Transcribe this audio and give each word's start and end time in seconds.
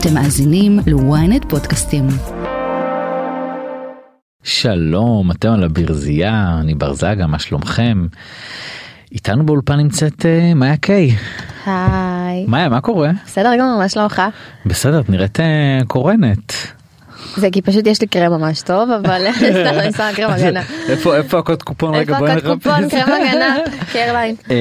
אתם 0.00 0.14
מאזינים 0.14 0.78
ל-ynet 0.86 1.48
פודקאסטים. 1.48 2.06
שלום, 4.42 5.30
אתם 5.30 5.48
על 5.48 5.64
הברזייה, 5.64 6.58
אני 6.60 6.74
בר 6.74 6.94
זגה, 6.94 7.26
מה 7.26 7.38
שלומכם? 7.38 8.06
איתנו 9.12 9.46
באולפן 9.46 9.76
נמצאת 9.76 10.26
אה, 10.26 10.54
מאיה 10.54 10.76
קיי. 10.76 11.10
היי. 11.66 12.46
מאיה, 12.46 12.68
מה 12.68 12.80
קורה? 12.80 13.10
בסדר 13.26 13.50
גמור, 13.58 13.78
מה 13.78 13.88
שלומך? 13.88 14.22
בסדר, 14.66 15.00
את 15.00 15.10
נראית 15.10 15.40
אה, 15.40 15.80
קורנת. 15.86 16.52
זה 17.36 17.48
כי 17.52 17.62
פשוט 17.62 17.86
יש 17.86 18.00
לי 18.00 18.06
קרם 18.06 18.32
ממש 18.32 18.62
טוב, 18.62 18.90
אבל 18.90 19.26
סתם 19.36 19.78
אני 19.78 19.92
שמה 19.92 20.10
קרם 20.14 20.30
הגנה. 20.30 20.62
איפה 20.88 21.16
איפה 21.16 21.38
הקוד 21.38 21.62
קופון 21.62 21.94
רגע 21.94 22.14
איפה 22.14 22.18
בואי 22.18 22.32
הקוד 22.32 22.62
קופון 22.62 22.84
נחפש. 22.84 22.94
קרם 22.94 23.12
הגנה? 23.12 23.56
קרליין. 23.92 24.34
אה, 24.50 24.56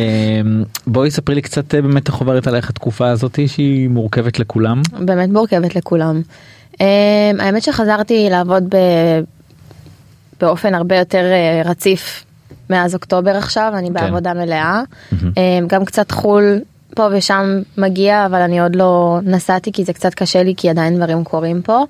בואי 0.87 1.11
ספרי 1.11 1.35
לי 1.35 1.41
קצת 1.41 1.75
אה, 1.75 1.81
באמת 1.81 2.07
איך 2.07 2.15
עוברת 2.15 2.47
עלייך 2.47 2.69
התקופה 2.69 3.09
הזאת 3.09 3.39
שהיא 3.47 3.89
מורכבת 3.89 4.39
לכולם. 4.39 4.81
באמת 4.99 5.29
מורכבת 5.29 5.75
לכולם. 5.75 6.21
אמ, 6.81 6.85
האמת 7.39 7.63
שחזרתי 7.63 8.27
לעבוד 8.31 8.75
באופן 10.41 10.75
הרבה 10.75 10.97
יותר 10.97 11.23
אה, 11.23 11.61
רציף 11.65 12.25
מאז 12.69 12.93
אוקטובר 12.93 13.35
עכשיו, 13.35 13.73
אני 13.75 13.91
בעבודה 13.91 14.33
מלאה. 14.33 14.81
אמ, 15.13 15.67
גם 15.67 15.85
קצת 15.85 16.11
חול 16.11 16.59
פה 16.95 17.07
ושם 17.11 17.61
מגיע, 17.77 18.25
אבל 18.25 18.41
אני 18.41 18.61
עוד 18.61 18.75
לא 18.75 19.19
נסעתי 19.23 19.71
כי 19.71 19.83
זה 19.83 19.93
קצת 19.93 20.13
קשה 20.13 20.43
לי 20.43 20.53
כי 20.57 20.69
עדיין 20.69 20.95
דברים 20.95 21.23
קורים 21.23 21.61
פה. 21.61 21.83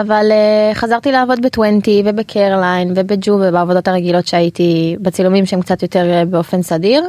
אבל 0.00 0.26
אה, 0.30 0.74
חזרתי 0.74 1.12
לעבוד 1.12 1.38
ב-20 1.42 1.88
ובקרליין 2.04 2.92
ובג'ו 2.96 3.32
ובעבודות 3.32 3.88
הרגילות 3.88 4.26
שהייתי 4.26 4.96
בצילומים 5.00 5.46
שהם 5.46 5.60
קצת 5.60 5.82
יותר 5.82 6.10
אה, 6.10 6.24
באופן 6.24 6.62
סדיר. 6.62 7.04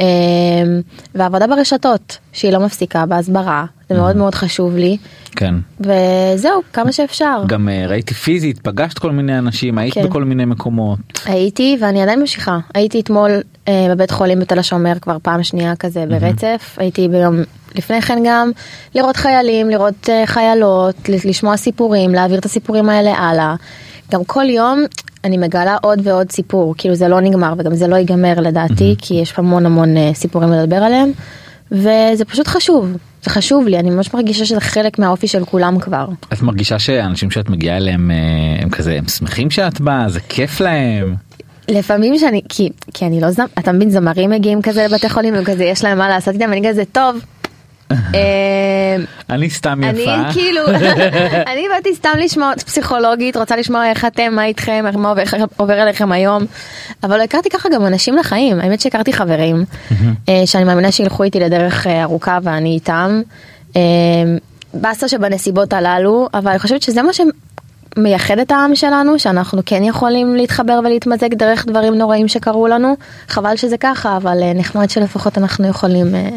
אמ, 0.00 0.80
ועבודה 1.14 1.46
ברשתות 1.46 2.18
שהיא 2.32 2.52
לא 2.52 2.60
מפסיקה 2.60 3.06
בהסברה 3.06 3.64
זה 3.88 3.94
מאוד 3.94 4.16
מאוד 4.16 4.34
חשוב 4.34 4.76
לי 4.76 4.96
כן. 5.36 5.54
וזהו 5.80 6.60
כמה 6.72 6.92
שאפשר 6.92 7.42
גם 7.46 7.68
אה, 7.68 7.86
ראיתי 7.86 8.14
פיזית, 8.14 8.58
פגשת 8.58 8.98
כל 8.98 9.10
מיני 9.10 9.38
אנשים, 9.38 9.78
היית 9.78 9.94
כן. 9.94 10.06
בכל 10.06 10.24
מיני 10.24 10.44
מקומות. 10.44 10.98
הייתי 11.24 11.78
ואני 11.80 12.02
עדיין 12.02 12.20
ממשיכה 12.20 12.58
הייתי 12.74 13.00
אתמול 13.00 13.30
אה, 13.68 13.86
בבית 13.90 14.10
חולים 14.10 14.40
בתל 14.40 14.58
השומר 14.58 14.92
כבר 15.00 15.16
פעם 15.22 15.42
שנייה 15.42 15.76
כזה 15.76 16.04
ברצף 16.08 16.76
הייתי 16.78 17.08
ביום 17.08 17.36
לפני 17.74 18.02
כן 18.02 18.18
גם 18.26 18.50
לראות 18.94 19.16
חיילים 19.16 19.70
לראות 19.70 20.08
אה, 20.08 20.22
חיילות 20.26 21.08
לשמוע 21.08 21.56
סיפורים 21.56 22.14
להעביר 22.14 22.38
את 22.38 22.44
הסיפורים 22.44 22.88
האלה 22.88 23.14
הלאה. 23.14 23.54
גם 24.10 24.24
כל 24.24 24.44
יום 24.48 24.84
אני 25.24 25.36
מגלה 25.36 25.76
עוד 25.82 26.00
ועוד 26.04 26.32
סיפור 26.32 26.74
כאילו 26.78 26.94
זה 26.94 27.08
לא 27.08 27.20
נגמר 27.20 27.54
וגם 27.58 27.74
זה 27.74 27.86
לא 27.86 27.96
ייגמר 27.96 28.40
לדעתי 28.40 28.94
כי 28.98 29.14
יש 29.14 29.32
המון 29.36 29.66
המון 29.66 29.96
אה, 29.96 30.10
סיפורים 30.14 30.52
לדבר 30.52 30.76
עליהם 30.76 31.12
וזה 31.72 32.24
פשוט 32.26 32.48
חשוב 32.48 32.96
זה 33.22 33.30
חשוב 33.30 33.68
לי 33.68 33.78
אני 33.78 33.90
ממש 33.90 34.14
מרגישה 34.14 34.44
שזה 34.44 34.60
חלק 34.60 34.98
מהאופי 34.98 35.28
של 35.28 35.44
כולם 35.44 35.78
כבר. 35.78 36.08
את 36.32 36.42
מרגישה 36.42 36.78
שהאנשים 36.78 37.30
שאת 37.30 37.50
מגיעה 37.50 37.76
אליהם 37.76 38.10
אה, 38.10 38.62
הם 38.62 38.70
כזה 38.70 38.94
הם 38.98 39.08
שמחים 39.08 39.50
שאת 39.50 39.80
באה 39.80 40.08
זה 40.08 40.20
כיף 40.20 40.60
להם. 40.60 41.14
לפעמים 41.68 42.18
שאני 42.18 42.40
כי 42.48 42.68
כי 42.94 43.06
אני 43.06 43.20
לא 43.20 43.30
זמ... 43.30 43.44
אתה 43.58 43.72
מבין 43.72 43.90
זמרים 43.90 44.30
מגיעים 44.30 44.62
כזה 44.62 44.86
לבתי 44.86 45.08
חולים 45.08 45.34
וכזה 45.36 45.64
יש 45.64 45.84
להם 45.84 45.98
מה 45.98 46.08
לעשות 46.08 46.34
איתם 46.34 46.52
אני 46.52 46.68
כזה 46.68 46.82
טוב. 46.92 47.16
אה, 48.14 48.96
אני 49.30 49.50
סתם 49.50 49.80
אני 49.84 50.00
יפה. 50.00 50.32
כאילו 50.32 50.60
אני 51.52 51.64
באתי 51.74 51.94
סתם 51.94 52.10
לשמוע 52.18 52.52
פסיכולוגית 52.66 53.36
רוצה 53.36 53.56
לשמוע 53.56 53.86
איך 53.90 54.04
אתם 54.04 54.32
מה 54.32 54.44
איתכם 54.44 54.84
מה 54.96 55.14
עובר- 55.56 55.80
עליכם 55.80 56.12
היום 56.12 56.44
אבל 57.02 57.16
לא 57.18 57.22
הכרתי 57.22 57.50
ככה 57.50 57.68
גם 57.74 57.86
אנשים 57.86 58.16
לחיים 58.16 58.60
האמת 58.60 58.80
שהכרתי 58.80 59.12
חברים 59.12 59.64
אה, 60.28 60.42
שאני 60.46 60.64
מאמינה 60.64 60.92
שילכו 60.92 61.22
איתי 61.22 61.40
לדרך 61.40 61.86
אה, 61.86 62.02
ארוכה 62.02 62.38
ואני 62.42 62.74
איתם. 62.74 63.22
באסה 64.74 65.08
שבנסיבות 65.08 65.72
הללו 65.72 66.28
אבל 66.34 66.50
אני 66.50 66.58
חושבת 66.58 66.82
שזה 66.82 67.02
מה 67.02 67.12
שמייחד 67.94 68.38
את 68.38 68.50
העם 68.50 68.74
שלנו 68.74 69.18
שאנחנו 69.18 69.62
כן 69.66 69.84
יכולים 69.84 70.36
להתחבר 70.36 70.80
ולהתמזג 70.84 71.34
דרך 71.34 71.66
דברים 71.66 71.94
נוראים 71.94 72.28
שקרו 72.28 72.68
לנו 72.68 72.96
חבל 73.28 73.56
שזה 73.56 73.76
ככה 73.76 74.16
אבל 74.16 74.42
אה, 74.42 74.52
נחמד 74.52 74.90
שלפחות 74.90 75.38
אנחנו 75.38 75.68
יכולים 75.68 76.14
אה, 76.14 76.28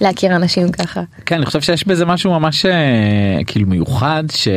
להכיר 0.00 0.36
אנשים 0.36 0.72
ככה. 0.72 1.02
כן 1.26 1.36
אני 1.36 1.46
חושב 1.46 1.60
שיש 1.60 1.86
בזה 1.86 2.04
משהו 2.06 2.30
ממש 2.30 2.66
אה, 2.66 3.44
כאילו 3.46 3.66
מיוחד 3.66 4.24
ש. 4.32 4.48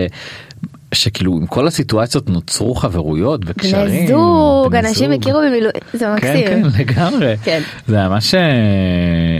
שכאילו 0.93 1.37
עם 1.37 1.47
כל 1.47 1.67
הסיטואציות 1.67 2.29
נוצרו 2.29 2.75
חברויות 2.75 3.41
וקשרים. 3.45 3.87
בני 3.87 4.07
זוג, 4.07 4.75
אנשים. 4.75 5.11
הכירו 5.11 5.39
במילואים, 5.39 5.81
זה 5.93 6.05
כן 6.05 6.13
מקסים. 6.13 6.47
כן 6.47 6.61
לגמרי. 6.79 7.35
כן. 7.43 7.61
זה 7.87 8.07
ממש 8.07 8.35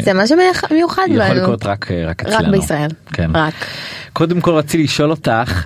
זה 0.01 0.13
מה 0.13 0.27
שמיוחד 0.27 0.71
יכול 1.09 1.29
בנו. 1.29 1.41
לקרות 1.41 1.65
רק 1.65 1.91
רק 1.91 2.23
רק 2.25 2.33
אצלנו. 2.33 2.51
בישראל. 2.51 2.89
כן. 3.13 3.31
רק. 3.33 3.53
קודם 4.13 4.41
כל 4.41 4.51
רציתי 4.51 4.83
לשאול 4.83 5.11
אותך. 5.11 5.65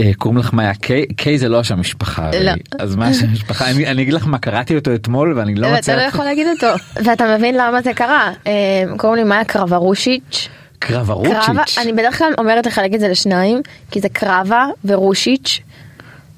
אה, 0.00 0.10
קוראים 0.18 0.38
לך 0.38 0.52
מאיה 0.52 0.74
קיי, 0.74 1.06
קיי 1.06 1.38
זה 1.38 1.48
לא 1.48 1.60
השם 1.60 1.80
משפחה. 1.80 2.30
לא. 2.40 2.52
אז 2.78 2.96
מה 2.96 3.08
השם 3.08 3.32
משפחה, 3.32 3.70
אני 3.70 3.86
אני 3.86 4.02
אגיד 4.02 4.14
לך 4.14 4.26
מה 4.26 4.38
קראתי 4.38 4.76
אותו 4.76 4.94
אתמול 4.94 5.38
ואני 5.38 5.54
לא 5.54 5.66
אתה 5.66 5.76
מצליח, 5.76 5.96
לא 5.96 6.02
יכול 6.02 6.24
להגיד 6.24 6.46
אותו. 6.46 6.66
ואתה 7.04 7.36
מבין 7.36 7.54
למה 7.54 7.82
זה 7.82 7.94
קרה. 7.94 8.32
אה, 8.46 8.52
קוראים 8.96 9.18
לי 9.18 9.24
מאיה 9.24 9.44
קרברושיץ'. 9.44 10.48
קרב 10.78 11.06
קרבה, 11.06 11.12
ארוצ'יץ', 11.12 11.78
אני 11.78 11.92
בדרך 11.92 12.18
כלל 12.18 12.32
אומרת 12.38 12.66
לחלק 12.66 12.94
את 12.94 13.00
זה 13.00 13.08
לשניים, 13.08 13.60
כי 13.90 14.00
זה 14.00 14.08
קרבה 14.08 14.66
ורושיץ'. 14.84 15.60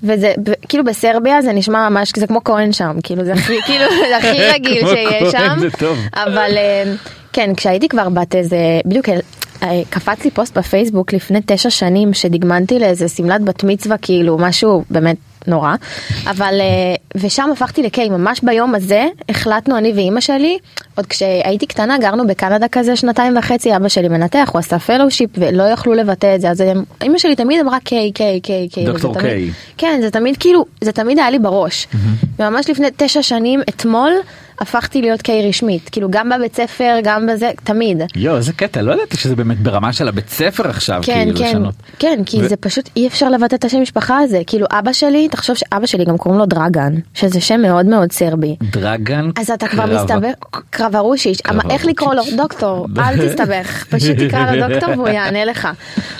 וזה 0.02 0.32
כאילו 0.68 0.84
בסרביה 0.84 1.42
זה 1.42 1.52
נשמע 1.52 1.88
ממש 1.88 2.12
זה 2.16 2.26
כמו 2.26 2.44
כהן 2.44 2.72
שם 2.72 2.96
כאילו 3.02 3.24
זה 3.24 3.32
הכי 3.32 3.62
כאילו 3.66 3.84
זה 4.08 4.16
הכי 4.16 4.42
רגיל 4.54 4.86
שיש 4.86 5.32
שם. 5.32 5.56
אבל 6.14 6.50
אה, 6.56 6.84
כן 7.32 7.54
כשהייתי 7.56 7.88
כבר 7.88 8.08
בת 8.08 8.34
איזה 8.34 8.56
בדיוק 8.84 9.08
קפץ 9.90 10.24
לי 10.24 10.30
פוסט 10.30 10.58
בפייסבוק 10.58 11.12
לפני 11.12 11.38
תשע 11.46 11.70
שנים 11.70 12.14
שדגמנתי 12.14 12.78
לאיזה 12.78 13.08
שמלת 13.08 13.42
בת 13.42 13.64
מצווה 13.64 13.96
כאילו 13.98 14.38
משהו 14.38 14.84
באמת 14.90 15.16
נורא. 15.46 15.74
אבל 16.26 16.54
אה, 16.60 17.20
ושם 17.20 17.50
הפכתי 17.52 17.82
לקיי 17.82 18.08
ממש 18.08 18.40
ביום 18.42 18.74
הזה 18.74 19.06
החלטנו 19.28 19.78
אני 19.78 19.92
ואימא 19.92 20.20
שלי 20.20 20.58
עוד 20.94 21.06
כשהייתי 21.06 21.66
קטנה 21.66 21.98
גרנו 21.98 22.26
בקנדה 22.26 22.68
כזה 22.68 22.96
שנתיים 22.96 23.36
וחצי 23.38 23.76
אבא 23.76 23.88
שלי 23.88 24.08
מנתח 24.08 24.50
הוא 24.52 24.58
עשה 24.58 24.78
פלושיפ 24.78 25.30
ולא 25.38 25.62
יכלו 25.62 25.92
לבטא 25.94 26.34
את 26.34 26.40
זה. 26.40 26.50
אז 26.50 26.64
אימא 27.02 27.18
שלי 27.18 27.36
תמיד 27.36 27.60
אמרה 27.60 27.80
קיי 27.80 28.12
קיי 28.12 28.40
קיי 28.40 28.68
קיי 28.72 28.86
דוקטור 28.86 29.20
קיי. 29.20 29.50
כן 29.78 29.98
זה 30.02 30.10
תמיד 30.10 30.36
כאילו 30.36 30.64
זה 30.80 30.92
תמיד 30.92 31.18
היה 31.18 31.30
לי 31.30 31.38
בראש. 31.38 31.88
וממש 32.38 32.70
לפני 32.70 32.88
תשע 32.96 33.22
שנים 33.22 33.60
אתמול 33.68 34.12
הפכתי 34.60 35.00
להיות 35.02 35.22
קיי 35.22 35.48
רשמית 35.48 35.88
כאילו 35.88 36.10
גם 36.10 36.28
בבית 36.28 36.56
ספר 36.56 36.96
גם 37.04 37.26
בזה 37.26 37.50
תמיד. 37.64 38.02
יואו 38.16 38.36
איזה 38.36 38.52
קטע 38.52 38.82
לא 38.82 38.92
ידעתי 38.92 39.16
שזה 39.16 39.36
באמת 39.36 39.58
ברמה 39.60 39.92
של 39.92 40.08
הבית 40.08 40.28
ספר 40.28 40.68
עכשיו 40.70 41.00
כן 41.04 41.12
כאילו 41.24 41.38
כן 41.38 41.44
לשנות. 41.48 41.74
כן 41.98 42.22
כי 42.26 42.42
ו- 42.42 42.48
זה 42.48 42.56
פשוט 42.56 42.88
אי 42.96 43.06
אפשר 43.06 43.28
לבטא 43.28 43.54
את 43.54 43.64
השם 43.64 43.80
משפחה 43.82 44.18
הזה 44.18 44.40
כאילו 44.46 44.66
אבא 44.70 44.92
שלי 44.92 45.28
תחשוב 45.28 45.56
שאבא 45.56 45.86
שלי 45.86 46.04
גם 46.04 46.18
קוראים 46.18 46.38
לו 46.38 46.46
דרגן 46.46 46.94
שזה 47.14 47.40
שם 47.40 47.60
מאוד 47.62 47.86
מאוד 47.86 48.12
סרבי. 48.12 48.56
דרגן 48.70 49.30
אז 49.40 49.50
אתה 49.50 49.68
כבר 49.68 49.86
קרב- 49.86 50.02
מסתבך, 50.04 50.34
קרברושיץ', 50.70 51.38
אבל 51.48 51.70
איך 51.70 51.86
לקרוא 51.86 52.14
לו? 52.14 52.22
דוקטור, 52.36 52.86
אל 52.98 53.28
תסתבך, 53.28 53.84
פשוט 53.90 54.16
תקרא 54.18 54.50
לו 54.52 54.68
דוקטור 54.68 54.90
והוא 54.90 55.08
יענה 55.08 55.44
לך. 55.44 55.68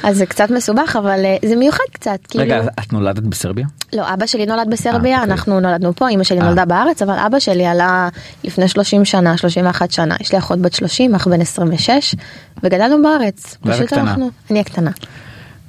אז 0.02 0.16
זה 0.16 0.26
קצת 0.26 0.50
מסובך, 0.50 0.96
אבל 0.98 1.20
אה, 1.24 1.36
זה 1.48 1.56
מיוחד 1.56 1.84
קצת, 1.92 2.18
כאילו. 2.28 2.44
רגע 2.44 2.60
את 2.80 2.92
נולדת 2.92 3.22
בסרביה? 3.22 3.66
לא, 3.92 4.12
אבא 4.14 4.26
שלי 4.26 4.46
נולד 4.46 4.58
אה, 4.58 4.64
בסרביה, 4.72 5.18
אוקיי. 5.20 5.32
אנחנו 5.32 5.60
נולדנו 5.60 5.94
פה, 5.96 6.08
אמא 6.08 6.24
שלי 6.24 6.38
נולדה 6.38 6.64
בארץ, 6.64 7.02
אבל 7.02 7.14
אבא 7.26 7.38
שלי 7.38 7.66
עלה 7.66 8.08
לפני 8.44 8.68
30 8.68 9.04
שנה, 9.04 9.36
31 9.36 9.90
שנה. 9.90 10.16
יש 10.20 10.32
לי 10.32 10.38
אחות 10.38 10.58
בת 10.58 10.72
30, 10.72 11.14
אח 11.14 11.28
בן 11.28 11.40
26, 11.40 12.14
וגדלנו 12.62 13.02
בארץ. 13.02 13.56
פשוט 13.60 13.82
הקטנה. 13.82 14.00
אנחנו, 14.00 14.30
אני 14.50 14.60
הקטנה. 14.60 14.90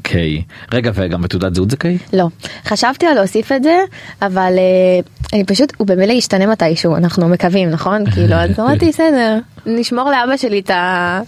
קיי. 0.01 0.41
רגע 0.71 0.91
וגם 0.93 1.21
בתעודת 1.21 1.55
זהות 1.55 1.71
זה 1.71 1.77
קיי? 1.77 1.97
לא, 2.13 2.27
חשבתי 2.65 3.05
על 3.05 3.13
להוסיף 3.13 3.51
את 3.51 3.63
זה, 3.63 3.77
אבל 4.21 4.53
אה, 4.57 4.99
אני 5.33 5.43
פשוט, 5.43 5.73
הוא 5.77 5.87
במילא 5.87 6.13
ישתנה 6.13 6.45
מתישהו, 6.45 6.95
אנחנו 6.95 7.29
מקווים, 7.29 7.69
נכון? 7.69 8.11
כאילו, 8.11 8.35
אז 8.35 8.59
אמרתי, 8.59 8.89
בסדר, 8.91 9.37
נשמור 9.65 10.11
לאבא 10.11 10.37
שלי 10.37 10.59
את 10.59 10.69
ה... 10.69 11.21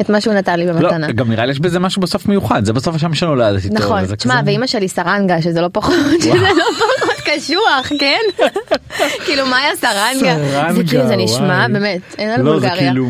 את 0.00 0.08
מה 0.10 0.20
שהוא 0.20 0.34
נתן 0.34 0.58
לי 0.58 0.66
לא, 0.66 0.72
במתנה. 0.72 1.12
גם 1.12 1.30
נראה 1.30 1.46
לי 1.46 1.52
יש 1.52 1.60
בזה 1.60 1.78
משהו 1.78 2.02
בסוף 2.02 2.26
מיוחד 2.26 2.64
זה 2.64 2.72
בסוף 2.72 2.94
השם 2.94 3.14
שנולדת 3.14 3.64
איתו. 3.64 3.74
נכון, 3.74 4.06
תשמע, 4.16 4.34
כזה- 4.34 4.42
ואימא 4.46 4.66
שלי 4.66 4.88
סרנגה, 4.88 5.42
שזה 5.42 5.60
לא 5.60 5.68
פחות, 5.72 5.94
שזה 6.20 6.34
לא 6.34 6.48
פחות 6.48 7.14
קשוח, 7.24 7.92
כן? 7.98 8.44
כאילו, 9.26 9.46
מאיה 9.46 9.76
סרנגה, 9.76 10.36
זה 10.74 10.84
כאילו, 10.88 11.06
זה 11.06 11.16
נשמע. 11.16 11.68
באמת, 11.68 12.00
אין 12.18 12.30
על 12.30 12.42
לא 12.42 12.52
בולגריה. 12.52 12.76
כאילו 12.76 13.06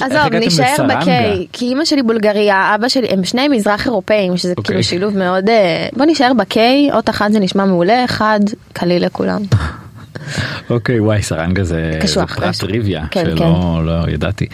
עזוב, 0.00 0.34
לסרנגה? 0.34 1.00
בקיי, 1.00 1.46
כי 1.52 1.64
אימא 1.64 1.84
שלי 1.84 2.02
בולגריה, 2.02 2.74
אבא 2.74 2.88
שלי, 2.88 3.06
הם 3.08 3.24
שניהם 3.24 3.52
מזרח 3.52 3.86
אירופאים, 3.86 4.36
שזה 4.36 4.50
אוקיי. 4.56 4.64
כאילו 4.64 4.82
שילוב 4.82 5.18
מאוד, 5.18 5.48
אה, 5.48 5.86
בוא 5.96 6.06
נישאר 6.06 6.32
בקיי, 6.32 6.90
אות 6.92 7.10
אחת 7.10 7.32
זה 7.32 7.40
נשמע 7.40 7.64
מעולה, 7.64 8.04
אחד 8.04 8.40
קליל 8.72 9.04
לכולם. 9.06 9.42
אוקיי 10.70 11.00
וואי 11.00 11.22
סרנגה 11.22 11.64
זה 11.64 11.98
פרט. 12.36 12.56
טריוויה 12.60 13.06
כן, 13.10 13.24
שלא 13.24 13.80
לא 13.84 14.10
ידעתי. 14.10 14.46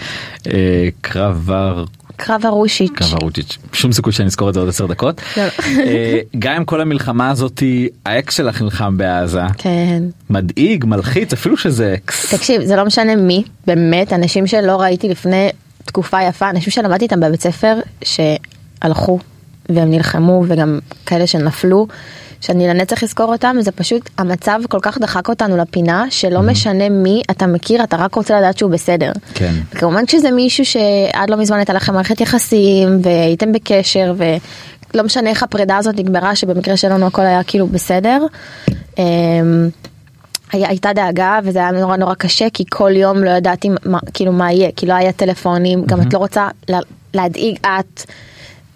אה, 0.47 0.89
קרבר 1.01 1.85
קרב 2.19 2.47
הרושיץ'. 2.47 2.91
קרברוטיץ' 2.95 3.59
שום 3.73 3.93
סיכוי 3.93 4.13
שאני 4.13 4.27
אזכור 4.27 4.49
את 4.49 4.55
זה 4.55 4.61
עוד 4.61 4.69
עשר 4.69 4.87
דקות. 4.87 5.21
לא. 5.37 5.43
אה, 5.67 6.21
גם 6.39 6.57
עם 6.57 6.65
כל 6.65 6.81
המלחמה 6.81 7.31
הזאתי 7.31 7.89
האקס 8.07 8.37
שלך 8.37 8.63
נלחם 8.63 8.97
בעזה 8.97 9.41
כן. 9.59 10.03
מדאיג 10.31 10.85
מלחיץ 10.85 11.33
אפילו 11.33 11.57
שזה 11.57 11.95
אקס. 11.95 12.35
תקשיב, 12.35 12.65
זה 12.65 12.77
לא 12.77 12.85
משנה 12.85 13.17
מי, 13.17 13.45
באמת, 13.67 14.13
אנשים 14.13 14.47
שלא 14.47 14.81
ראיתי 14.81 15.09
לפני 15.09 15.49
תקופה 15.85 16.23
יפה, 16.23 16.51
אנשים 16.51 16.71
שלמדתי 16.71 17.05
איתם 17.05 17.21
בבית 17.21 17.41
ספר 17.43 17.75
שהלכו 18.03 19.19
והם 19.69 19.91
נלחמו 19.91 20.45
וגם 20.49 20.79
כאלה 21.07 21.27
שנפלו. 21.27 21.87
שאני 22.41 22.69
לנצח 22.69 23.05
אזכור 23.05 23.33
אותם 23.33 23.57
זה 23.61 23.73
פשוט 23.73 24.11
המצב 24.19 24.61
כל 24.69 24.79
כך 24.83 24.99
דחק 24.99 25.29
אותנו 25.29 25.57
לפינה 25.57 26.05
שלא 26.11 26.43
משנה 26.43 26.89
מי 26.89 27.23
אתה 27.31 27.47
מכיר 27.47 27.85
אתה 27.85 27.97
רק 27.97 28.15
רוצה 28.15 28.39
לדעת 28.39 28.59
שהוא 28.59 28.71
בסדר. 28.71 29.13
כן. 29.35 29.53
כמובן 29.71 30.07
כשזה 30.07 30.31
מישהו 30.31 30.65
שעד 30.65 31.31
לא 31.31 31.37
מזמן 31.37 31.57
הייתה 31.57 31.73
לכם 31.73 31.95
מערכת 31.95 32.21
יחסים 32.21 33.01
והייתם 33.03 33.53
בקשר 33.53 34.15
ולא 34.17 35.03
משנה 35.03 35.31
איך 35.31 35.43
הפרידה 35.43 35.77
הזאת 35.77 35.97
נגמרה 35.99 36.37
שבמקרה 36.37 36.77
שלנו 36.77 37.07
הכל 37.07 37.23
היה 37.23 37.43
כאילו 37.43 37.67
בסדר. 37.67 38.27
אמ, 38.99 39.69
היה, 40.53 40.69
הייתה 40.69 40.93
דאגה 40.93 41.39
וזה 41.45 41.59
היה 41.59 41.71
נורא 41.71 41.97
נורא 41.97 42.15
קשה 42.15 42.51
כי 42.55 42.65
כל 42.71 42.97
יום 42.97 43.25
לא 43.25 43.31
ידעתי 43.31 43.69
מה, 43.85 43.99
כאילו 44.15 44.33
מה 44.33 44.53
יהיה 44.53 44.71
כי 44.77 44.87
לא 44.87 44.95
היה 44.95 45.13
טלפונים 45.13 45.85
גם 45.87 46.01
את 46.01 46.15
לא 46.15 46.19
רוצה 46.19 46.49
לה, 46.69 46.79
להדאיג 47.15 47.59
את. 47.61 48.03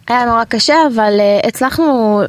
היה 0.09 0.25
נורא 0.25 0.45
קשה 0.45 0.75
אבל 0.95 1.21
uh, 1.21 1.47
הצלחנו 1.47 2.21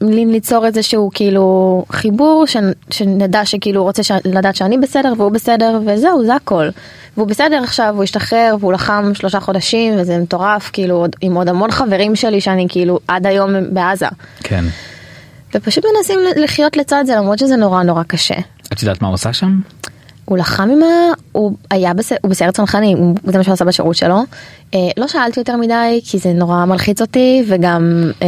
ליצור 0.00 0.66
איזשהו 0.66 1.10
כאילו 1.14 1.84
חיבור 1.92 2.46
ש, 2.46 2.56
שנדע 2.90 3.44
שכאילו 3.44 3.80
הוא 3.80 3.86
רוצה 3.86 4.02
ש, 4.02 4.10
לדעת 4.24 4.56
שאני 4.56 4.78
בסדר 4.78 5.12
והוא 5.16 5.32
בסדר 5.32 5.80
וזהו 5.86 6.26
זה 6.26 6.34
הכל. 6.34 6.68
והוא 7.16 7.28
בסדר 7.28 7.62
עכשיו 7.62 7.92
הוא 7.96 8.02
השתחרר 8.02 8.56
והוא 8.60 8.72
לחם 8.72 9.10
שלושה 9.14 9.40
חודשים 9.40 9.94
וזה 9.98 10.18
מטורף 10.18 10.70
כאילו 10.72 10.96
עוד, 10.96 11.16
עם 11.20 11.34
עוד 11.34 11.48
המון 11.48 11.70
חברים 11.70 12.16
שלי 12.16 12.40
שאני 12.40 12.66
כאילו 12.68 12.98
עד 13.08 13.26
היום 13.26 13.50
בעזה. 13.74 14.06
כן. 14.42 14.64
ופשוט 15.54 15.84
מנסים 15.96 16.18
לחיות 16.36 16.76
לצד 16.76 17.04
זה 17.06 17.16
למרות 17.16 17.38
שזה 17.38 17.56
נורא 17.56 17.82
נורא 17.82 18.02
קשה. 18.02 18.34
את 18.72 18.82
יודעת 18.82 19.02
מה 19.02 19.08
הוא 19.08 19.14
עושה 19.14 19.32
שם? 19.32 19.60
הוא 20.24 20.38
לחם 20.38 20.70
עם 20.70 20.82
ה... 20.82 20.86
הוא 21.32 21.56
היה 21.70 21.94
בס... 21.94 22.12
הוא 22.12 22.30
בסיירת 22.30 22.56
צנחנים, 22.56 23.14
זה 23.24 23.38
מה 23.38 23.44
שהוא 23.44 23.52
עשה 23.52 23.64
בשירות 23.64 23.96
שלו. 23.96 24.18
אה, 24.74 24.78
לא 24.96 25.08
שאלתי 25.08 25.40
יותר 25.40 25.56
מדי 25.56 26.00
כי 26.04 26.18
זה 26.18 26.32
נורא 26.32 26.64
מלחיץ 26.64 27.00
אותי 27.00 27.44
וגם... 27.48 28.10
אה, 28.22 28.26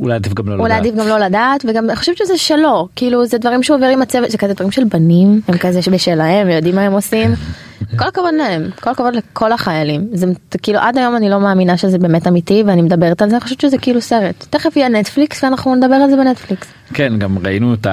אולי 0.00 0.14
עדיף 0.14 0.34
גם 0.34 0.48
לא 0.48 0.54
אולי 0.54 0.64
לדעת. 0.64 0.78
עדיף 0.80 0.94
גם 0.94 1.08
לא 1.08 1.18
לדעת 1.18 1.64
וגם 1.68 1.90
אני 1.90 1.96
חושבת 1.96 2.16
שזה 2.16 2.38
שלו 2.38 2.88
כאילו 2.96 3.26
זה 3.26 3.38
דברים 3.38 3.62
שהוא 3.62 3.76
עובר 3.76 3.86
עם 3.86 4.02
הצוות 4.02 4.30
זה 4.30 4.38
כזה 4.38 4.54
דברים 4.54 4.70
של 4.70 4.84
בנים 4.84 5.40
הם 5.48 5.58
כזה 5.58 5.82
שבשלהם 5.82 6.48
יודעים 6.50 6.74
מה 6.74 6.82
הם 6.82 6.92
עושים. 6.92 7.34
כל 7.98 8.04
הכבוד 8.08 8.34
להם 8.34 8.70
כל 8.80 8.90
הכבוד 8.90 9.14
לכל 9.14 9.52
החיילים 9.52 10.08
זה 10.12 10.26
כאילו 10.62 10.78
עד 10.78 10.98
היום 10.98 11.16
אני 11.16 11.30
לא 11.30 11.40
מאמינה 11.40 11.76
שזה 11.76 11.98
באמת 11.98 12.26
אמיתי 12.26 12.62
ואני 12.66 12.82
מדברת 12.82 13.22
על 13.22 13.30
זה 13.30 13.36
אני 13.36 13.40
חושבת 13.44 13.60
שזה 13.60 13.78
כאילו 13.78 14.00
סרט 14.00 14.46
תכף 14.50 14.76
יהיה 14.76 14.88
נטפליקס 14.88 15.44
ואנחנו 15.44 15.74
נדבר 15.74 15.94
על 15.94 16.10
זה 16.10 16.16
בנטפליקס. 16.16 16.66
כן 16.94 17.18
גם 17.18 17.38
ראינו 17.44 17.74
את 17.74 17.86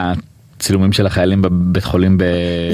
הצילומים 0.64 0.92
של 0.94 1.06
החיילים 1.06 1.42
בבית 1.42 1.84
חולים 1.84 2.18
ב... 2.18 2.24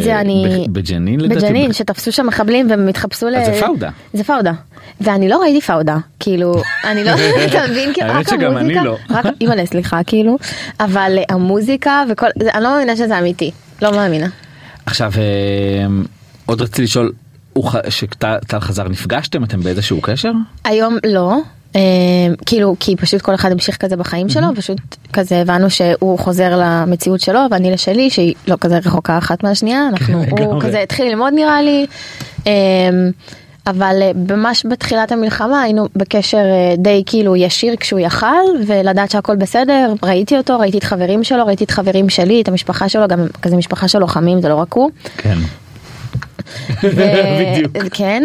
זה 0.03 0.19
אני- 0.19 0.68
בג'נין 0.71 1.19
לדעתי. 1.21 1.41
בג'נין 1.45 1.74
שתפסו 1.74 2.12
שם 2.12 2.27
מחבלים 2.27 2.69
והם 2.69 2.88
התחפשו 2.88 3.27
ל... 3.30 3.36
אז 3.36 3.45
זה 3.45 3.62
פאודה. 3.62 3.89
זה 4.13 4.24
פאודה. 4.24 4.51
ואני 5.01 5.30
לא 5.30 5.41
ראיתי 5.41 5.62
פאודה 5.62 5.97
כאילו 6.19 6.53
אני 6.83 7.03
לא 7.03 7.12
אתה 7.50 7.59
מבין 7.71 7.94
כאילו 7.94 8.07
האמת 8.09 8.27
רק 8.31 8.38
שגם 8.39 8.57
אני 8.57 8.59
המוזיקה 8.59 8.83
לא. 8.83 8.97
רק 9.09 9.25
אימא'לה 9.41 9.65
סליחה 9.65 10.03
כאילו 10.07 10.38
אבל 10.80 11.18
אה, 11.18 11.24
המוזיקה 11.36 12.03
וכל 12.09 12.27
אני 12.53 12.63
לא 12.63 12.69
מאמינה 12.69 12.95
שזה 12.95 13.19
אמיתי 13.19 13.51
לא 13.81 13.91
מאמינה. 13.91 14.27
עכשיו 14.86 15.12
אה, 15.18 15.88
עוד 16.45 16.62
רציתי 16.62 16.81
לשאול, 16.83 17.12
שטל 17.89 18.59
חזר 18.59 18.88
נפגשתם 18.88 19.44
אתם 19.44 19.59
באיזשהו 19.62 20.01
קשר? 20.01 20.31
היום 20.63 20.97
לא. 21.06 21.38
אה, 21.75 21.81
כאילו 22.45 22.75
כי 22.80 22.95
פשוט 22.95 23.21
כל 23.21 23.36
אחד 23.36 23.51
המשיך 23.51 23.77
כזה 23.77 23.98
בחיים 23.98 24.30
שלו 24.30 24.48
פשוט 24.56 24.77
כזה 25.13 25.42
הבנו 25.42 25.69
שהוא 25.69 26.19
חוזר 26.19 26.57
למציאות 26.57 27.19
שלו 27.19 27.39
ואני 27.51 27.71
לשלי 27.71 28.10
שהיא 28.10 28.33
לא 28.48 28.56
כזה 28.62 28.77
רחוקה 28.77 29.18
אחת 29.18 29.44
מהשנייה 29.44 29.88
אנחנו 29.88 30.24
הוא. 30.30 30.62
כזה 30.62 30.80
התחיל 30.80 31.07
ללמוד 31.07 31.33
נראה 31.33 31.62
לי. 31.62 31.86
אה, 32.48 32.51
אבל 33.68 34.00
אה, 34.01 34.12
ממש 34.36 34.66
בתחילת 34.71 35.12
המלחמה 35.12 35.62
היינו 35.62 35.88
בקשר 35.95 36.38
אה, 36.38 36.75
די 36.77 37.04
כאילו 37.06 37.36
ישיר 37.36 37.75
כשהוא 37.80 38.00
יכל 38.00 38.45
ולדעת 38.68 39.12
שהכל 39.12 39.36
בסדר 39.36 39.94
ראיתי 40.04 40.38
אותו 40.38 40.60
ראיתי 40.60 40.77
את 40.77 40.83
חברים 40.83 41.24
שלו 41.24 41.45
ראיתי 41.45 41.63
את 41.63 41.72
חברים 41.72 42.10
שלי 42.10 42.42
את 42.42 42.48
המשפחה 42.48 42.89
שלו 42.89 43.07
גם 43.07 43.27
כזה 43.42 43.56
משפחה 43.56 43.88
של 43.88 44.00
לוחמים 44.00 44.42
זה 44.42 44.50
לא 44.50 44.56
רק 44.56 44.74
הוא. 44.74 44.89
כן. 45.18 45.38
בדיוק. 47.40 47.78
כן, 47.92 48.24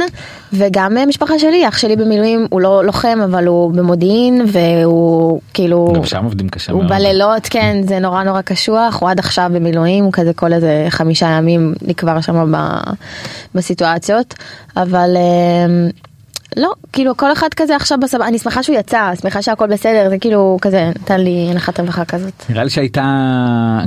וגם 0.52 0.98
אה, 0.98 1.06
משפחה 1.06 1.38
שלי, 1.38 1.68
אח 1.68 1.78
שלי 1.78 1.96
במילואים, 1.96 2.46
הוא 2.50 2.60
לא 2.60 2.84
לוחם 2.84 3.18
אבל 3.24 3.46
הוא 3.46 3.72
במודיעין 3.72 4.46
והוא 4.52 5.40
כאילו, 5.54 5.92
גם 5.96 6.04
שם 6.04 6.24
עובדים 6.24 6.48
קשה 6.48 6.72
הוא 6.72 6.82
מאוד. 6.82 6.92
בלילות, 6.92 7.46
כן, 7.50 7.76
זה 7.88 7.98
נורא 7.98 8.22
נורא 8.22 8.40
קשוח, 8.40 9.00
הוא 9.00 9.10
עד 9.10 9.18
עכשיו 9.18 9.50
במילואים, 9.54 10.04
הוא 10.04 10.12
כזה 10.12 10.32
כל 10.32 10.52
איזה 10.52 10.86
חמישה 10.88 11.26
ימים 11.26 11.74
נקבר 11.82 12.20
שם 12.20 12.52
בסיטואציות, 13.54 14.34
אבל 14.76 15.16
אה, 15.16 15.90
לא, 16.56 16.72
כאילו 16.92 17.16
כל 17.16 17.32
אחד 17.32 17.48
כזה 17.56 17.76
עכשיו 17.76 17.98
בסבבה, 18.02 18.26
אני 18.28 18.38
שמחה 18.38 18.62
שהוא 18.62 18.76
יצא, 18.76 19.10
שמחה 19.22 19.42
שהכל 19.42 19.66
בסדר, 19.66 20.08
זה 20.08 20.18
כאילו 20.18 20.58
כזה, 20.62 20.90
נתן 21.00 21.20
לי 21.20 21.48
הנחת 21.50 21.80
רווחה 21.80 22.04
כזאת. 22.04 22.32
נראה 22.50 22.64
לי 22.64 22.70
שהייתה 22.70 23.04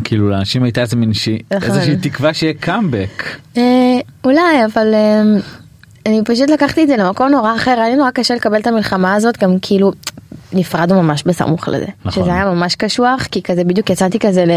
כאילו 0.03 0.29
לאנשים 0.29 0.63
הייתה 0.63 0.81
איזה 0.81 0.95
מין 0.95 1.13
שהיא- 1.13 1.39
נכון. 1.53 1.69
איזושהי 1.69 1.95
תקווה 1.97 2.33
שיהיה 2.33 2.53
קאמבק. 2.53 3.23
אה, 3.57 3.63
אולי 4.23 4.65
אבל 4.65 4.93
אה, 4.93 5.21
אני 6.05 6.21
פשוט 6.25 6.49
לקחתי 6.49 6.83
את 6.83 6.87
זה 6.87 6.97
למקום 6.97 7.27
נורא 7.27 7.55
אחר 7.55 7.71
היה 7.71 7.89
לי 7.89 7.95
נורא 7.95 8.11
קשה 8.11 8.35
לקבל 8.35 8.59
את 8.59 8.67
המלחמה 8.67 9.13
הזאת 9.15 9.37
גם 9.43 9.57
כאילו 9.61 9.91
נפרדנו 10.53 11.03
ממש 11.03 11.23
בסמוך 11.23 11.67
לזה 11.67 11.85
נכון. 12.05 12.23
שזה 12.23 12.33
היה 12.33 12.45
ממש 12.45 12.75
קשוח 12.75 13.27
כי 13.31 13.41
כזה 13.43 13.63
בדיוק 13.63 13.89
יצאתי 13.89 14.19
כזה 14.19 14.45
ל... 14.45 14.51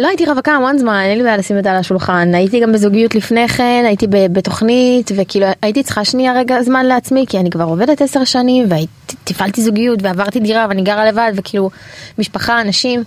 לא 0.00 0.08
הייתי 0.08 0.26
רווקה 0.26 0.52
המון 0.52 0.78
זמן 0.78 1.02
אין 1.04 1.18
לי 1.18 1.24
בעיה 1.24 1.36
לשים 1.36 1.58
את 1.58 1.64
זה 1.64 1.70
על 1.70 1.76
השולחן 1.76 2.34
הייתי 2.34 2.60
גם 2.60 2.72
בזוגיות 2.72 3.14
לפני 3.14 3.48
כן 3.48 3.84
הייתי 3.86 4.06
בתוכנית 4.10 5.10
וכאילו 5.16 5.46
הייתי 5.62 5.82
צריכה 5.82 6.04
שנייה 6.04 6.32
רגע 6.32 6.62
זמן 6.62 6.86
לעצמי 6.86 7.24
כי 7.28 7.38
אני 7.38 7.50
כבר 7.50 7.64
עובדת 7.64 8.02
עשר 8.02 8.24
שנים 8.24 8.68
ותפעלתי 9.22 9.62
זוגיות 9.62 9.98
ועברתי 10.02 10.40
דירה 10.40 10.66
ואני 10.68 10.82
גרה 10.82 11.06
לבד 11.06 11.32
וכאילו 11.34 11.70
משפחה 12.18 12.60
אנשים. 12.60 13.04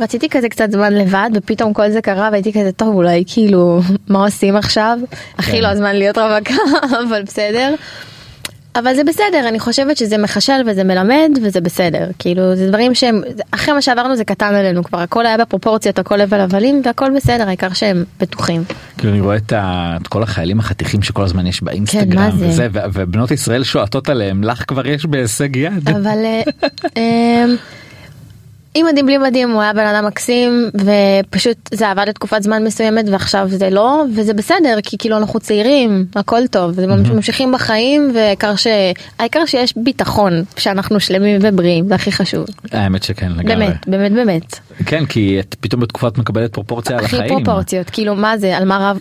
רציתי 0.00 0.28
כזה 0.28 0.48
קצת 0.48 0.70
זמן 0.70 0.92
לבד 0.92 1.30
ופתאום 1.34 1.72
כל 1.72 1.90
זה 1.90 2.02
קרה 2.02 2.28
והייתי 2.32 2.52
כזה 2.52 2.72
טוב 2.72 2.94
אולי 2.94 3.24
כאילו 3.26 3.80
מה 4.08 4.24
עושים 4.24 4.56
עכשיו 4.56 4.98
הכי 5.38 5.50
כן. 5.50 5.60
לא 5.62 5.68
הזמן 5.68 5.96
להיות 5.96 6.18
רווקה 6.18 6.54
אבל 7.08 7.22
בסדר. 7.22 7.74
אבל 8.76 8.94
זה 8.94 9.04
בסדר 9.04 9.48
אני 9.48 9.58
חושבת 9.60 9.96
שזה 9.96 10.18
מחשל 10.18 10.62
וזה 10.66 10.84
מלמד 10.84 11.30
וזה 11.42 11.60
בסדר 11.60 12.08
כאילו 12.18 12.56
זה 12.56 12.68
דברים 12.68 12.94
שהם 12.94 13.22
אחרי 13.50 13.74
מה 13.74 13.82
שעברנו 13.82 14.16
זה 14.16 14.24
קטן 14.24 14.54
עלינו 14.54 14.84
כבר 14.84 14.98
הכל 14.98 15.26
היה 15.26 15.36
בפרופורציות 15.36 15.98
הכל 15.98 16.20
הבל 16.20 16.40
הבלים 16.40 16.82
והכל 16.84 17.10
בסדר 17.16 17.46
העיקר 17.48 17.72
שהם 17.72 18.04
בטוחים. 18.20 18.62
כאילו 18.98 19.12
אני 19.12 19.20
רואה 19.20 19.36
את, 19.36 19.52
ה... 19.52 19.96
את 20.02 20.06
כל 20.06 20.22
החיילים 20.22 20.60
החתיכים 20.60 21.02
שכל 21.02 21.24
הזמן 21.24 21.46
יש 21.46 21.62
באינסטגרם 21.62 22.22
מה 22.22 22.30
זה? 22.30 22.48
וזה 22.48 22.68
ו... 22.72 22.78
ובנות 22.92 23.30
ישראל 23.30 23.64
שועטות 23.64 24.08
עליהם 24.08 24.44
לך 24.44 24.64
כבר 24.68 24.86
יש 24.86 25.06
בהישג 25.06 25.56
יד. 25.56 25.88
אבל 25.88 26.18
אה, 26.24 26.42
אמ, 26.96 27.56
עם 28.74 28.86
מדים 28.86 29.06
בלי 29.06 29.18
מדים 29.18 29.50
הוא 29.50 29.62
היה 29.62 29.72
בן 29.72 29.86
אדם 29.86 30.06
מקסים 30.06 30.70
ופשוט 30.74 31.56
זה 31.74 31.90
עבד 31.90 32.04
לתקופת 32.08 32.42
זמן 32.42 32.64
מסוימת 32.64 33.04
ועכשיו 33.08 33.48
זה 33.50 33.70
לא 33.70 34.04
וזה 34.16 34.34
בסדר 34.34 34.78
כי 34.82 34.98
כאילו 34.98 35.16
אנחנו 35.16 35.40
צעירים 35.40 36.06
הכל 36.14 36.46
טוב 36.50 36.72
זה 36.72 36.86
ממשיכים 36.86 37.52
בחיים 37.52 38.10
והעיקר 38.14 38.56
ש... 38.56 38.66
העיקר 39.18 39.46
שיש 39.46 39.74
ביטחון 39.76 40.44
שאנחנו 40.56 41.00
שלמים 41.00 41.38
ובריאים 41.42 41.88
זה 41.88 41.94
הכי 41.94 42.12
חשוב. 42.12 42.46
האמת 42.72 43.02
שכן 43.02 43.32
לגמרי. 43.32 43.66
באמת 43.66 43.88
באמת 43.88 44.12
באמת. 44.12 44.58
כן 44.86 45.06
כי 45.06 45.40
את 45.40 45.56
פתאום 45.60 45.80
בתקופה 45.80 46.08
את 46.08 46.18
מקבלת 46.18 46.52
פרופורציה 46.52 46.98
על 46.98 47.04
הכי 47.04 47.16
החיים. 47.16 47.34
פרופורציות 47.34 47.90
כאילו 47.90 48.14
מה 48.14 48.38
זה 48.38 48.56
על 48.56 48.64
מה 48.64 48.90
רב 48.90 49.00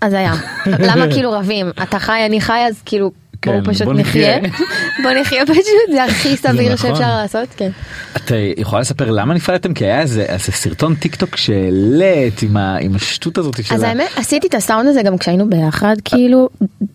אז 0.00 0.12
היה. 0.12 0.34
למה 0.88 1.06
כאילו 1.12 1.32
רבים? 1.32 1.70
אתה 1.82 1.98
חי 1.98 2.26
אני 2.26 2.40
חי 2.40 2.58
אז 2.68 2.82
כאילו 2.84 3.10
בואו 3.50 3.64
כן, 3.64 3.72
פשוט 3.72 3.82
בוא 3.82 3.94
נחיה 3.94 4.40
נחיה. 4.40 4.66
בוא 5.02 5.10
נחיה 5.20 5.46
פשוט 5.46 5.64
זה 5.92 6.04
הכי 6.04 6.36
סביר 6.36 6.72
נכון. 6.72 6.90
שאפשר 6.90 7.16
לעשות 7.16 7.48
כן. 7.56 7.70
את 8.16 8.32
אה, 8.32 8.52
יכולה 8.56 8.80
לספר 8.80 9.10
למה 9.10 9.34
נפרדתם 9.34 9.74
כי 9.74 9.84
היה 9.84 10.00
איזה, 10.00 10.22
איזה 10.22 10.52
סרטון 10.52 10.94
טיק 10.94 11.14
טוק 11.14 11.36
שהעלית 11.36 12.42
עם, 12.42 12.56
ה... 12.56 12.76
עם 12.80 12.94
השטות 12.94 13.38
הזאת 13.38 13.64
של 13.64 13.74
אז 13.74 13.82
האמת 13.82 14.08
עשיתי 14.16 14.46
את 14.46 14.54
הסאונד 14.54 14.88
הזה 14.88 15.02
גם 15.02 15.18
כשהיינו 15.18 15.50
ביחד 15.50 15.96
כאילו 16.04 16.48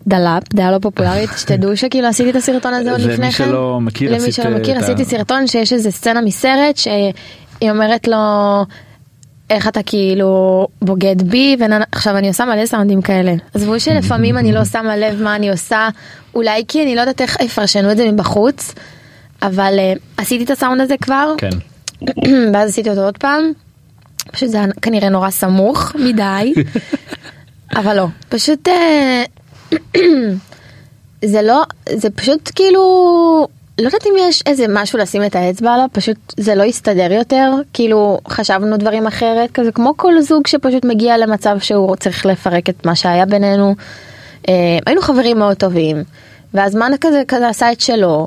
the 0.06 0.21
love 0.21 0.42
דעה 0.54 0.70
לא 0.70 0.78
פופולרית 0.78 1.30
שתדעו 1.36 1.76
שכאילו 1.76 2.08
עשיתי 2.08 2.30
את 2.30 2.36
הסרטון 2.36 2.74
הזה 2.74 2.92
עוד 2.92 3.00
למי 3.00 3.12
לפני 3.12 3.32
כן. 3.32 3.44
שלא 3.44 3.80
מכיר, 3.80 4.14
למי 4.14 4.32
שלא 4.32 4.50
מכיר 4.58 4.78
עשיתי 4.78 5.04
סרטון 5.04 5.46
שיש 5.46 5.72
איזה 5.72 5.90
סצנה 5.90 6.20
מסרט 6.20 6.76
שהיא 6.76 7.70
אומרת 7.70 8.08
לו 8.08 8.16
איך 9.50 9.68
אתה 9.68 9.82
כאילו 9.82 10.66
בוגד 10.82 11.22
בי 11.22 11.56
ועכשיו 11.58 12.16
אני 12.16 12.28
עושה 12.28 12.44
מלא 12.44 12.66
סאונדים 12.66 13.02
כאלה 13.02 13.34
עזבו 13.54 13.80
שלפעמים 13.80 14.38
אני 14.38 14.52
לא 14.52 14.64
שמה 14.64 14.96
לב 14.96 15.22
מה 15.22 15.36
אני 15.36 15.50
עושה 15.50 15.88
אולי 16.34 16.64
כי 16.68 16.82
אני 16.82 16.94
לא 16.94 17.00
יודעת 17.00 17.20
איך 17.20 17.40
יפרשנו 17.40 17.92
את 17.92 17.96
זה 17.96 18.12
מבחוץ 18.12 18.74
אבל 19.42 19.74
אה, 19.78 19.92
עשיתי 20.16 20.44
את 20.44 20.50
הסאונד 20.50 20.80
הזה 20.80 20.94
כבר 21.00 21.34
כן. 21.38 21.50
ואז 22.52 22.70
עשיתי 22.70 22.90
אותו 22.90 23.04
עוד 23.04 23.18
פעם. 23.18 23.52
פשוט 24.32 24.48
זה 24.48 24.56
היה 24.56 24.66
כנראה 24.82 25.08
נורא 25.08 25.30
סמוך 25.30 25.92
מדי. 25.94 26.52
אבל 27.80 27.96
לא, 27.96 28.06
פשוט 28.28 28.68
אה, 28.68 29.24
זה 31.24 31.42
לא, 31.42 31.62
זה 31.92 32.10
פשוט 32.10 32.50
כאילו, 32.54 33.48
לא 33.80 33.86
יודעת 33.86 34.06
אם 34.06 34.12
יש 34.18 34.42
איזה 34.46 34.66
משהו 34.68 34.98
לשים 34.98 35.24
את 35.24 35.36
האצבע 35.36 35.74
עליו, 35.74 35.86
פשוט 35.92 36.16
זה 36.36 36.54
לא 36.54 36.62
יסתדר 36.62 37.12
יותר, 37.12 37.52
כאילו 37.72 38.18
חשבנו 38.28 38.76
דברים 38.76 39.06
אחרת, 39.06 39.50
כזה 39.50 39.72
כמו 39.72 39.96
כל 39.96 40.20
זוג 40.20 40.46
שפשוט 40.46 40.84
מגיע 40.84 41.18
למצב 41.18 41.56
שהוא 41.58 41.96
צריך 41.96 42.26
לפרק 42.26 42.68
את 42.68 42.86
מה 42.86 42.94
שהיה 42.94 43.26
בינינו. 43.26 43.74
אה, 44.48 44.78
היינו 44.86 45.02
חברים 45.02 45.38
מאוד 45.38 45.56
טובים, 45.56 46.04
והזמן 46.54 46.92
כזה 47.00 47.22
כזה 47.28 47.48
עשה 47.48 47.72
את 47.72 47.80
שלו. 47.80 48.26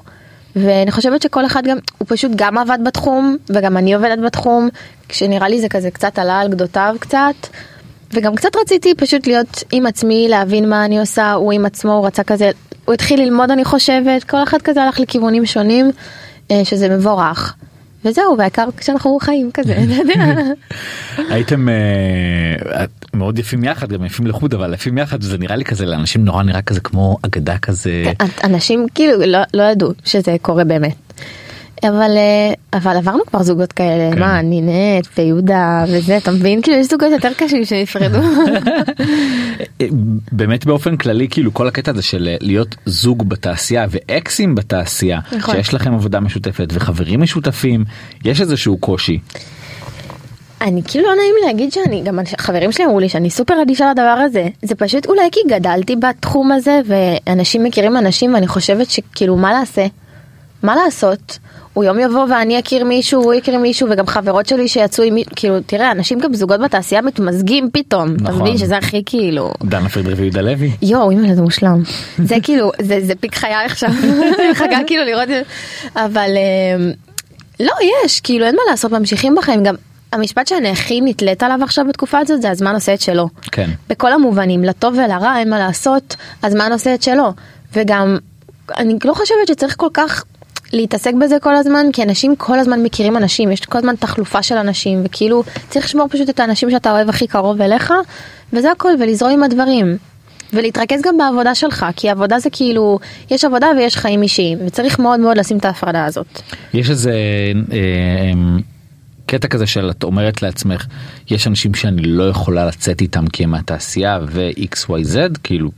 ואני 0.56 0.92
חושבת 0.92 1.22
שכל 1.22 1.46
אחד 1.46 1.64
גם, 1.64 1.78
הוא 1.98 2.06
פשוט 2.10 2.32
גם 2.36 2.58
עבד 2.58 2.78
בתחום, 2.86 3.38
וגם 3.50 3.78
אני 3.78 3.94
עובדת 3.94 4.20
בתחום, 4.20 4.70
כשנראה 5.10 5.48
לי 5.50 5.62
זה 5.62 5.70
כזה 5.70 5.92
קצת 5.92 6.20
עלה 6.20 6.40
על 6.40 6.48
גדותיו 6.48 6.96
קצת. 7.00 7.36
וגם 8.14 8.36
קצת 8.36 8.56
רציתי 8.56 8.96
פשוט 8.96 9.28
להיות 9.28 9.64
עם 9.72 9.86
עצמי, 9.86 10.28
להבין 10.30 10.70
מה 10.70 10.86
אני 10.86 11.00
עושה, 11.00 11.34
הוא 11.34 11.54
עם 11.54 11.66
עצמו, 11.66 11.94
הוא 11.94 12.08
רצה 12.08 12.24
כזה, 12.24 12.52
הוא 12.86 12.94
התחיל 12.94 13.22
ללמוד 13.22 13.52
אני 13.52 13.66
חושבת, 13.66 14.24
כל 14.24 14.44
אחד 14.44 14.62
כזה 14.62 14.84
הלך 14.84 15.00
לכיוונים 15.00 15.46
שונים, 15.46 15.92
אה, 16.52 16.66
שזה 16.66 16.90
מבורך. 16.90 17.56
וזהו, 18.06 18.36
והעיקר 18.38 18.68
כשאנחנו 18.78 19.18
חיים 19.22 19.52
כזה, 19.54 19.74
אתה 19.74 19.94
יודע. 19.94 20.26
הייתם 21.34 21.70
אה, 21.70 22.86
מאוד 23.14 23.40
יפים 23.40 23.64
יחד, 23.64 23.94
גם 23.94 24.06
יפים 24.06 24.28
לחוד, 24.28 24.54
אבל 24.54 24.74
יפים 24.74 24.98
יחד, 24.98 25.22
זה 25.22 25.38
נראה 25.38 25.56
לי 25.56 25.66
כזה, 25.66 25.86
לאנשים 25.86 26.26
נורא 26.26 26.44
נראה 26.44 26.62
כזה 26.62 26.80
כמו 26.80 27.18
אגדה 27.22 27.58
כזה. 27.58 28.04
אנשים 28.44 28.86
כאילו 28.96 29.26
לא, 29.26 29.40
לא 29.54 29.64
ידעו 29.64 29.92
שזה 30.06 30.36
קורה 30.42 30.64
באמת. 30.64 30.96
אבל 31.84 32.12
אה, 32.18 32.54
אבל 32.74 32.98
עברנו 32.98 33.26
כבר 33.26 33.44
זוגות 33.44 33.74
כאלה 33.74 34.12
כן. 34.14 34.20
מה 34.20 34.42
נינט 34.42 35.08
ויהודה 35.18 35.86
וזה 35.88 36.18
אתה 36.18 36.32
מבין 36.32 36.62
כאילו 36.62 36.78
יש 36.78 36.88
זוגות 36.88 37.12
יותר 37.12 37.30
קשים 37.38 37.66
שנפרדו. 37.66 38.20
באמת 40.32 40.66
באופן 40.66 40.98
כללי 40.98 41.28
כאילו 41.30 41.54
כל 41.54 41.68
הקטע 41.68 41.92
הזה 41.92 42.02
של 42.02 42.30
להיות 42.42 42.76
זוג 42.86 43.30
בתעשייה 43.30 43.86
ואקסים 43.90 44.56
בתעשייה 44.56 45.20
נכון. 45.38 45.56
שיש 45.56 45.74
לכם 45.74 45.94
עבודה 45.94 46.20
משותפת 46.20 46.68
וחברים 46.74 47.22
משותפים 47.22 47.86
יש 48.26 48.42
איזשהו 48.42 48.78
קושי. 48.78 49.20
אני 50.62 50.82
כאילו 50.88 51.08
לא 51.08 51.16
נעים 51.16 51.36
להגיד 51.46 51.72
שאני 51.72 52.02
גם 52.04 52.20
חברים 52.38 52.72
שלי 52.72 52.86
אמרו 52.86 53.00
לי 53.00 53.10
שאני 53.10 53.30
סופר 53.30 53.62
אדישה 53.62 53.92
לדבר 53.92 54.02
הזה 54.26 54.48
זה 54.62 54.76
פשוט 54.76 55.06
אולי 55.06 55.30
כי 55.32 55.40
גדלתי 55.50 55.96
בתחום 55.96 56.52
הזה 56.52 56.82
ואנשים 56.86 57.64
מכירים 57.64 57.98
אנשים 57.98 58.34
ואני 58.34 58.48
חושבת 58.48 58.90
שכאילו 58.90 59.36
מה 59.36 59.54
לעשה 59.54 59.86
מה 60.64 60.76
לעשות 60.76 61.40
הוא 61.74 61.84
יום 61.84 62.00
יבוא 62.00 62.26
ואני 62.30 62.60
אכיר 62.60 62.86
מישהו 62.86 63.24
הוא 63.24 63.34
יכיר 63.34 63.58
מישהו 63.58 63.88
וגם 63.92 64.08
חברות 64.08 64.46
שלי 64.46 64.68
שיצאו 64.68 65.04
עם 65.04 65.14
מי- 65.16 65.24
כאילו 65.36 65.56
תראה 65.66 65.92
אנשים 65.92 66.20
גם 66.20 66.34
זוגות 66.34 66.60
בתעשייה 66.60 67.02
מתמזגים 67.02 67.70
פתאום 67.74 68.16
אתה 68.16 68.24
נכון. 68.24 68.42
מבין 68.42 68.58
שזה 68.58 68.78
הכי 68.78 69.04
כאילו 69.06 69.52
דנה 69.64 69.90
פרידר 69.90 70.14
ויהודה 70.18 70.42
לוי. 70.42 70.72
יואו 70.82 71.10
אימא 71.12 71.36
זה 71.36 71.42
מושלם 71.42 71.84
זה 72.30 72.36
כאילו 72.44 72.72
זה 72.82 73.00
זה 73.04 73.14
פיק 73.16 73.36
חיי 73.36 73.54
עכשיו 73.66 73.90
מחכה 74.52 74.78
כאילו 74.88 75.04
לראות 75.04 75.30
אבל 75.96 76.30
אמ, 76.38 76.92
לא 77.60 77.74
יש 78.06 78.20
כאילו 78.22 78.46
אין 78.46 78.56
מה 78.56 78.72
לעשות 78.72 78.92
ממשיכים 78.92 79.36
בחיים 79.36 79.64
גם 79.64 79.76
המשפט 80.14 80.48
שאני 80.48 80.70
הכי 80.70 81.02
נתלית 81.02 81.44
עליו 81.44 81.60
עכשיו 81.64 81.86
בתקופה 81.90 82.20
הזאת 82.20 82.42
זה 82.42 82.50
הזמן 82.52 82.74
עושה 82.76 82.94
את 82.94 83.02
שלו. 83.02 83.30
כן. 83.52 83.70
בכל 83.90 84.14
המובנים 84.14 84.64
לטוב 84.64 84.94
ולרע 84.94 85.38
אין 85.40 85.50
מה 85.50 85.60
לעשות 85.60 86.16
הזמן 86.44 86.72
עושה 86.72 86.94
את 86.94 87.04
שלו 87.04 87.34
וגם 87.74 88.18
אני 88.78 88.94
לא 89.06 89.14
חושבת 89.14 89.48
שצריך 89.48 89.76
כל 89.78 89.88
כך 89.94 90.24
להתעסק 90.74 91.14
בזה 91.22 91.38
כל 91.42 91.56
הזמן 91.56 91.86
כי 91.94 92.04
אנשים 92.04 92.36
כל 92.36 92.60
הזמן 92.60 92.84
מכירים 92.84 93.18
אנשים 93.18 93.52
יש 93.52 93.60
כל 93.62 93.78
הזמן 93.78 93.96
תחלופה 93.96 94.44
של 94.44 94.58
אנשים 94.58 95.02
וכאילו 95.06 95.44
צריך 95.70 95.86
לשמור 95.86 96.08
פשוט 96.08 96.30
את 96.30 96.40
האנשים 96.40 96.72
שאתה 96.72 96.92
אוהב 96.92 97.10
הכי 97.10 97.28
קרוב 97.28 97.62
אליך 97.62 97.94
וזה 98.54 98.72
הכל 98.72 98.92
ולזרום 99.00 99.32
עם 99.32 99.44
הדברים. 99.44 99.98
ולהתרכז 100.54 101.02
גם 101.02 101.18
בעבודה 101.18 101.56
שלך 101.56 101.86
כי 101.96 102.10
עבודה 102.10 102.40
זה 102.40 102.50
כאילו 102.50 103.00
יש 103.32 103.46
עבודה 103.46 103.68
ויש 103.78 103.96
חיים 103.96 104.22
אישיים 104.22 104.58
וצריך 104.68 105.00
מאוד 105.00 105.20
מאוד 105.20 105.38
לשים 105.38 105.58
את 105.58 105.66
ההפרדה 105.66 106.06
הזאת. 106.06 106.42
יש 106.74 106.90
איזה 106.90 107.14
אה, 107.72 108.32
קטע 109.26 109.48
כזה 109.48 109.68
של 109.68 109.90
את 109.90 110.04
אומרת 110.04 110.42
לעצמך 110.42 110.86
יש 111.30 111.48
אנשים 111.48 111.74
שאני 111.74 112.02
לא 112.02 112.30
יכולה 112.30 112.66
לצאת 112.66 113.02
איתם 113.02 113.28
כי 113.28 113.44
הם 113.44 113.50
מהתעשייה 113.52 114.20
ו-XYZ 114.28 115.18
כאילו. 115.44 115.70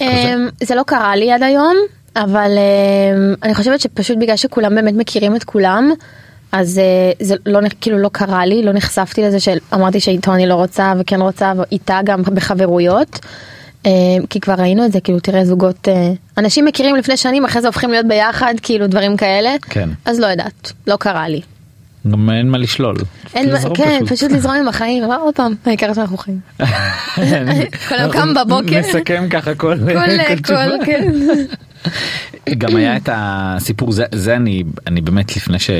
אמ, 0.00 0.48
זה 0.62 0.74
לא 0.74 0.82
קרה 0.86 1.16
לי 1.16 1.32
עד 1.32 1.42
היום 1.42 1.76
אבל 2.16 2.50
אמ, 2.58 3.34
אני 3.42 3.54
חושבת 3.54 3.80
שפשוט 3.80 4.18
בגלל 4.18 4.36
שכולם 4.36 4.74
באמת 4.74 4.94
מכירים 4.94 5.36
את 5.36 5.44
כולם 5.44 5.92
אז 6.52 6.78
אה, 6.78 7.12
זה 7.20 7.34
לא 7.46 7.60
כאילו 7.80 7.98
לא 7.98 8.08
קרה 8.12 8.46
לי 8.46 8.62
לא 8.62 8.72
נחשפתי 8.72 9.22
לזה 9.22 9.40
שאמרתי 9.40 10.00
שאיתו 10.00 10.34
אני 10.34 10.46
לא 10.46 10.54
רוצה 10.54 10.92
וכן 10.98 11.20
רוצה 11.20 11.52
ואיתה 11.56 12.00
גם 12.04 12.22
בחברויות. 12.22 13.18
אמ, 13.86 13.90
כי 14.30 14.40
כבר 14.40 14.54
ראינו 14.54 14.86
את 14.86 14.92
זה 14.92 15.00
כאילו 15.00 15.20
תראה 15.20 15.44
זוגות 15.44 15.88
אה, 15.88 16.12
אנשים 16.38 16.64
מכירים 16.64 16.96
לפני 16.96 17.16
שנים 17.16 17.44
אחרי 17.44 17.62
זה 17.62 17.68
הופכים 17.68 17.90
להיות 17.90 18.06
ביחד 18.06 18.54
כאילו 18.62 18.86
דברים 18.86 19.16
כאלה 19.16 19.50
כן. 19.70 19.88
אז 20.04 20.20
לא 20.20 20.26
יודעת 20.26 20.72
לא 20.86 20.96
קרה 20.96 21.28
לי. 21.28 21.40
גם 22.10 22.30
אין 22.30 22.48
מה 22.50 22.58
לשלול. 22.58 22.96
אין, 23.34 23.50
מה- 23.50 23.58
לזרום 23.58 23.76
כן 23.76 23.98
פשוט. 24.04 24.18
פשוט 24.18 24.32
לזרום 24.32 24.54
עם 24.54 24.68
החיים 24.68 25.04
אבל 25.04 25.14
עוד 25.14 25.34
פעם 25.34 25.54
העיקר 25.66 25.94
שאנחנו 25.94 26.16
חיים. 26.16 26.40
כל 27.88 27.94
היום 27.94 28.12
קם 28.12 28.34
בבוקר. 28.34 28.78
נסכם 28.80 29.26
ככה 29.30 29.54
כל. 29.54 29.78
כל 30.44 30.84
כן. 30.86 31.12
גם 32.58 32.76
היה 32.76 32.96
את 32.96 33.08
הסיפור 33.12 33.92
זה 33.92 34.04
זה 34.14 34.36
אני 34.36 34.62
אני 34.86 35.00
באמת 35.00 35.36
לפני 35.36 35.58
ש... 35.58 35.70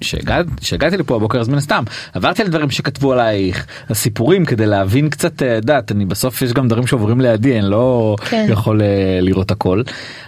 שהגעתי 0.00 0.96
לפה 0.96 1.16
הבוקר 1.16 1.40
אז 1.40 1.48
מן 1.48 1.58
הסתם 1.58 1.84
עברתי 2.14 2.42
על 2.42 2.48
דברים 2.48 2.70
שכתבו 2.70 3.12
עלייך 3.12 3.66
הסיפורים 3.90 4.44
כדי 4.44 4.66
להבין 4.66 5.10
קצת 5.10 5.42
אה, 5.42 5.60
דעת 5.60 5.92
אני 5.92 6.04
בסוף 6.04 6.42
יש 6.42 6.52
גם 6.52 6.68
דברים 6.68 6.86
שעוברים 6.86 7.20
לידי 7.20 7.58
אני 7.58 7.70
לא 7.70 8.16
כן. 8.30 8.46
יכול 8.48 8.82
אה, 8.82 8.86
לראות 9.20 9.50
הכל. 9.50 9.82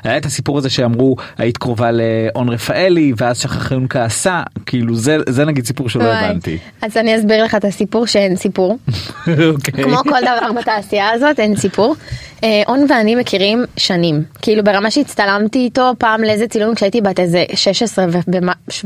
היה 0.04 0.16
את 0.16 0.26
הסיפור 0.26 0.58
הזה 0.58 0.70
שאמרו 0.70 1.16
היית 1.38 1.58
קרובה 1.58 1.90
לאון 1.92 2.48
רפאלי 2.48 3.12
ואז 3.16 3.38
שחרחון 3.38 3.86
כעסה 3.90 4.42
כאילו 4.66 4.94
זה 4.94 5.16
זה 5.28 5.44
נגיד 5.44 5.66
סיפור 5.66 5.88
שלא 5.88 6.04
וואי. 6.04 6.24
הבנתי. 6.24 6.58
אז 6.82 6.96
אני 6.96 7.16
אסביר 7.16 7.44
לך 7.44 7.54
את 7.54 7.64
הסיפור 7.64 8.06
שאין 8.06 8.36
סיפור. 8.36 8.78
אוקיי. 9.54 9.84
כמו 9.84 9.96
כל 9.96 10.20
דבר 10.22 10.60
בתעשייה 10.60 11.10
הזאת 11.10 11.40
אין 11.40 11.56
סיפור. 11.56 11.94
אה, 12.44 12.62
און 12.68 12.86
ואני 12.88 13.14
מכירים 13.14 13.64
שנים 13.76 14.22
כאילו 14.42 14.64
ברמה 14.64 14.90
שהצטלמתי 14.90 15.58
איתו 15.58 15.92
פעם 15.98 16.22
לאיזה 16.22 16.48
צילום 16.48 16.74
כשהייתי 16.74 17.00
בת 17.00 17.20
איזה 17.20 17.44
16 17.54 18.06
ו-17 18.08 18.84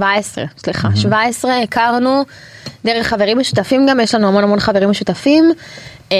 סליחה 0.59 0.89
17 0.95 1.59
הכרנו 1.59 2.25
דרך 2.85 3.07
חברים 3.07 3.39
משותפים 3.39 3.87
גם 3.87 4.01
יש 4.01 4.15
לנו 4.15 4.29
המון 4.29 4.45
המון 4.45 4.61
חברים 4.61 4.91
משותפים 4.91 5.53
אה, 6.13 6.17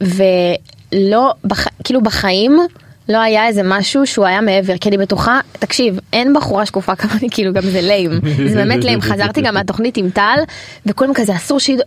ולא 0.00 1.32
בח... 1.44 1.66
כאילו 1.84 2.00
בחיים. 2.00 2.60
לא 3.08 3.18
היה 3.18 3.46
איזה 3.46 3.62
משהו 3.64 4.06
שהוא 4.06 4.26
היה 4.26 4.40
מעבר 4.40 4.76
כי 4.76 4.88
אני 4.88 4.98
בטוחה 4.98 5.40
תקשיב 5.52 5.98
אין 6.12 6.34
בחורה 6.34 6.66
שקופה 6.66 6.96
כמוני 6.96 7.28
כאילו 7.34 7.52
גם 7.52 7.62
זה 7.62 7.80
ליים 7.80 8.10
זה 8.48 8.54
באמת 8.54 8.84
ליים 8.84 9.00
חזרתי 9.00 9.40
גם 9.40 9.54
מהתוכנית 9.54 9.96
עם 9.96 10.10
טל 10.10 10.38
וכולם 10.86 11.14
כזה 11.14 11.36
אסור 11.36 11.60
שידעו 11.60 11.84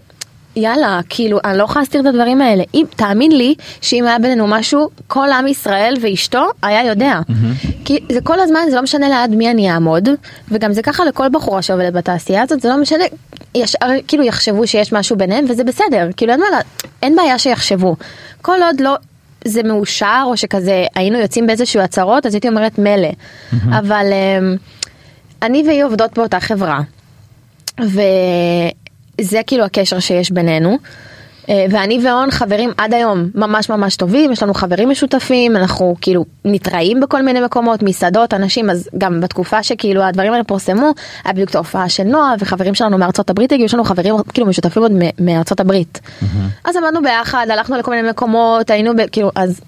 יאללה, 0.55 0.99
כאילו, 1.09 1.39
אני 1.45 1.57
לא 1.57 1.63
יכולה 1.63 1.81
להסתיר 1.81 2.01
את 2.01 2.05
הדברים 2.05 2.41
האלה. 2.41 2.63
אם, 2.73 2.85
תאמין 2.95 3.31
לי, 3.31 3.55
שאם 3.81 4.05
היה 4.07 4.19
בינינו 4.19 4.47
משהו, 4.47 4.89
כל 5.07 5.31
עם 5.31 5.47
ישראל 5.47 5.93
ואשתו 6.01 6.45
היה 6.63 6.83
יודע. 6.85 7.19
כי 7.85 7.99
זה 8.11 8.21
כל 8.21 8.39
הזמן, 8.39 8.59
זה 8.69 8.75
לא 8.75 8.81
משנה 8.81 9.07
ליד 9.09 9.37
מי 9.37 9.51
אני 9.51 9.71
אעמוד, 9.71 10.09
וגם 10.51 10.73
זה 10.73 10.81
ככה 10.81 11.05
לכל 11.05 11.29
בחורה 11.29 11.61
שעובדת 11.61 11.93
בתעשייה 11.93 12.41
הזאת, 12.43 12.61
זה 12.61 12.69
לא 12.69 12.77
משנה, 12.77 13.03
ישר 13.55 13.77
כאילו 14.07 14.23
יחשבו 14.23 14.67
שיש 14.67 14.93
משהו 14.93 15.15
ביניהם, 15.17 15.45
וזה 15.49 15.63
בסדר, 15.63 16.07
כאילו 16.17 16.31
אין, 16.31 16.39
מה, 16.39 16.45
לה- 16.51 16.61
אין 17.03 17.15
בעיה 17.15 17.39
שיחשבו. 17.39 17.95
כל 18.41 18.57
עוד 18.63 18.79
לא... 18.79 18.95
זה 19.47 19.63
מאושר 19.63 20.23
או 20.25 20.37
שכזה 20.37 20.85
היינו 20.95 21.19
יוצאים 21.19 21.47
באיזשהו 21.47 21.81
הצהרות 21.81 22.25
אז 22.25 22.33
הייתי 22.33 22.49
אומרת 22.49 22.79
מילא 22.79 23.07
אבל 23.69 24.05
אמ, 24.13 24.55
אני 25.41 25.63
והיא 25.67 25.83
עובדות 25.83 26.13
באותה 26.17 26.39
חברה 26.39 26.79
וזה 29.21 29.41
כאילו 29.47 29.63
הקשר 29.63 29.99
שיש 29.99 30.31
בינינו. 30.31 30.77
אה, 31.49 31.65
ואני 31.69 31.99
ואון 32.05 32.31
חברים 32.31 32.71
עד 32.77 32.93
היום 32.93 33.29
ממש 33.35 33.69
ממש 33.69 33.95
טובים, 33.95 34.31
יש 34.31 34.43
לנו 34.43 34.53
חברים 34.53 34.89
משותפים, 34.89 35.55
אנחנו 35.55 35.95
כאילו 36.01 36.25
נתראים 36.45 36.99
בכל 36.99 37.21
מיני 37.21 37.41
מקומות, 37.41 37.83
מסעדות, 37.83 38.33
אנשים, 38.33 38.69
אז 38.69 38.89
גם 38.97 39.21
בתקופה 39.21 39.63
שכאילו 39.63 40.03
הדברים 40.03 40.33
האלה 40.33 40.43
פורסמו, 40.43 40.91
היה 41.23 41.33
בדיוק 41.33 41.49
את 41.49 41.55
ההופעה 41.55 41.89
של 41.89 42.03
נועה 42.03 42.35
וחברים 42.39 42.75
שלנו 42.75 42.97
מארצות 42.97 43.29
הברית 43.29 43.51
הגיעו, 43.51 43.65
יש 43.65 43.73
לנו 43.73 43.83
חברים 43.83 44.15
כאילו 44.33 44.47
משותפים 44.47 44.83
עוד 44.83 44.91
מארצות 45.19 45.59
הברית. 45.59 45.99
אז 46.63 46.75
עמדנו 46.75 47.01
ביחד, 47.01 47.47
הלכנו 47.49 47.77
לכל 47.77 47.91
מיני 47.91 48.09
מקומות, 48.09 48.69
היינו 48.69 48.95
ב- 48.95 49.07
כאילו, 49.11 49.31
אז 49.35 49.61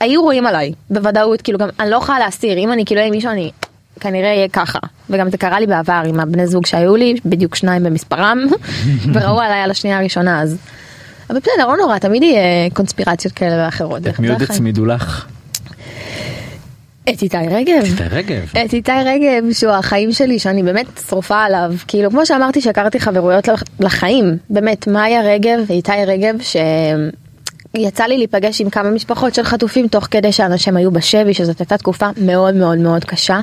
היו 0.00 0.22
רואים 0.22 0.46
עליי 0.46 0.72
בוודאות 0.90 1.42
כאילו 1.42 1.58
גם 1.58 1.68
אני 1.80 1.90
לא 1.90 1.96
יכולה 1.96 2.18
להסתיר 2.18 2.58
אם 2.58 2.72
אני 2.72 2.84
כאילו 2.84 3.00
עם 3.00 3.10
מישהו 3.10 3.30
אני 3.30 3.50
כנראה 4.00 4.28
יהיה 4.28 4.48
ככה 4.48 4.78
וגם 5.10 5.30
זה 5.30 5.36
קרה 5.36 5.60
לי 5.60 5.66
בעבר 5.66 6.02
עם 6.06 6.20
הבני 6.20 6.46
זוג 6.46 6.66
שהיו 6.66 6.96
לי 6.96 7.14
בדיוק 7.24 7.54
שניים 7.54 7.82
במספרם 7.82 8.38
וראו 9.14 9.40
עליי 9.40 9.60
על 9.60 9.70
השנייה 9.70 9.98
הראשונה 9.98 10.42
אז. 10.42 10.56
אבל 11.30 11.38
בסדר 11.38 11.66
לא 11.68 11.76
נורא 11.76 11.98
תמיד 11.98 12.22
יהיה 12.22 12.40
קונספירציות 12.74 13.34
כאלה 13.34 13.64
ואחרות. 13.64 14.06
את 14.06 14.18
מי 14.18 14.28
עוד. 14.28 14.42
הצמידו 14.42 14.86
לך? 14.86 15.26
את 17.10 17.22
איתי 17.22 17.36
רגב. 17.50 17.84
את 17.94 18.00
רגב. 18.10 18.52
את 18.66 18.72
איתי 18.72 18.92
רגב 19.06 19.52
שהוא 19.52 19.72
החיים 19.72 20.12
שלי 20.12 20.38
שאני 20.38 20.62
באמת 20.62 20.86
שרופה 21.08 21.42
עליו 21.42 21.72
כאילו 21.88 22.10
כמו 22.10 22.26
שאמרתי 22.26 22.60
שהכרתי 22.60 23.00
חברויות 23.00 23.48
לח- 23.48 23.62
לחיים 23.80 24.36
באמת 24.50 24.86
מאיה 24.86 25.22
רגב 25.22 25.58
ואיתי 25.66 25.92
רגב 26.06 26.34
שיצא 27.76 28.04
לי 28.04 28.16
להיפגש 28.18 28.60
עם 28.60 28.70
כמה 28.70 28.90
משפחות 28.90 29.34
של 29.34 29.42
חטופים 29.44 29.88
תוך 29.88 30.08
כדי 30.10 30.32
שאנשים 30.32 30.76
היו 30.76 30.90
בשבי 30.90 31.34
שזאת 31.34 31.58
הייתה 31.60 31.76
תקופה 31.78 32.06
מאוד 32.20 32.54
מאוד 32.54 32.78
מאוד 32.78 33.04
קשה. 33.04 33.40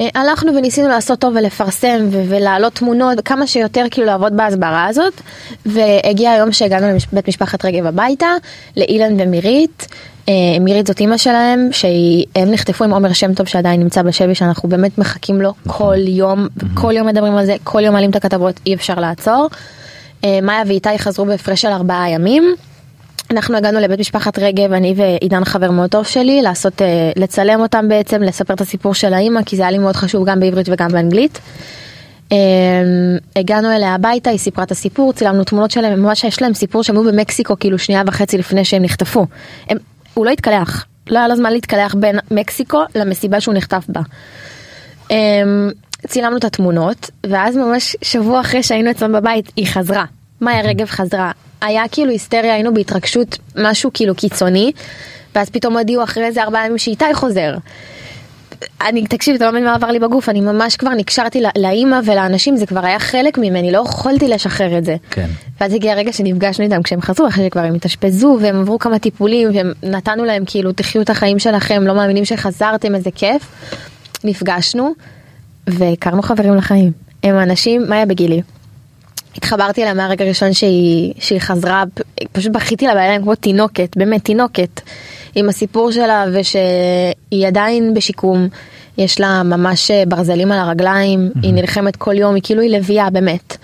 אה, 0.00 0.08
הלכנו 0.14 0.54
וניסינו 0.54 0.88
לעשות 0.88 1.18
טוב 1.18 1.34
ולפרסם 1.36 2.08
ו- 2.10 2.24
ולהעלות 2.28 2.74
תמונות, 2.74 3.20
כמה 3.24 3.46
שיותר 3.46 3.84
כאילו 3.90 4.06
לעבוד 4.06 4.36
בהסברה 4.36 4.86
הזאת. 4.86 5.20
והגיע 5.66 6.30
היום 6.30 6.52
שהגענו 6.52 6.86
לבית 7.12 7.28
משפחת 7.28 7.64
רגב 7.64 7.86
הביתה, 7.86 8.26
לאילן 8.76 9.20
ומירית. 9.20 9.86
אה, 10.28 10.34
מירית 10.60 10.86
זאת 10.86 11.00
אימא 11.00 11.16
שלהם, 11.16 11.68
שהם 11.72 12.50
נחטפו 12.50 12.84
עם 12.84 12.92
עומר 12.92 13.12
שם 13.12 13.34
טוב 13.34 13.46
שעדיין 13.46 13.80
נמצא 13.80 14.02
בשבי, 14.02 14.34
שאנחנו 14.34 14.68
באמת 14.68 14.98
מחכים 14.98 15.40
לו 15.40 15.52
כל 15.66 15.96
יום, 15.98 16.48
כל 16.74 16.92
יום 16.92 17.06
מדברים 17.06 17.36
על 17.36 17.46
זה, 17.46 17.56
כל 17.64 17.80
יום 17.84 17.94
מעלים 17.94 18.10
את 18.10 18.16
הכתבות, 18.16 18.60
אי 18.66 18.74
אפשר 18.74 18.94
לעצור. 18.94 19.48
אה, 20.24 20.38
מאיה 20.42 20.62
ואיתי 20.66 20.98
חזרו 20.98 21.24
בהפרש 21.26 21.62
של 21.62 21.68
ארבעה 21.68 22.10
ימים. 22.10 22.54
אנחנו 23.30 23.56
הגענו 23.56 23.80
לבית 23.80 24.00
משפחת 24.00 24.38
רגב, 24.38 24.72
אני 24.72 24.94
ועידן 24.96 25.44
חבר 25.44 25.70
מאוד 25.70 25.90
טוב 25.90 26.06
שלי, 26.06 26.42
לעשות, 26.42 26.82
אה, 26.82 27.12
לצלם 27.16 27.60
אותם 27.60 27.88
בעצם, 27.88 28.22
לספר 28.22 28.54
את 28.54 28.60
הסיפור 28.60 28.94
של 28.94 29.14
האימא, 29.14 29.42
כי 29.42 29.56
זה 29.56 29.62
היה 29.62 29.70
לי 29.70 29.78
מאוד 29.78 29.96
חשוב 29.96 30.28
גם 30.28 30.40
בעברית 30.40 30.68
וגם 30.68 30.88
באנגלית. 30.88 31.40
אה, 32.32 32.36
הגענו 33.36 33.72
אליה 33.76 33.94
הביתה, 33.94 34.30
היא 34.30 34.38
סיפרה 34.38 34.64
את 34.64 34.70
הסיפור, 34.70 35.12
צילמנו 35.12 35.44
תמונות 35.44 35.70
שלהם, 35.70 36.02
ממש 36.02 36.24
יש 36.24 36.42
להם 36.42 36.54
סיפור 36.54 36.82
שהם 36.82 36.96
היו 36.96 37.04
במקסיקו 37.04 37.58
כאילו 37.60 37.78
שנייה 37.78 38.02
וחצי 38.06 38.38
לפני 38.38 38.64
שהם 38.64 38.82
נחטפו. 38.82 39.26
הם, 39.68 39.78
הוא 40.14 40.26
לא 40.26 40.30
התקלח, 40.30 40.86
לא 41.06 41.18
היה 41.18 41.28
לו 41.28 41.36
זמן 41.36 41.52
להתקלח 41.52 41.94
בין 41.94 42.18
מקסיקו 42.30 42.82
למסיבה 42.94 43.40
שהוא 43.40 43.54
נחטף 43.54 43.84
בה. 43.88 44.00
אה, 45.10 45.42
צילמנו 46.06 46.36
את 46.36 46.44
התמונות, 46.44 47.10
ואז 47.26 47.56
ממש 47.56 47.96
שבוע 48.02 48.40
אחרי 48.40 48.62
שהיינו 48.62 48.90
אצלם 48.90 49.12
בבית, 49.12 49.52
היא 49.56 49.66
חזרה. 49.66 50.04
מאיה 50.40 50.60
רגב 50.60 50.86
חזרה. 50.86 51.32
היה 51.64 51.82
כאילו 51.92 52.10
היסטריה, 52.10 52.54
היינו 52.54 52.74
בהתרגשות, 52.74 53.38
משהו 53.56 53.90
כאילו 53.94 54.14
קיצוני, 54.14 54.72
ואז 55.34 55.50
פתאום 55.50 55.76
הודיעו 55.76 56.04
אחרי 56.04 56.24
איזה 56.24 56.42
ארבעה 56.42 56.66
ימים 56.66 56.78
שאיתי 56.78 57.14
חוזר. 57.14 57.54
אני, 58.86 59.06
תקשיב, 59.06 59.34
אתה 59.34 59.44
לא 59.44 59.50
מבין 59.50 59.64
מה 59.64 59.74
עבר 59.74 59.86
לי 59.86 59.98
בגוף, 59.98 60.28
אני 60.28 60.40
ממש 60.40 60.76
כבר 60.76 60.90
נקשרתי 60.90 61.40
לא- 61.40 61.48
לאימא 61.58 62.00
ולאנשים, 62.04 62.56
זה 62.56 62.66
כבר 62.66 62.86
היה 62.86 62.98
חלק 62.98 63.38
ממני, 63.38 63.72
לא 63.72 63.84
יכולתי 63.88 64.28
לשחרר 64.28 64.78
את 64.78 64.84
זה. 64.84 64.96
כן. 65.10 65.26
ואז 65.60 65.74
הגיע 65.74 65.92
הרגע 65.92 66.12
שנפגשנו 66.12 66.64
איתם 66.64 66.82
כשהם 66.82 67.00
חזרו, 67.00 67.28
אחרי 67.28 67.44
שכבר 67.46 67.60
הם 67.60 67.74
התאשפזו 67.74 68.38
והם 68.40 68.60
עברו 68.60 68.78
כמה 68.78 68.98
טיפולים, 68.98 69.48
ונתנו 69.82 70.24
להם 70.24 70.42
כאילו, 70.46 70.72
תחיו 70.72 71.02
את 71.02 71.10
החיים 71.10 71.38
שלכם, 71.38 71.82
לא 71.86 71.94
מאמינים 71.94 72.24
שחזרתם, 72.24 72.94
איזה 72.94 73.10
כיף. 73.10 73.42
נפגשנו, 74.24 74.92
והכרנו 75.66 76.22
חברים 76.22 76.54
לחיים. 76.54 76.92
הם 77.22 77.38
אנשים, 77.38 77.84
מה 77.88 77.96
היה 77.96 78.06
בגילי? 78.06 78.42
התחברתי 79.36 79.82
אליה 79.82 79.94
מהרגע 79.94 80.24
הראשון 80.24 80.52
שהיא, 80.52 81.14
שהיא 81.18 81.40
חזרה, 81.40 81.84
פשוט 82.32 82.52
בכיתי 82.52 82.86
לה 82.86 82.94
בעיניים 82.94 83.22
כמו 83.22 83.34
תינוקת, 83.34 83.96
באמת 83.96 84.24
תינוקת, 84.24 84.80
עם 85.34 85.48
הסיפור 85.48 85.92
שלה 85.92 86.24
ושהיא 86.32 87.46
עדיין 87.46 87.94
בשיקום, 87.94 88.48
יש 88.98 89.20
לה 89.20 89.42
ממש 89.42 89.90
אה, 89.90 90.02
ברזלים 90.08 90.52
על 90.52 90.58
הרגליים, 90.58 91.30
היא 91.42 91.54
נלחמת 91.54 91.96
כל 91.96 92.18
יום, 92.18 92.34
היא 92.34 92.42
כאילו 92.42 92.62
היא 92.62 92.70
לביאה 92.70 93.10
באמת. 93.10 93.56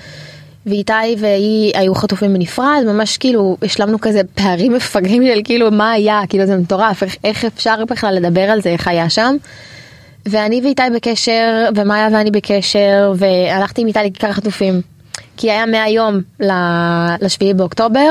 ואיתי 0.66 0.92
והיא 1.18 1.72
היו 1.74 1.94
חטופים 1.94 2.34
בנפרד, 2.34 2.82
ממש 2.86 3.16
כאילו 3.18 3.56
השלמנו 3.62 4.00
כזה 4.00 4.20
פערים 4.34 4.72
מפגרים 4.72 5.26
של 5.26 5.40
כאילו 5.44 5.70
מה 5.70 5.92
היה, 5.92 6.20
כאילו 6.28 6.46
זה 6.46 6.56
מטורף, 6.56 7.02
איך, 7.02 7.16
איך 7.24 7.44
אפשר 7.44 7.84
בכלל 7.84 8.14
לדבר 8.14 8.40
על 8.40 8.62
זה, 8.62 8.68
איך 8.68 8.88
היה 8.88 9.10
שם. 9.10 9.36
ואני 10.26 10.60
ואיתי 10.64 10.82
בקשר, 10.94 11.68
ומאיה 11.76 12.08
ואני 12.12 12.30
בקשר, 12.30 13.12
והלכתי 13.16 13.82
עם 13.82 13.86
איתי 13.86 13.98
לכיכר 14.04 14.28
החטופים. 14.28 14.80
כי 15.40 15.50
היה 15.50 15.66
מהיום 15.66 16.20
לשביעי 17.20 17.54
באוקטובר, 17.54 18.10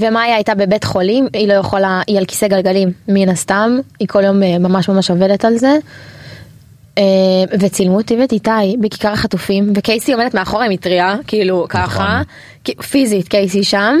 ומאיה 0.00 0.34
הייתה 0.34 0.54
בבית 0.54 0.84
חולים, 0.84 1.26
היא 1.32 1.48
לא 1.48 1.52
יכולה, 1.52 2.02
היא 2.06 2.18
על 2.18 2.24
כיסא 2.24 2.48
גלגלים, 2.48 2.92
מן 3.08 3.28
הסתם, 3.28 3.78
היא 4.00 4.08
כל 4.08 4.24
יום 4.24 4.42
אה, 4.42 4.58
ממש 4.58 4.88
ממש 4.88 5.10
עובדת 5.10 5.44
על 5.44 5.56
זה. 5.56 5.76
אה, 6.98 7.02
וצילמו 7.60 7.96
אותי 7.96 8.16
ואת 8.16 8.32
איתי 8.32 8.50
בכיכר 8.80 9.08
החטופים, 9.12 9.72
וקייסי 9.76 10.12
עומדת 10.12 10.34
מאחורי 10.34 10.68
מטריה, 10.68 11.16
כאילו 11.26 11.66
ככה, 11.68 12.22
כי- 12.64 12.74
פיזית 12.90 13.28
קייסי 13.28 13.64
שם. 13.64 13.96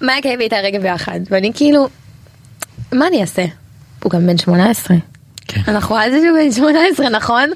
מאיה 0.00 0.22
קיי 0.22 0.36
ואיתי 0.36 0.56
רגע 0.56 0.78
ביחד, 0.78 1.20
ואני 1.30 1.52
כאילו, 1.54 1.88
מה 2.92 3.06
אני 3.06 3.20
אעשה? 3.20 3.44
הוא 4.04 4.10
גם 4.10 4.26
בן 4.26 4.38
18. 4.38 4.96
כן. 5.48 5.60
אנחנו 5.68 5.96
זה 6.10 6.18
שהוא 6.20 6.38
בן 6.38 6.52
18 6.52 7.08
נכון? 7.08 7.50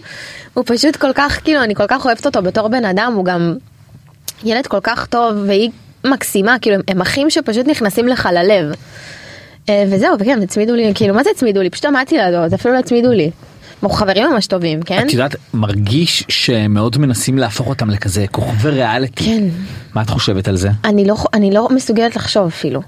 הוא 0.55 0.65
פשוט 0.67 0.97
כל 0.97 1.13
כך 1.15 1.41
כאילו 1.45 1.63
אני 1.63 1.75
כל 1.75 1.87
כך 1.89 2.05
אוהבת 2.05 2.27
אותו 2.27 2.43
בתור 2.43 2.69
בן 2.69 2.85
אדם 2.85 3.13
הוא 3.17 3.25
גם 3.25 3.55
ילד 4.45 4.67
כל 4.67 4.81
כך 4.83 5.07
טוב 5.07 5.35
והיא 5.47 5.71
מקסימה 6.05 6.59
כאילו 6.59 6.77
הם, 6.77 6.83
הם 6.89 7.01
אחים 7.01 7.31
שפשוט 7.31 7.67
נכנסים 7.67 8.09
לך 8.09 8.29
ללב. 8.33 8.73
אה, 9.69 9.85
וזהו 9.91 10.17
וכן 10.21 10.43
הצמידו 10.43 10.75
לי 10.75 10.93
כאילו 10.95 11.15
מה 11.15 11.25
זה 11.25 11.31
הצמידו 11.31 11.63
לי 11.63 11.71
פשוט 11.71 11.85
עמדתי 11.85 12.17
לידו 12.17 12.49
זה 12.49 12.57
אפילו 12.57 12.75
לא 12.75 12.79
הצמידו 12.79 13.13
לי. 13.13 13.31
אנחנו 13.83 13.97
חברים 13.97 14.27
ממש 14.33 14.47
טובים 14.47 14.83
כן? 14.83 15.07
את 15.07 15.13
יודעת, 15.13 15.37
מרגיש 15.55 16.25
שמאוד 16.29 16.99
מנסים 16.99 17.39
להפוך 17.39 17.67
אותם 17.69 17.91
לכזה 17.91 18.25
כוכבי 18.31 18.71
ריאליטי. 18.71 19.25
כן. 19.25 19.45
מה 19.95 20.03
את 20.03 20.11
חושבת 20.11 20.49
על 20.49 20.57
זה? 20.57 20.69
אני 20.85 21.05
לא, 21.05 21.17
אני 21.35 21.51
לא 21.51 21.69
מסוגלת 21.75 22.17
לחשוב 22.17 22.47
אפילו. 22.47 22.83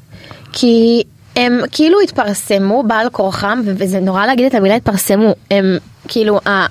כי 0.53 1.03
הם 1.37 1.61
כאילו 1.73 2.01
התפרסמו 2.01 2.83
בעל 2.83 3.11
כורחם, 3.11 3.61
וזה 3.65 4.01
נורא 4.01 4.27
להגיד 4.27 4.47
את 4.47 4.55
המילה 4.55 4.75
התפרסמו. 4.75 5.35
הם 5.51 5.79
כאילו, 6.09 6.41
ה- 6.49 6.67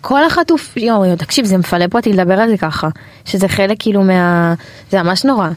כל 0.00 0.24
החטוף, 0.24 0.76
יואו, 0.76 1.16
תקשיב, 1.16 1.44
זה 1.44 1.56
מפלא 1.58 1.86
פה 1.90 1.98
אותי 1.98 2.12
לדבר 2.12 2.34
על 2.34 2.50
זה 2.50 2.58
ככה. 2.58 2.88
שזה 3.24 3.48
חלק 3.48 3.76
כאילו 3.78 4.02
מה... 4.02 4.54
זה 4.90 5.02
ממש 5.02 5.24
נורא. 5.24 5.48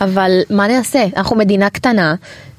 אבל 0.00 0.30
מה 0.50 0.66
נעשה? 0.68 1.04
אנחנו 1.16 1.36
מדינה 1.36 1.70
קטנה. 1.70 2.14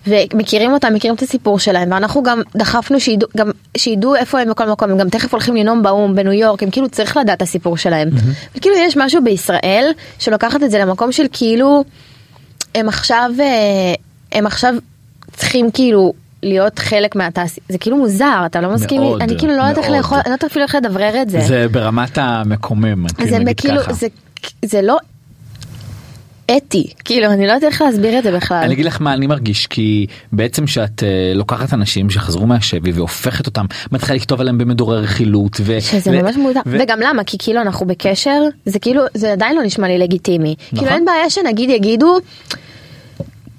ומכירים 0.07 0.71
אותם, 0.71 0.93
מכירים 0.93 1.15
את 1.15 1.21
הסיפור 1.21 1.59
שלהם, 1.59 1.91
ואנחנו 1.91 2.23
גם 2.23 2.41
דחפנו 2.55 2.99
שידעו, 2.99 3.29
גם, 3.37 3.51
שידעו 3.77 4.15
איפה 4.15 4.39
הם 4.39 4.49
בכל 4.49 4.69
מקום, 4.69 4.91
הם 4.91 4.97
גם 4.97 5.09
תכף 5.09 5.33
הולכים 5.33 5.55
לנאום 5.55 5.83
באו"ם 5.83 6.15
בניו 6.15 6.31
יורק, 6.33 6.63
הם 6.63 6.69
כאילו 6.69 6.89
צריך 6.89 7.17
לדעת 7.17 7.37
את 7.37 7.41
הסיפור 7.41 7.77
שלהם. 7.77 8.09
וכאילו 8.55 8.75
יש 8.75 8.97
משהו 8.97 9.23
בישראל 9.23 9.91
שלוקחת 10.19 10.63
את 10.63 10.71
זה 10.71 10.79
למקום 10.79 11.11
של 11.11 11.25
כאילו, 11.31 11.83
הם 12.75 12.87
עכשיו, 12.87 13.31
אה, 13.39 13.45
הם 14.31 14.45
עכשיו 14.47 14.73
צריכים 15.35 15.71
כאילו 15.71 16.13
להיות 16.43 16.79
חלק 16.79 17.15
מהתעשייה, 17.15 17.65
זה 17.69 17.77
כאילו 17.77 17.97
מוזר, 17.97 18.43
אתה 18.45 18.61
לא 18.61 18.69
מסכים, 18.73 19.01
מאוד, 19.01 19.21
אני 19.21 19.37
כאילו 19.37 19.57
לא 19.57 19.61
יודעת 19.61 19.77
איך. 19.77 19.89
לאכול, 19.89 20.17
אני 20.17 20.29
לא 20.29 20.33
יודעת 20.33 20.51
אפילו 20.51 20.65
איך 20.65 20.75
לדברר 20.75 21.21
את 21.21 21.29
זה. 21.29 21.41
זה 21.41 21.67
ברמת 21.71 22.17
המקומם, 22.17 23.07
כאילו 23.07 23.31
זה 23.45 23.53
כאילו. 23.57 23.81
זה, 23.93 24.07
זה 24.65 24.81
לא 24.81 24.97
אתי, 26.57 26.93
כאילו 27.05 27.31
אני 27.31 27.47
לא 27.47 27.51
יודעת 27.51 27.71
איך 27.71 27.81
להסביר 27.81 28.19
את 28.19 28.23
זה 28.23 28.31
בכלל. 28.31 28.61
אני 28.63 28.73
אגיד 28.73 28.85
לך 28.85 29.01
מה 29.01 29.13
אני 29.13 29.27
מרגיש 29.27 29.67
כי 29.67 30.07
בעצם 30.31 30.67
שאת 30.67 31.03
אה, 31.03 31.33
לוקחת 31.35 31.73
אנשים 31.73 32.09
שחזרו 32.09 32.47
מהשבי 32.47 32.91
והופכת 32.91 33.45
אותם 33.47 33.65
מתחילה 33.91 34.15
לכתוב 34.15 34.41
עליהם 34.41 34.57
במדורי 34.57 34.97
רכילות 35.01 35.57
ו- 35.61 35.81
שזה 35.81 36.11
ו- 36.11 36.21
ממש 36.23 36.35
מוזר, 36.35 36.59
ו- 36.65 36.77
וגם 36.81 36.99
למה? 36.99 37.23
כי 37.23 37.37
כאילו 37.39 37.61
אנחנו 37.61 37.85
בקשר, 37.85 38.41
זה 38.65 38.79
כאילו, 38.79 39.01
זה 39.13 39.31
עדיין 39.31 39.55
לא 39.55 39.63
נשמע 39.63 39.87
לי 39.87 39.97
לגיטימי. 39.97 40.55
נכון. 40.59 40.79
כאילו 40.79 40.95
אין 40.95 41.05
בעיה 41.05 41.29
שנגיד 41.29 41.69
יגידו, 41.69 42.17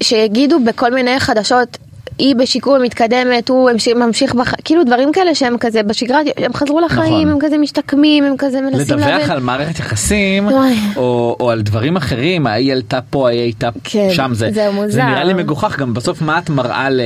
שיגידו 0.03 0.59
בכל 0.59 0.93
מיני 0.93 1.19
חדשות, 1.19 1.77
היא 2.17 2.35
בשיקום 2.35 2.81
מתקדמת, 2.81 3.49
הוא 3.49 3.71
ממשיך, 3.95 4.35
בח... 4.35 4.53
כאילו 4.63 4.83
דברים 4.83 5.11
כאלה 5.11 5.35
שהם 5.35 5.57
כזה 5.57 5.83
בשגרה, 5.83 6.19
הם 6.37 6.53
חזרו 6.53 6.79
לחיים, 6.79 7.27
נכון. 7.27 7.31
הם 7.31 7.37
כזה 7.39 7.57
משתקמים, 7.57 8.23
הם 8.23 8.35
כזה 8.37 8.61
מנסים 8.61 8.97
לדווח 8.97 9.29
על 9.29 9.39
מערכת 9.39 9.79
יחסים. 9.79 10.47
או, 10.95 11.35
או 11.39 11.51
על 11.51 11.61
דברים 11.61 11.97
אחרים 11.97 12.47
ההיא 12.47 12.71
עלתה 12.71 12.99
פה 13.09 13.27
ההיא 13.27 13.41
הייתה 13.41 13.69
כן, 13.83 14.07
שם 14.11 14.31
זה, 14.33 14.49
זה 14.53 14.69
מוזר. 14.71 14.91
זה 14.91 15.03
נראה 15.03 15.23
לי 15.23 15.33
מגוחך 15.33 15.79
גם 15.79 15.93
בסוף 15.93 16.21
מה 16.21 16.39
את 16.39 16.49
מראה 16.49 16.89
ל, 16.89 17.01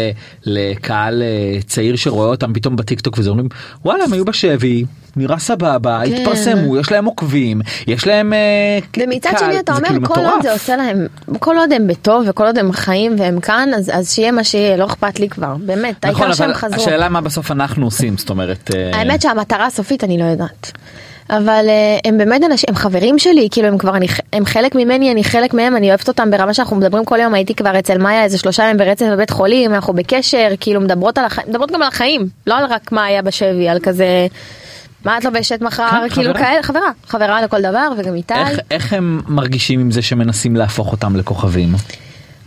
לקהל 0.46 1.22
אה, 1.22 1.60
צעיר 1.66 1.96
שרואה 1.96 2.28
אותם 2.28 2.54
פתאום 2.54 2.76
בטיק 2.76 3.02
טוק 3.02 3.18
וזה 3.18 3.30
אומרים 3.30 3.48
וואלה 3.86 4.04
הם 4.04 4.14
היו 4.14 4.26
בשבי 4.26 4.86
נראה 5.16 5.40
סבבה 5.40 6.02
כן. 6.06 6.14
התפרסמו 6.14 6.78
יש 6.78 6.92
להם 6.92 7.06
עוקבים 7.06 7.62
יש 7.88 8.08
להם 8.08 8.34
אה, 8.34 8.80
ומצד 8.98 9.30
קהל, 9.30 9.40
שני 9.40 9.60
אתה 9.60 9.76
אומר 9.76 9.88
כאילו 9.88 10.08
כל 10.08 10.14
עוד 10.14 10.28
מטורף. 10.28 10.44
זה 10.44 10.54
עושה 10.54 10.76
להם 10.76 11.08
כל 11.40 11.58
עוד 11.58 11.74
הם 11.74 11.88
בטוב 11.88 12.24
וכל 12.28 12.46
עוד 12.46 12.58
הם 12.58 12.72
חיים 12.72 13.16
והם 13.18 13.40
כאן 13.40 13.70
אז 13.76 13.92
אז 13.94 14.14
שיהיה 14.14 14.32
מה 14.32 14.44
שיהיה 14.44 14.78
לא 14.78 14.86
אכפת 14.86 15.20
לי 15.20 15.30
כבר 15.30 15.56
באמת 15.60 16.06
נכון 16.06 16.22
העיקר 16.22 16.34
שהם 16.34 16.50
אבל 16.50 16.54
חזרו. 16.54 16.82
השאלה 16.82 17.10
מה 17.10 17.22
בסוף 17.22 17.52
אנחנו 17.52 17.86
עושים 17.86 18.18
זאת 18.18 18.30
אומרת 18.30 18.72
אה, 18.76 18.92
האמת 19.00 19.22
שהמטרה 19.22 19.66
הסופית 19.66 20.04
אני 20.04 20.18
לא 20.18 20.24
יודעת. 20.24 20.72
אבל 21.30 21.66
אה, 21.68 21.98
הם 22.06 22.18
באמת 22.18 22.42
אנשים 22.44 22.66
הם 22.70 22.76
חברים 22.76 23.20
שלי 23.20 23.48
כאילו 23.52 23.68
הם 23.68 23.78
כבר 23.78 23.96
אני, 23.96 24.08
הם 24.34 24.46
חלק 24.46 24.76
ממני 24.76 25.12
אני 25.12 25.24
חלק 25.24 25.54
מהם 25.54 25.76
אני 25.76 25.90
אוהבת 25.90 26.08
אותם 26.08 26.32
ברמה 26.32 26.54
שאנחנו 26.54 26.76
מדברים 26.76 27.06
כל 27.06 27.20
יום 27.20 27.34
הייתי 27.34 27.56
כבר 27.56 27.80
אצל 27.80 27.98
מאיה 27.98 28.24
איזה 28.24 28.38
שלושה 28.38 28.64
ימים 28.64 28.78
ברצף 28.78 29.06
בבית 29.12 29.30
חולים 29.30 29.74
אנחנו 29.74 29.94
בקשר 29.94 30.50
כאילו 30.60 30.82
מדברות 30.82 31.18
על 31.18 31.26
החיים 31.26 31.48
מדברות 31.50 31.72
גם 31.72 31.82
על 31.82 31.88
החיים 31.88 32.28
לא 32.48 32.58
על 32.58 32.66
רק 32.66 32.92
מה 32.92 33.04
היה 33.04 33.22
בשבי 33.22 33.70
על 33.70 33.80
כזה. 33.84 34.28
מה 35.06 35.18
את 35.18 35.26
לובשת 35.26 35.62
מחר 35.62 35.90
כן, 35.92 36.10
כאילו. 36.10 36.34
כאלה 36.34 36.64
חברה 36.64 36.92
חברה 37.08 37.42
לכל 37.42 37.62
דבר 37.62 37.90
וגם 37.98 38.16
איתי. 38.16 38.34
איך, 38.34 38.60
איך 38.72 38.94
הם 38.94 39.22
מרגישים 39.28 39.80
עם 39.80 39.92
זה 39.92 40.02
שמנסים 40.02 40.56
להפוך 40.56 40.92
אותם 40.92 41.16
לכוכבים? 41.16 41.74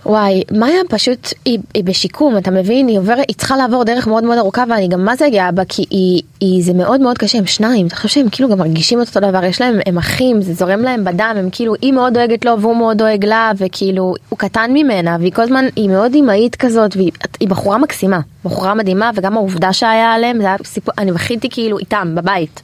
וואי, 0.07 0.43
מאיה 0.51 0.81
פשוט, 0.88 1.33
היא, 1.45 1.59
היא 1.75 1.85
בשיקום, 1.85 2.37
אתה 2.37 2.51
מבין? 2.51 2.88
היא 2.88 2.99
עוברת, 2.99 3.25
היא 3.29 3.37
צריכה 3.37 3.57
לעבור 3.57 3.85
דרך 3.85 4.07
מאוד 4.07 4.25
מאוד 4.25 4.38
ארוכה 4.38 4.64
ואני 4.69 4.88
גם 4.88 5.05
מה 5.05 5.17
זה 5.17 5.27
גאה 5.33 5.53
בה, 5.53 5.62
כי 5.69 5.85
היא, 5.90 6.23
היא, 6.40 6.64
זה 6.64 6.73
מאוד 6.73 7.01
מאוד 7.01 7.19
קשה, 7.19 7.38
הם 7.38 7.47
שניים, 7.47 7.87
אתה 7.87 7.97
חושב 7.97 8.09
שהם 8.09 8.29
כאילו 8.31 8.49
גם 8.49 8.59
מרגישים 8.59 9.03
את 9.03 9.09
אותו 9.09 9.21
דבר, 9.21 9.45
יש 9.45 9.61
להם, 9.61 9.79
הם 9.87 9.99
אחים, 9.99 10.43
זה 10.43 10.55
זורם 10.55 10.81
להם 10.81 11.05
בדם, 11.05 11.35
הם 11.38 11.49
כאילו, 11.53 11.75
היא 11.83 11.93
מאוד 11.93 12.14
דואגת 12.14 12.45
לו 12.45 12.61
והוא 12.61 12.77
מאוד 12.77 12.99
דואג 12.99 13.25
לה, 13.25 13.53
וכאילו, 13.57 14.14
הוא 14.29 14.38
קטן 14.38 14.71
ממנה, 14.75 15.17
והיא 15.21 15.33
כל 15.33 15.43
הזמן, 15.43 15.64
היא 15.77 15.88
מאוד 15.88 16.14
אמהית 16.14 16.57
כזאת, 16.57 16.97
והיא 16.97 17.11
היא 17.40 17.49
בחורה 17.49 17.79
מקסימה, 17.79 18.21
בחורה 18.45 18.75
מדהימה, 18.75 19.11
וגם 19.14 19.37
העובדה 19.37 19.73
שהיה 19.73 20.12
עליהם, 20.12 20.40
זה 20.40 20.47
היה 20.47 20.57
סיפור, 20.64 20.95
אני 20.99 21.12
בכיתי 21.12 21.49
כאילו 21.51 21.79
איתם, 21.79 22.14
בבית. 22.14 22.62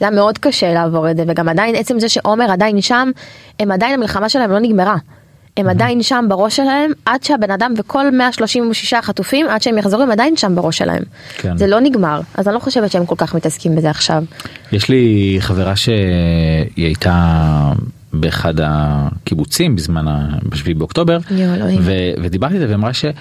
זה 0.00 0.06
היה 0.06 0.10
מאוד 0.10 0.38
קשה 0.38 0.74
לעבור 0.74 1.10
את 1.10 1.16
זה, 1.16 1.24
וגם 1.28 1.48
עדיין 1.48 1.74
עצם 1.74 2.00
זה 2.00 2.08
שעומר 2.08 2.50
עדיין 2.50 2.80
שם, 2.80 3.10
הם 3.60 3.72
עדיין 3.72 3.94
המלחמה 3.94 4.28
שלהם 4.28 4.50
לא 4.50 4.58
נגמרה. 4.58 4.96
הם 5.56 5.68
עדיין 5.68 6.02
שם 6.02 6.24
בראש 6.28 6.56
שלהם 6.56 6.90
עד 7.04 7.22
שהבן 7.22 7.50
אדם 7.50 7.74
וכל 7.76 8.10
136 8.10 8.94
חטופים 8.94 9.46
עד 9.48 9.62
שהם 9.62 9.78
יחזרו 9.78 10.02
הם 10.02 10.10
עדיין 10.10 10.36
שם 10.36 10.54
בראש 10.54 10.78
שלהם. 10.78 11.02
כן. 11.36 11.56
זה 11.56 11.66
לא 11.66 11.80
נגמר 11.80 12.20
אז 12.34 12.48
אני 12.48 12.54
לא 12.54 12.60
חושבת 12.60 12.90
שהם 12.90 13.06
כל 13.06 13.14
כך 13.18 13.34
מתעסקים 13.34 13.76
בזה 13.76 13.90
עכשיו. 13.90 14.24
יש 14.72 14.88
לי 14.88 15.36
חברה 15.40 15.76
שהיא 15.76 15.94
הייתה 16.76 17.72
באחד 18.12 18.54
הקיבוצים 18.62 19.76
בזמן 19.76 20.08
ה-7 20.08 20.74
באוקטובר 20.76 21.18
יואו, 21.30 21.54
אלוהים. 21.54 21.78
ו- 21.82 22.22
ודיברתי 22.22 22.54
איתה 22.54 22.66
ואמרה 22.72 22.90
שבאמת 22.92 23.14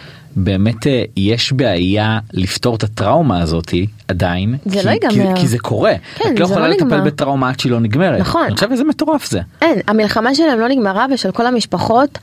אה, 0.88 1.04
יש 1.17 1.54
בעיה 1.54 2.19
לפתור 2.34 2.76
את 2.76 2.84
הטראומה 2.84 3.41
הזאתי 3.41 3.88
עדיין 4.08 4.56
זה 4.65 4.80
כי, 4.80 4.86
לא 4.86 4.91
ייגמר. 4.91 5.36
כי, 5.36 5.41
כי 5.41 5.48
זה 5.48 5.60
קורה 5.60 5.93
כן, 6.15 6.34
את 6.34 6.39
לא 6.39 6.46
זה 6.46 6.54
יכולה 6.54 6.67
לא 6.67 6.74
לטפל 6.74 6.86
נגמר. 6.86 7.04
בטראומה 7.04 7.50
עד 7.50 7.60
שהיא 7.60 7.72
לא 7.72 7.80
נגמרת 7.80 8.19
נכון. 8.19 8.46
אני 8.46 8.56
חושב 8.56 8.72
איזה 8.72 8.84
מטורף 8.84 9.30
זה 9.30 9.39
אין 9.62 9.80
המלחמה 9.88 10.36
שלהם 10.36 10.60
לא 10.60 10.67
נגמרה 10.67 11.06
ושל 11.13 11.32
כל 11.32 11.46
המשפחות 11.46 12.19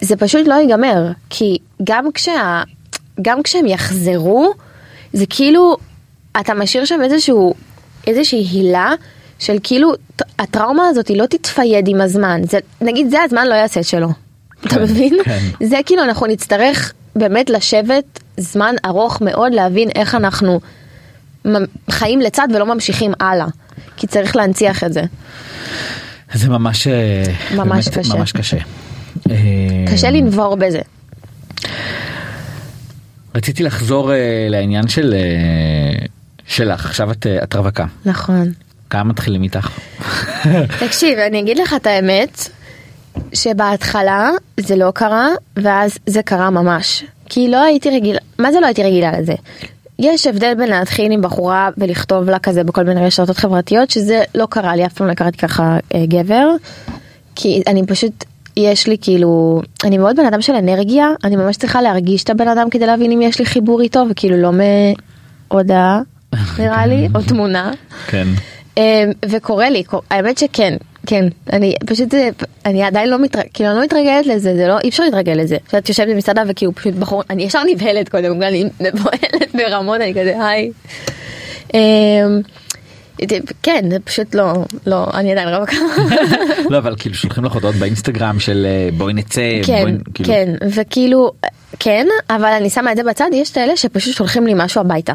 זה 0.00 0.16
פשוט 0.16 0.46
לא 0.46 0.54
ייגמר 0.54 1.10
כי 1.30 1.58
גם 1.84 2.12
כשה... 2.12 2.62
גם 3.22 3.42
כשהם 3.42 3.66
יחזרו 3.66 4.52
זה 5.12 5.24
כאילו 5.30 5.76
אתה 6.40 6.54
משאיר 6.54 6.84
שם 6.84 7.00
איזשהו 7.02 7.54
איזושהי 8.06 8.42
הילה 8.42 8.92
של 9.38 9.56
כאילו 9.62 9.92
הטראומה 10.38 10.88
הזאת 10.88 11.08
היא 11.08 11.16
לא 11.16 11.26
תתפייד 11.26 11.88
עם 11.88 12.00
הזמן 12.00 12.40
זה 12.44 12.58
נגיד 12.80 13.10
זה 13.10 13.22
הזמן 13.22 13.46
לא 13.46 13.54
יעשה 13.54 13.80
את 13.80 13.84
שלו. 13.84 14.08
אתה 14.60 14.74
כן, 14.74 14.82
מבין? 14.82 15.16
כן. 15.24 15.38
זה 15.62 15.76
כאילו 15.86 16.02
אנחנו 16.02 16.26
נצטרך 16.26 16.92
באמת 17.16 17.50
לשבת 17.50 18.20
זמן 18.36 18.74
ארוך 18.84 19.20
מאוד 19.20 19.54
להבין 19.54 19.88
איך 19.94 20.14
אנחנו 20.14 20.60
חיים 21.90 22.20
לצד 22.20 22.48
ולא 22.54 22.66
ממשיכים 22.74 23.12
הלאה. 23.20 23.46
כי 23.96 24.06
צריך 24.06 24.36
להנציח 24.36 24.84
את 24.84 24.92
זה. 24.92 25.02
זה 26.34 26.48
ממש 26.48 26.86
אה, 26.86 27.24
ממש 27.56 27.88
באמת 27.88 27.98
קשה. 27.98 28.14
ממש 28.14 28.32
קשה. 28.32 28.56
אה, 29.30 29.36
קשה 29.92 30.10
לנבור 30.10 30.56
בזה. 30.56 30.80
רציתי 33.34 33.62
לחזור 33.62 34.12
אה, 34.12 34.46
לעניין 34.50 34.88
של 34.88 35.14
אה, 35.14 36.06
שלך 36.46 36.86
עכשיו 36.86 37.10
את 37.10 37.26
אה, 37.26 37.42
את 37.42 37.54
רווקה 37.54 37.84
נכון. 38.06 38.52
כמה 38.90 39.04
מתחילים 39.04 39.42
איתך. 39.42 39.70
תקשיב, 40.86 41.18
אני 41.18 41.40
אגיד 41.40 41.58
לך 41.58 41.74
את 41.76 41.86
האמת, 41.86 42.48
שבהתחלה 43.32 44.30
זה 44.60 44.76
לא 44.76 44.90
קרה, 44.94 45.28
ואז 45.56 45.98
זה 46.06 46.22
קרה 46.22 46.50
ממש. 46.50 47.04
כי 47.26 47.48
לא 47.48 47.62
הייתי 47.62 47.90
רגילה, 47.90 48.18
מה 48.38 48.52
זה 48.52 48.60
לא 48.60 48.66
הייתי 48.66 48.82
רגילה 48.82 49.20
לזה? 49.20 49.34
יש 49.98 50.26
הבדל 50.26 50.54
בין 50.54 50.68
להתחיל 50.68 51.12
עם 51.12 51.22
בחורה 51.22 51.70
ולכתוב 51.78 52.30
לה 52.30 52.38
כזה 52.38 52.64
בכל 52.64 52.84
מיני 52.84 53.06
רשתות 53.06 53.36
חברתיות, 53.36 53.90
שזה 53.90 54.22
לא 54.34 54.46
קרה 54.50 54.76
לי, 54.76 54.86
אף 54.86 54.92
פעם 54.92 55.06
לא 55.06 55.12
הכרתי 55.12 55.38
ככה 55.38 55.78
אה, 55.94 56.06
גבר. 56.06 56.48
כי 57.34 57.62
אני 57.66 57.86
פשוט, 57.86 58.24
יש 58.56 58.86
לי 58.86 58.96
כאילו, 59.00 59.62
אני 59.84 59.98
מאוד 59.98 60.16
בן 60.16 60.26
אדם 60.26 60.42
של 60.42 60.54
אנרגיה, 60.54 61.08
אני 61.24 61.36
ממש 61.36 61.56
צריכה 61.56 61.82
להרגיש 61.82 62.24
את 62.24 62.30
הבן 62.30 62.48
אדם 62.48 62.70
כדי 62.70 62.86
להבין 62.86 63.12
אם 63.12 63.22
יש 63.22 63.38
לי 63.38 63.46
חיבור 63.46 63.80
איתו, 63.80 64.04
וכאילו 64.10 64.36
לא 64.36 64.50
מהודעה, 65.50 66.00
נראה 66.58 66.86
לי, 66.86 67.08
או 67.14 67.22
תמונה. 67.22 67.72
כן. 68.06 68.26
אמ, 68.76 68.82
וקורה 69.28 69.70
לי, 69.70 69.82
האמת 70.10 70.38
שכן, 70.38 70.76
כן, 71.06 71.24
אני 71.52 71.74
פשוט, 71.86 72.10
זה- 72.10 72.28
אני 72.66 72.82
עדיין 72.82 73.08
לא 73.10 73.18
מתרגלת, 73.18 73.48
כאילו 73.54 73.70
אני 73.70 73.78
לא 73.78 73.84
מתרגלת 73.84 74.26
לזה, 74.26 74.54
זה 74.56 74.66
לא, 74.68 74.78
אי 74.84 74.88
אפשר 74.88 75.02
להתרגל 75.04 75.32
לזה. 75.32 75.56
כשאת 75.68 75.88
יושבת 75.88 76.08
במסעדה 76.08 76.42
וכאילו 76.48 76.74
פשוט 76.74 76.94
בחור, 76.94 77.22
אני 77.30 77.42
ישר 77.42 77.62
נבהלת 77.70 78.08
קודם 78.08 78.38
כל, 78.38 78.44
אני 78.44 78.64
מבוהלת 78.80 79.54
ברמות, 79.58 79.96
אני 80.00 80.12
כזה 80.14 80.46
היי. 80.46 80.70
אמ, 81.74 82.40
זה- 83.30 83.38
כן, 83.62 83.84
זה 83.90 83.96
פשוט 84.04 84.34
לא, 84.34 84.52
לא, 84.86 85.06
אני 85.14 85.32
עדיין 85.32 85.48
רווקה. 85.48 85.76
לא 86.70 86.78
אבל 86.78 86.94
כאילו 86.98 87.14
שולחים 87.14 87.44
לך 87.44 87.52
הודעות 87.52 87.74
באינסטגרם 87.74 88.40
של 88.40 88.66
אה, 88.68 88.88
בואי 88.96 89.12
נצא 89.12 89.40
כן, 89.66 89.84
כאילו 90.14 90.28
כן, 90.34 90.54
וכאילו, 90.74 91.32
כן, 91.78 92.06
אבל 92.30 92.44
אני 92.60 92.70
שמה 92.70 92.92
את 92.92 92.96
זה 92.96 93.02
בצד, 93.02 93.28
יש 93.32 93.50
את 93.50 93.56
האלה 93.56 93.76
שפשוט 93.76 94.14
שולחים 94.14 94.46
לי 94.46 94.52
משהו 94.56 94.80
הביתה. 94.80 95.12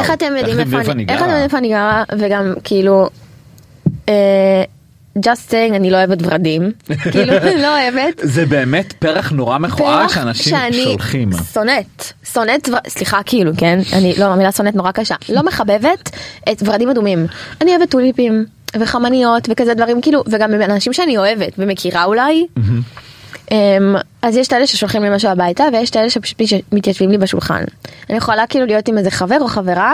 איך 0.00 0.10
אתם 0.12 0.26
יודעים 0.38 0.58
איפה 0.60 1.58
אני, 1.58 1.68
גרה? 1.68 2.04
וגם 2.18 2.52
כאילו, 2.64 3.02
אה, 3.02 3.08
just 5.18 5.50
saying 5.50 5.74
אני 5.76 5.90
לא 5.90 5.96
אוהבת 5.96 6.18
ורדים, 6.22 6.72
כאילו 7.12 7.32
לא 7.62 7.80
אוהבת. 7.80 8.20
זה 8.22 8.46
באמת 8.46 8.92
פרח 8.92 9.30
נורא 9.32 9.58
מכוער 9.58 10.08
שאנשים 10.08 10.50
שאני 10.56 10.84
שולחים. 10.84 11.30
שונאת, 11.52 12.04
שונאת, 12.32 12.68
סליחה 12.88 13.20
כאילו 13.26 13.50
כן, 13.56 13.78
אני 13.92 14.14
לא 14.18 14.24
המילה 14.24 14.52
שונאת 14.52 14.74
נורא 14.74 14.90
קשה, 14.92 15.14
לא 15.28 15.42
מחבבת 15.42 16.10
את 16.52 16.62
ורדים 16.66 16.90
אדומים. 16.90 17.26
אני 17.60 17.76
אוהבת 17.76 17.90
טוליפים 17.90 18.44
וחמניות 18.80 19.48
וכזה 19.50 19.74
דברים 19.74 20.00
כאילו, 20.00 20.24
וגם 20.26 20.54
אנשים 20.54 20.92
שאני 20.92 21.16
אוהבת 21.18 21.52
ומכירה 21.58 22.04
אולי. 22.04 22.46
אמ, 23.50 23.56
אז 24.22 24.36
יש 24.36 24.48
את 24.48 24.52
אלה 24.52 24.66
ששולחים 24.66 25.02
לי 25.02 25.10
משהו 25.10 25.30
הביתה 25.30 25.64
ויש 25.72 25.90
את 25.90 25.96
אלה 25.96 26.10
שפשוט 26.10 26.40
מתייש- 26.40 26.62
מתיישבים 26.72 27.10
לי 27.10 27.18
בשולחן. 27.18 27.64
אני 28.10 28.16
יכולה 28.18 28.46
כאילו 28.46 28.66
להיות 28.66 28.88
עם 28.88 28.98
איזה 28.98 29.10
חבר 29.10 29.36
או 29.40 29.48
חברה 29.48 29.92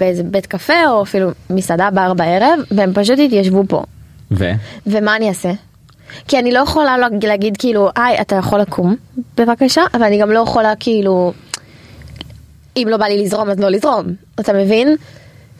באיזה 0.00 0.22
בית 0.22 0.46
קפה 0.46 0.86
או 0.88 1.02
אפילו 1.02 1.30
מסעדה 1.50 1.90
בר 1.90 2.14
בערב 2.14 2.58
והם 2.70 2.92
פשוט 2.94 3.18
התיישבו 3.24 3.64
פה. 3.68 3.82
ו? 4.30 4.50
ומה 4.86 5.16
אני 5.16 5.28
אעשה? 5.28 5.52
כי 6.28 6.38
אני 6.38 6.52
לא 6.52 6.58
יכולה 6.58 6.98
להגיד, 6.98 7.24
להגיד 7.24 7.56
כאילו, 7.56 7.88
היי, 7.96 8.20
אתה 8.20 8.36
יכול 8.36 8.60
לקום, 8.60 8.96
בבקשה, 9.36 9.82
אבל 9.94 10.02
אני 10.02 10.18
גם 10.18 10.30
לא 10.30 10.38
יכולה 10.38 10.72
כאילו, 10.80 11.32
אם 12.76 12.86
לא 12.90 12.96
בא 12.96 13.06
לי 13.06 13.24
לזרום 13.24 13.50
אז 13.50 13.60
לא 13.60 13.68
לזרום, 13.68 14.04
אתה 14.40 14.52
מבין? 14.52 14.96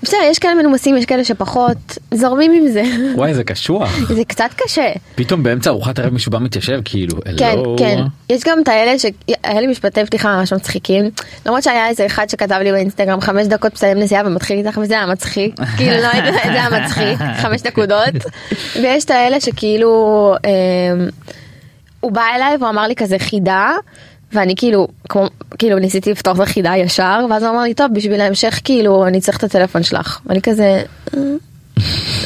בסדר, 0.03 0.19
יש 0.31 0.39
כאלה 0.39 0.55
מנומסים, 0.55 0.97
יש 0.97 1.05
כאלה 1.05 1.25
שפחות, 1.25 1.99
זורמים 2.15 2.53
עם 2.53 2.69
זה. 2.69 2.83
וואי 3.15 3.35
זה 3.35 3.45
קשוח. 3.45 3.99
זה 4.17 4.25
קצת 4.25 4.51
קשה. 4.57 4.93
פתאום 5.15 5.43
באמצע 5.43 5.71
ארוחת 5.71 5.99
ערב 5.99 6.13
מישהו 6.13 6.33
בא 6.33 6.39
מתיישב 6.39 6.81
כאילו. 6.85 7.17
כן, 7.39 7.47
הלו. 7.47 7.77
כן. 7.79 8.03
יש 8.31 8.43
גם 8.47 8.59
את 8.63 8.69
האלה 8.69 8.99
שהיה 8.99 9.61
לי 9.61 9.67
משפטי 9.67 10.05
פתיחה 10.07 10.37
ממש 10.37 10.53
מצחיקים. 10.53 11.11
למרות 11.47 11.63
שהיה 11.63 11.89
איזה 11.89 12.07
אחד 12.07 12.29
שכתב 12.29 12.59
לי 12.63 12.73
באינסטגרם 12.73 13.21
חמש 13.21 13.47
דקות 13.47 13.73
מסיים 13.73 13.99
נסיעה 13.99 14.23
ומתחיל 14.27 14.59
איתך 14.59 14.79
וזה 14.83 14.95
היה 14.95 15.07
מצחיק. 15.07 15.55
כאילו 15.77 15.97
לא 15.97 16.09
יודע, 16.17 16.33
זה 16.33 16.41
היה 16.43 16.69
מצחיק, 16.71 17.19
חמש 17.43 17.65
נקודות. 17.65 18.15
ויש 18.75 19.05
את 19.05 19.11
האלה 19.11 19.41
שכאילו, 19.41 20.35
אמ, 20.47 21.09
הוא 22.01 22.13
בא 22.13 22.23
אליי 22.37 22.57
והוא 22.57 22.69
אמר 22.69 22.83
לי 22.87 22.97
כזה 22.97 23.19
חידה. 23.19 23.71
ואני 24.35 24.57
כאילו, 24.57 24.89
כמו, 25.09 25.29
כאילו 25.59 25.79
ניסיתי 25.79 26.11
לפתוח 26.11 26.37
את 26.37 26.43
החידה 26.43 26.77
ישר, 26.77 27.27
ואז 27.31 27.43
הוא 27.43 27.51
אמר 27.51 27.63
לי, 27.63 27.75
טוב, 27.75 27.87
בשביל 27.95 28.21
ההמשך, 28.21 28.61
כאילו, 28.65 29.07
אני 29.07 29.21
צריך 29.21 29.39
את 29.39 29.45
הטלפון 29.45 29.83
שלך. 29.83 30.21
ואני 30.27 30.43
כזה, 30.43 30.83
"אה, 31.17 31.21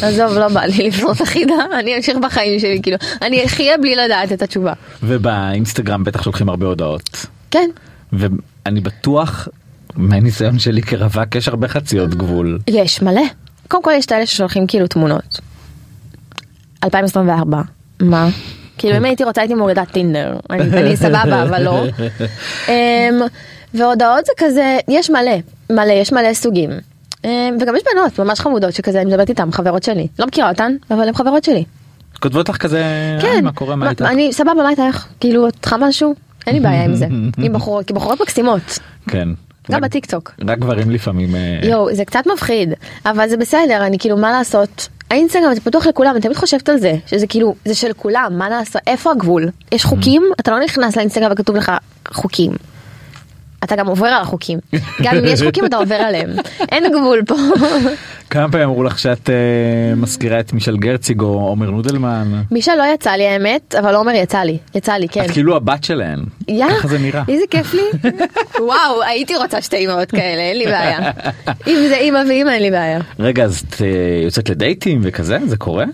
עזוב, 0.02 0.38
לא 0.38 0.48
בא 0.48 0.60
לי 0.64 0.88
לפתור 0.88 1.12
את 1.12 1.20
החידה, 1.20 1.54
אני 1.80 1.96
אמשיך 1.96 2.16
בחיים 2.22 2.60
שלי, 2.60 2.80
כאילו, 2.82 2.96
אני 3.22 3.44
אחיה 3.44 3.78
בלי 3.78 3.96
לדעת 3.96 4.32
את 4.32 4.42
התשובה. 4.42 4.72
ובאינסטגרם 5.02 6.04
בטח 6.04 6.22
שולחים 6.22 6.48
הרבה 6.48 6.66
הודעות. 6.66 7.26
כן, 7.50 7.70
ואני 8.12 8.80
בטוח 8.80 9.48
מהניסיון 9.96 10.58
שלי 10.58 10.82
כרווק 10.82 11.34
יש 11.34 11.48
הרבה 11.48 11.68
חציות 11.68 12.14
גבול. 12.14 12.58
יש 12.68 13.02
מלא. 13.02 13.22
קודם 13.68 13.82
כל 13.82 13.90
יש 13.96 14.06
את 14.06 14.12
האלה 14.12 14.26
ששולחים 14.26 14.66
כאילו 14.66 14.86
תמונות. 14.86 15.40
2024, 16.84 17.60
מה? 18.00 18.28
כאילו 18.78 18.96
אם 18.96 19.04
הייתי 19.04 19.24
רוצה 19.24 19.40
הייתי 19.40 19.54
מורידה 19.54 19.84
טינדר, 19.84 20.36
אני, 20.50 20.96
סבבה 20.96 21.42
אבל 21.42 21.62
לא. 21.62 21.84
אמ, 22.68 23.20
והודעות 23.74 24.24
זה 24.26 24.32
כזה, 24.36 24.78
יש 24.88 25.10
מלא, 25.10 25.36
מלא, 25.70 25.92
יש 25.92 26.12
מלא 26.12 26.34
סוגים. 26.34 26.70
אמ, 27.24 27.30
וגם 27.60 27.76
יש 27.76 27.82
בנות 27.94 28.18
ממש 28.18 28.40
חמודות 28.40 28.72
שכזה 28.74 29.00
אני 29.00 29.10
מדברת 29.10 29.28
איתן, 29.28 29.50
חברות 29.52 29.82
שלי. 29.82 30.06
לא 30.18 30.26
מכירה 30.26 30.48
אותן, 30.50 30.72
אבל 30.90 31.08
הן 31.08 31.14
חברות 31.14 31.44
שלי. 31.44 31.64
כותבות 32.22 32.48
לך 32.48 32.56
כזה 32.56 32.84
"היי, 32.84 33.20
כן, 33.22 33.44
מה 33.44 33.52
קורה 33.52 33.76
מה 33.76 33.90
איתך. 33.90 34.02
אני 34.02 34.32
סבבה, 34.32 34.54
מה 34.54 34.70
איתך? 34.70 35.06
כאילו, 35.20 35.46
צריכה 35.60 35.76
משהו? 35.76 36.14
אין 36.46 36.54
לי 36.54 36.60
בעיה 36.60 36.84
עם 36.84 36.94
זה. 36.94 37.06
עם 37.44 37.52
בחורות, 37.52 37.86
כי 37.86 37.92
בחורות 37.92 38.20
מקסימות, 38.20 38.78
כן. 39.08 39.28
גם 39.70 39.76
רק- 39.76 39.82
בטיקטוק. 39.82 40.32
רק 40.48 40.58
גברים 40.58 40.90
לפעמים. 40.90 41.34
אה, 41.34 41.60
יואו, 41.62 41.94
זה 41.94 42.04
קצת 42.04 42.22
מפחיד, 42.34 42.72
אבל 43.06 43.28
זה 43.28 43.36
בסדר, 43.36 43.86
אני 43.86 43.98
כאילו, 43.98 44.16
מה 44.16 44.32
לעשות? 44.32 44.88
האינסטגרם 45.10 45.54
זה 45.54 45.60
פתוח 45.60 45.86
לכולם, 45.86 46.12
אני 46.12 46.20
תמיד 46.20 46.36
חושבת 46.36 46.68
על 46.68 46.78
זה, 46.78 46.94
שזה 47.06 47.26
כאילו, 47.26 47.54
זה 47.64 47.74
של 47.74 47.92
כולם, 47.92 48.32
מה 48.38 48.48
לעשות? 48.48 48.82
איפה 48.86 49.10
הגבול? 49.10 49.48
יש 49.72 49.84
חוקים, 49.84 50.22
אתה 50.40 50.50
לא 50.50 50.60
נכנס 50.60 50.96
לאינסטגרם 50.96 51.32
וכתוב 51.32 51.56
לך 51.56 51.72
חוקים. 52.12 52.52
אתה 53.64 53.76
גם 53.76 53.86
עובר 53.86 54.06
על 54.06 54.22
החוקים. 54.22 54.58
גם 55.02 55.16
אם 55.16 55.24
יש 55.24 55.42
חוקים 55.42 55.64
אתה 55.64 55.76
עובר 55.76 55.94
עליהם. 55.94 56.30
אין 56.72 56.84
גבול 56.92 57.22
פה. 57.26 57.34
כמה 58.30 58.52
פעמים 58.52 58.68
אמרו 58.68 58.82
לך 58.82 58.98
שאת 58.98 59.30
אה, 59.30 59.94
מזכירה 59.96 60.40
את 60.40 60.52
מישל 60.52 60.76
גרציג 60.76 61.20
או 61.20 61.26
עומר 61.26 61.70
נודלמן? 61.70 62.42
מישל 62.50 62.74
לא 62.78 62.84
יצא 62.94 63.10
לי 63.10 63.26
האמת, 63.26 63.74
אבל 63.78 63.94
עומר 63.94 64.12
יצא 64.12 64.38
לי, 64.38 64.58
יצא 64.74 64.92
לי, 64.92 65.08
כן. 65.08 65.24
את 65.24 65.30
כאילו 65.30 65.56
הבת 65.56 65.84
שלהן. 65.84 66.24
יא, 66.48 66.66
ככה 66.78 66.88
זה 66.88 66.98
נראה. 66.98 67.22
איזה 67.28 67.44
כיף 67.50 67.74
לי. 67.74 67.82
וואו, 68.60 69.02
הייתי 69.02 69.36
רוצה 69.36 69.62
שתי 69.62 69.86
אמהות 69.86 70.10
כאלה, 70.10 70.42
אין 70.42 70.58
לי 70.58 70.64
בעיה. 70.64 70.98
אם 71.68 71.76
זה 71.88 71.96
אמא 71.96 72.18
ואמא, 72.28 72.50
אין 72.50 72.62
לי 72.62 72.70
בעיה. 72.70 73.00
רגע, 73.18 73.44
אז 73.44 73.64
את 73.68 73.82
אה, 73.82 74.24
יוצאת 74.24 74.50
לדייטים 74.50 75.00
וכזה? 75.02 75.38
זה 75.46 75.56
קורה? 75.56 75.84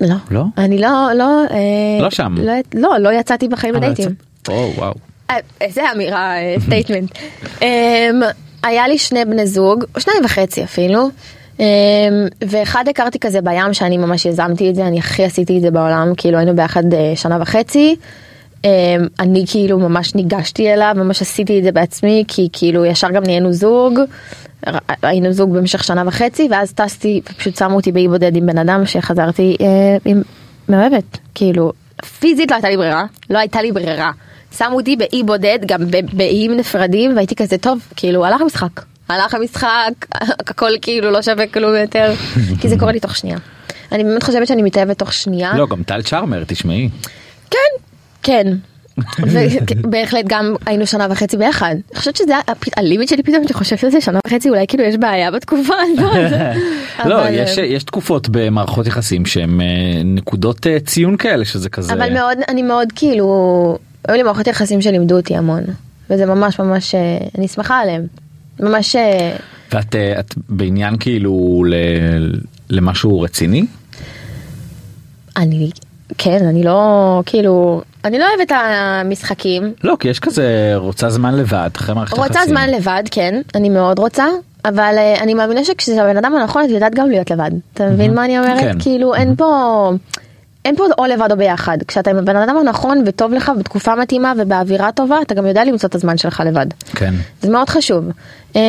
לא. 0.00 0.14
לא? 0.30 0.44
אני 0.58 0.78
לא, 0.78 1.10
לא, 1.14 1.44
אה, 1.50 2.02
לא 2.02 2.10
שם. 2.10 2.34
לא, 2.74 2.98
לא, 2.98 3.12
יצאתי 3.12 3.48
בחיים 3.48 3.74
לא 3.74 3.80
לדייטים. 3.80 4.14
או, 4.48 4.72
וואו. 4.76 4.94
אה, 5.30 5.36
איזה 5.60 5.82
אמירה, 5.92 6.34
statement. 6.66 7.10
היה 8.62 8.88
לי 8.88 8.98
שני 8.98 9.24
בני 9.24 9.46
זוג, 9.46 9.84
או 9.94 10.00
שניים 10.00 10.24
וחצי 10.24 10.64
אפילו, 10.64 11.08
אמ, 11.60 11.64
ואחד 12.48 12.84
הכרתי 12.88 13.18
כזה 13.18 13.40
בים 13.40 13.74
שאני 13.74 13.96
ממש 13.96 14.26
יזמתי 14.26 14.70
את 14.70 14.74
זה, 14.74 14.86
אני 14.86 14.98
הכי 14.98 15.24
עשיתי 15.24 15.56
את 15.56 15.62
זה 15.62 15.70
בעולם, 15.70 16.12
כאילו 16.16 16.38
היינו 16.38 16.56
ביחד 16.56 16.94
אה, 16.94 17.12
שנה 17.16 17.38
וחצי. 17.40 17.96
אמ, 18.64 18.70
אני 19.20 19.44
כאילו 19.50 19.78
ממש 19.78 20.14
ניגשתי 20.14 20.72
אליו, 20.72 20.94
ממש 20.96 21.22
עשיתי 21.22 21.58
את 21.58 21.64
זה 21.64 21.72
בעצמי, 21.72 22.24
כי 22.28 22.48
כאילו 22.52 22.84
ישר 22.84 23.10
גם 23.10 23.22
נהיינו 23.22 23.52
זוג, 23.52 24.00
היינו 25.02 25.32
זוג 25.32 25.56
במשך 25.56 25.84
שנה 25.84 26.02
וחצי, 26.06 26.48
ואז 26.50 26.72
טסתי, 26.72 27.20
ופשוט 27.30 27.56
שמו 27.56 27.76
אותי 27.76 27.92
באי 27.92 28.08
בודד 28.08 28.36
עם 28.36 28.46
בן 28.46 28.58
אדם 28.58 28.86
שחזרתי 28.86 29.56
אה, 29.60 29.96
עם 30.04 30.22
מאוהבת, 30.68 31.18
כאילו, 31.34 31.72
פיזית 32.18 32.50
לא 32.50 32.56
הייתה 32.56 32.68
לי 32.68 32.76
ברירה, 32.76 33.04
לא 33.30 33.38
הייתה 33.38 33.62
לי 33.62 33.72
ברירה. 33.72 34.10
שמו 34.58 34.76
אותי 34.76 34.96
באי 34.96 35.22
בודד, 35.22 35.58
גם 35.66 35.80
באיים 36.12 36.56
נפרדים, 36.56 37.16
והייתי 37.16 37.34
כזה 37.34 37.58
טוב, 37.58 37.78
כאילו, 37.96 38.24
הלך 38.26 38.40
המשחק. 38.40 38.80
הלך 39.08 39.34
המשחק, 39.34 39.92
הכל 40.48 40.70
כאילו 40.82 41.10
לא 41.10 41.22
שווה 41.22 41.46
כלום 41.46 41.74
יותר, 41.74 42.12
כי 42.60 42.68
זה 42.68 42.76
קורה 42.78 42.92
לי 42.92 43.00
תוך 43.00 43.16
שנייה. 43.16 43.38
אני 43.92 44.04
באמת 44.04 44.22
חושבת 44.22 44.46
שאני 44.46 44.62
מתאהבת 44.62 44.98
תוך 44.98 45.12
שנייה. 45.12 45.52
לא, 45.56 45.66
גם 45.66 45.82
טל 45.82 46.02
צ'ארמר, 46.02 46.42
תשמעי. 46.46 46.88
כן, 47.50 47.58
כן. 48.22 48.46
ובהחלט 49.84 50.24
גם 50.32 50.54
היינו 50.66 50.86
שנה 50.86 51.06
וחצי 51.10 51.36
ביחד. 51.36 51.74
אני 51.90 51.98
חושבת 51.98 52.16
שזה 52.16 52.32
הלימיט 52.76 53.08
שלי 53.08 53.22
פתאום, 53.22 53.42
אני 53.44 53.52
חושבת 53.54 53.84
על 53.84 53.90
זה 53.90 54.00
שנה 54.00 54.18
וחצי, 54.26 54.50
אולי 54.50 54.66
כאילו 54.68 54.84
יש 54.84 54.96
בעיה 54.96 55.30
בתקופה 55.30 55.74
הזאת. 55.92 56.32
לא, 57.04 57.28
יש- 57.30 57.58
אה, 57.58 57.64
יש 57.64 57.84
תקופות 57.84 58.28
במערכות 58.30 58.86
יחסים 58.86 59.26
שהן 59.26 59.60
אה, 59.60 59.66
נקודות 60.04 60.66
אה, 60.66 60.80
ציון 60.80 61.16
כאלה, 61.16 61.44
שזה 61.44 61.68
כזה... 61.68 61.92
אבל 61.92 62.12
מאוד, 62.14 62.38
אני 62.48 62.62
מאוד 62.62 62.88
כאילו, 62.94 63.78
היו 64.08 64.16
לי 64.16 64.22
מערכות 64.22 64.46
יחסים 64.46 64.82
שלימדו 64.82 65.16
אותי 65.16 65.36
המון. 65.36 65.62
וזה 66.10 66.26
ממש 66.26 66.58
ממש, 66.58 66.94
אה, 66.94 67.00
אני 67.38 67.48
שמחה 67.48 67.78
עליהם. 67.78 68.06
ממש, 68.60 68.96
אה, 68.96 69.36
ואת 69.72 69.94
אה, 69.96 70.20
את 70.20 70.34
בעניין 70.48 70.96
כאילו 71.00 71.64
ל- 71.68 72.40
למשהו 72.70 73.20
רציני? 73.20 73.66
אני, 75.36 75.70
כן, 76.18 76.46
אני 76.46 76.62
לא, 76.62 77.22
כאילו, 77.26 77.82
אני 78.04 78.18
לא 78.18 78.24
אוהבת 78.34 78.52
המשחקים. 78.56 79.72
לא, 79.84 79.96
כי 80.00 80.08
יש 80.08 80.20
כזה 80.20 80.72
רוצה 80.76 81.10
זמן 81.10 81.34
לבד 81.34 81.70
אחרי 81.76 81.94
מערכת 81.94 82.12
יחסים. 82.12 82.24
רוצה 82.28 82.40
זמן 82.48 82.70
לבד, 82.70 83.02
כן, 83.10 83.40
אני 83.54 83.68
מאוד 83.68 83.98
רוצה, 83.98 84.26
אבל 84.64 84.94
אני 85.20 85.34
מאמינה 85.34 85.64
שכשזה 85.64 86.02
הבן 86.02 86.16
אדם 86.16 86.32
הנכון 86.34 86.64
את 86.64 86.70
יודעת 86.70 86.94
גם 86.94 87.10
להיות 87.10 87.30
לבד. 87.30 87.50
אתה 87.74 87.90
מבין 87.90 88.14
מה 88.14 88.24
אני 88.24 88.38
אומרת? 88.38 88.60
כן. 88.60 88.76
כאילו 88.80 89.14
אין 89.14 89.36
פה... 89.36 89.90
אין 90.66 90.76
פה 90.76 90.84
או 90.98 91.04
לבד 91.06 91.32
או 91.32 91.36
ביחד. 91.36 91.78
כשאתה 91.88 92.10
עם 92.10 92.16
הבן 92.16 92.36
אדם 92.36 92.56
הנכון 92.56 93.02
וטוב 93.06 93.32
לך 93.32 93.52
בתקופה 93.58 93.94
מתאימה 93.94 94.32
ובאווירה 94.38 94.92
טובה, 94.92 95.16
אתה 95.22 95.34
גם 95.34 95.46
יודע 95.46 95.64
למצוא 95.64 95.88
את 95.88 95.94
הזמן 95.94 96.18
שלך 96.18 96.42
לבד. 96.46 96.66
כן. 96.94 97.14
זה 97.42 97.50
מאוד 97.50 97.68
חשוב. 97.68 98.04
אמ, 98.56 98.60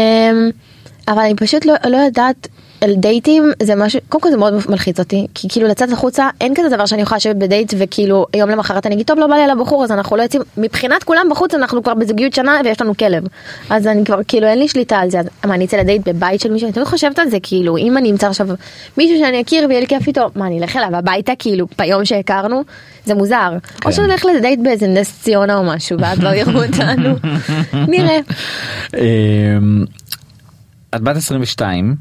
אבל 1.07 1.19
אני 1.19 1.35
פשוט 1.35 1.65
לא, 1.65 1.73
לא 1.85 1.97
יודעת, 1.97 2.47
על 2.81 2.95
דייטים 2.95 3.51
זה 3.63 3.75
משהו, 3.75 3.99
קודם 4.09 4.21
כל 4.21 4.29
זה 4.29 4.37
מאוד 4.37 4.53
מלחיץ 4.69 4.99
אותי, 4.99 5.27
כי 5.35 5.47
כאילו 5.49 5.67
לצאת 5.67 5.91
החוצה 5.91 6.29
אין 6.41 6.53
כזה 6.55 6.69
דבר 6.69 6.85
שאני 6.85 7.01
יכולה 7.01 7.17
לשבת 7.17 7.35
בדייט 7.35 7.73
וכאילו 7.77 8.25
יום 8.35 8.49
למחרת 8.49 8.85
אני 8.85 8.95
אגיד 8.95 9.07
טוב 9.07 9.19
לא 9.19 9.27
בא 9.27 9.35
לי 9.35 9.43
על 9.43 9.49
הבחור 9.49 9.83
אז 9.83 9.91
אנחנו 9.91 10.17
לא 10.17 10.23
יוצאים, 10.23 10.41
מבחינת 10.57 11.03
כולם 11.03 11.27
בחוץ 11.31 11.53
אנחנו 11.53 11.83
כבר 11.83 11.93
בזוגיות 11.93 12.33
שנה 12.33 12.61
ויש 12.65 12.81
לנו 12.81 12.97
כלב. 12.97 13.23
אז 13.69 13.87
אני 13.87 14.05
כבר 14.05 14.19
כאילו 14.27 14.47
אין 14.47 14.59
לי 14.59 14.67
שליטה 14.67 14.97
על 14.97 15.09
זה, 15.09 15.19
אז 15.19 15.27
מה 15.45 15.55
אני 15.55 15.65
אצא 15.65 15.77
לדייט 15.77 16.07
בבית 16.07 16.41
של 16.41 16.51
מישהו, 16.51 16.65
אני 16.65 16.73
תמיד 16.73 16.87
חושבת 16.87 17.19
על 17.19 17.29
זה 17.29 17.37
כאילו 17.43 17.77
אם 17.77 17.97
אני 17.97 18.11
אמצא 18.11 18.27
עכשיו 18.27 18.47
מישהו 18.97 19.17
שאני 19.19 19.41
אכיר 19.41 19.65
ויהיה 19.67 19.81
לי 19.81 19.87
כיף 19.87 20.07
איתו, 20.07 20.29
מה 20.35 20.47
אני 20.47 20.59
אלך 20.59 20.75
אליו 20.75 20.95
הביתה 20.95 21.33
כאילו 21.39 21.67
ביום 21.77 22.05
שהכרנו, 22.05 22.63
זה 23.05 23.15
מוזר. 23.15 23.51
כן. 23.81 23.89
או 23.89 23.93
שאני 23.93 24.13
אלך 24.13 24.25
לדייט 24.25 24.59
באיזה 24.59 24.87
נס 24.87 25.21
ציונה 25.21 25.57
או 25.57 25.63
משהו 25.63 25.99
ואז 25.99 26.19
לא 26.19 26.29
יראו 26.29 26.63
אותנו, 26.63 27.15
נראה. 27.93 28.19
אמ, 28.97 29.85
את 30.95 31.01
בת 31.01 31.15
22, 31.15 31.95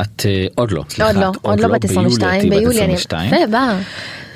את 0.00 0.26
אה, 0.26 0.46
עוד 0.54 0.70
לא, 0.70 0.84
סליחה. 0.88 1.10
עוד 1.10 1.16
לא, 1.16 1.32
עוד 1.42 1.60
לא 1.60 1.68
בת 1.68 1.84
ביולי 1.84 2.06
22, 2.06 2.40
תהיי 2.40 2.50
בת 2.50 2.56
ביולי 2.56 2.84
אני... 2.84 2.94
22. 2.94 3.34
יפה, 3.34 3.46
בא. 3.50 3.78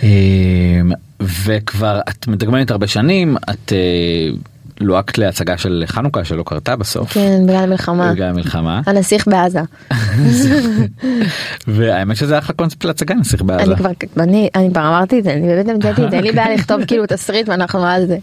אמ, 0.02 0.92
וכבר 1.20 2.00
את 2.08 2.26
מדגמנת 2.26 2.70
הרבה 2.70 2.86
שנים, 2.86 3.36
את 3.50 3.72
אה, 3.72 4.30
לוהקת 4.82 5.18
להצגה 5.18 5.58
של 5.58 5.84
חנוכה 5.86 6.24
שלא 6.24 6.42
קרתה 6.42 6.76
בסוף. 6.76 7.12
כן, 7.12 7.40
בגלל 7.46 7.62
המלחמה. 7.62 8.12
בגלל 8.12 8.28
המלחמה. 8.28 8.80
הנסיך 8.86 9.28
בעזה. 9.28 9.60
והאמת 11.66 12.16
שזה 12.16 12.36
לך 12.36 12.50
קונספט 12.56 12.84
להצגה 12.84 13.14
נסיך 13.14 13.42
בעזה. 13.42 13.62
אני 13.62 13.76
כבר, 13.76 13.90
אני, 14.16 14.48
אני 14.54 14.70
כבר 14.70 14.88
אמרתי 14.88 15.18
את 15.18 15.24
זה, 15.24 15.32
אני 15.32 15.46
באמת 15.46 15.68
המצאתי 15.68 16.04
את 16.04 16.10
זה, 16.10 16.16
אין 16.16 16.24
לי 16.24 16.32
בעיה 16.32 16.54
לכתוב 16.54 16.84
כאילו 16.88 17.06
תסריט 17.06 17.48
ואנחנו 17.48 17.86
על 17.86 18.06
זה. 18.06 18.18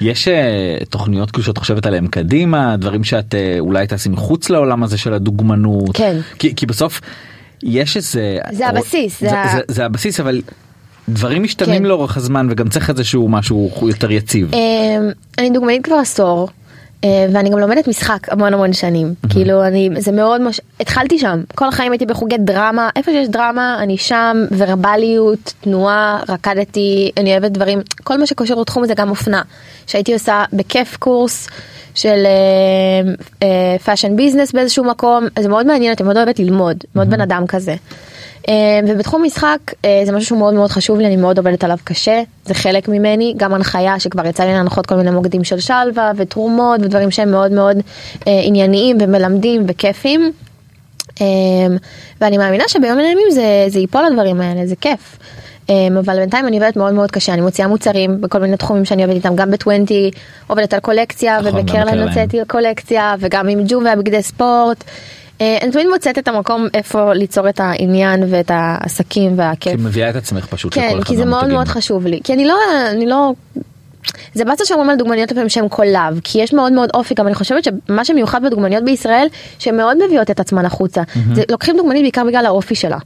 יש 0.00 0.28
אה, 0.28 0.76
תוכניות 0.90 1.30
כאילו 1.30 1.44
שאת 1.44 1.58
חושבת 1.58 1.86
עליהם 1.86 2.06
קדימה 2.06 2.76
דברים 2.76 3.04
שאת 3.04 3.34
אה, 3.34 3.56
אולי 3.58 3.86
תעשי 3.86 4.08
מחוץ 4.08 4.50
לעולם 4.50 4.82
הזה 4.82 4.98
של 4.98 5.14
הדוגמנות 5.14 5.96
כן. 5.96 6.16
כי, 6.38 6.54
כי 6.54 6.66
בסוף 6.66 7.00
יש 7.62 7.96
איזה 7.96 8.38
זה 8.52 8.68
הבסיס, 8.68 9.20
זה, 9.20 9.28
זה 9.28 9.36
זה, 9.52 9.60
זה 9.68 9.84
הבסיס 9.84 10.20
אבל 10.20 10.42
דברים 11.08 11.42
משתנים 11.42 11.82
כן. 11.82 11.84
לאורך 11.84 12.16
הזמן 12.16 12.46
וגם 12.50 12.68
צריך 12.68 12.90
איזשהו 12.90 13.28
משהו 13.28 13.70
יותר 13.82 14.10
יציב. 14.10 14.54
אמ, 14.54 14.58
אני 15.38 15.50
דוגמנית 15.50 15.84
כבר 15.84 15.96
עשור. 15.96 16.48
אה, 17.04 17.26
ואני 17.32 17.50
גם 17.50 17.58
לומדת 17.58 17.88
משחק 17.88 18.32
המון 18.32 18.54
המון 18.54 18.72
שנים 18.72 19.14
כאילו 19.28 19.64
אני 19.64 19.90
זה 19.98 20.12
מאוד 20.12 20.40
מש... 20.40 20.60
התחלתי 20.80 21.18
שם 21.18 21.40
כל 21.54 21.68
החיים 21.68 21.92
הייתי 21.92 22.06
בחוגי 22.06 22.36
דרמה 22.38 22.90
איפה 22.96 23.10
שיש 23.10 23.28
דרמה 23.28 23.78
אני 23.82 23.98
שם 23.98 24.36
ורבליות, 24.56 25.54
תנועה 25.60 26.20
רקדתי 26.28 27.10
אני 27.16 27.32
אוהבת 27.32 27.50
דברים 27.50 27.80
כל 28.04 28.18
מה 28.18 28.26
שקשור 28.26 28.60
לתחום 28.60 28.84
הזה 28.84 28.94
גם 28.94 29.10
אופנה 29.10 29.42
שהייתי 29.86 30.12
עושה 30.12 30.44
בכיף 30.52 30.96
קורס 30.96 31.48
של 31.94 32.26
fashion 33.84 34.16
business 34.16 34.52
באיזשהו 34.52 34.84
מקום 34.84 35.26
זה 35.38 35.48
מאוד 35.48 35.66
מעניין 35.66 35.92
אותי 35.92 36.02
מאוד 36.02 36.16
אוהבת 36.16 36.38
ללמוד 36.38 36.76
מאוד 36.94 37.10
בן 37.10 37.20
אדם 37.20 37.46
כזה. 37.46 37.74
אה, 38.48 38.80
ובתחום 38.88 39.22
משחק 39.22 39.58
אה, 39.84 40.02
זה 40.04 40.12
משהו 40.12 40.26
שהוא 40.26 40.38
מאוד 40.38 40.54
מאוד 40.54 40.70
חשוב 40.70 40.98
לי 40.98 41.06
אני 41.06 41.16
מאוד 41.16 41.38
עובדת 41.38 41.64
עליו 41.64 41.78
קשה 41.84 42.22
זה 42.44 42.54
חלק 42.54 42.88
ממני 42.88 43.34
גם 43.36 43.54
הנחיה 43.54 44.00
שכבר 44.00 44.26
יצא 44.26 44.44
לי 44.44 44.52
להנחות 44.52 44.86
כל 44.86 44.94
מיני 44.94 45.10
מוקדים 45.10 45.44
של 45.44 45.60
שלווה 45.60 46.12
ותרומות 46.16 46.80
ודברים 46.80 47.10
שהם 47.10 47.30
מאוד 47.30 47.52
מאוד 47.52 47.76
אה, 48.26 48.40
ענייניים 48.44 48.96
ומלמדים 49.00 49.64
וכיפים. 49.68 50.32
ואני 52.20 52.38
מאמינה 52.38 52.64
שביום 52.68 52.98
מן 52.98 53.04
הימים 53.04 53.30
זה, 53.30 53.64
זה 53.68 53.78
ייפול 53.78 54.04
הדברים 54.04 54.40
האלה 54.40 54.66
זה 54.66 54.76
כיף. 54.76 55.18
אבל 55.98 56.16
בינתיים 56.16 56.46
אני 56.46 56.56
עובדת 56.56 56.76
מאוד 56.76 56.94
מאוד 56.94 57.10
קשה 57.10 57.32
אני 57.32 57.40
מוציאה 57.40 57.68
מוצרים 57.68 58.20
בכל 58.20 58.38
מיני 58.38 58.56
תחומים 58.56 58.84
שאני 58.84 59.02
עובדת 59.02 59.16
איתם 59.16 59.36
גם 59.36 59.50
ב-20 59.50 59.92
עובדת 60.46 60.74
על 60.74 60.80
קולקציה 60.80 61.40
נכון, 61.40 61.60
ובקרלן 61.60 61.86
בקרלן. 61.86 62.08
הוצאתי 62.08 62.38
קולקציה 62.46 63.14
וגם 63.18 63.48
עם 63.48 63.60
ג'ו 63.68 63.80
והבגדי 63.84 64.22
ספורט. 64.22 64.84
אה, 65.40 65.58
אני 65.62 65.70
תמיד 65.70 65.86
מוצאת 65.92 66.18
את 66.18 66.28
המקום 66.28 66.66
איפה 66.74 67.12
ליצור 67.12 67.48
את 67.48 67.60
העניין 67.60 68.24
ואת 68.30 68.50
העסקים 68.54 69.30
כי 69.30 69.36
והכיף. 69.40 69.80
מביאה 69.80 70.10
את 70.10 70.16
עצמך 70.16 70.46
פשוט 70.46 70.74
כן, 70.74 70.88
לכל 70.88 70.98
אחד 70.98 71.08
כי 71.08 71.16
זה 71.16 71.24
מאוד. 71.24 71.48
מאוד 71.48 71.68
חשוב 71.68 72.06
לי. 72.06 72.20
כי 72.24 72.32
אני 72.32 72.46
לא, 72.46 72.54
אני 72.90 73.06
לא... 73.06 73.32
זה 74.34 74.44
באסה 74.44 74.64
שאומרים 74.64 74.90
על 74.90 74.96
דוגמניות 74.96 75.30
לפעמים 75.30 75.48
שהן 75.48 75.68
קולב, 75.68 76.20
כי 76.24 76.38
יש 76.38 76.52
מאוד 76.52 76.72
מאוד 76.72 76.90
אופי, 76.94 77.14
גם 77.14 77.26
אני 77.26 77.34
חושבת 77.34 77.64
שמה 77.64 78.04
שמיוחד 78.04 78.44
בדוגמניות 78.44 78.84
בישראל, 78.84 79.26
שהן 79.58 79.76
מאוד 79.76 79.96
מביאות 80.06 80.30
את 80.30 80.40
עצמן 80.40 80.64
החוצה. 80.64 81.02
זה, 81.34 81.42
לוקחים 81.50 81.76
דוגמנית 81.76 82.02
בעיקר 82.02 82.24
בגלל 82.24 82.46
האופי 82.46 82.74
שלה. 82.74 82.98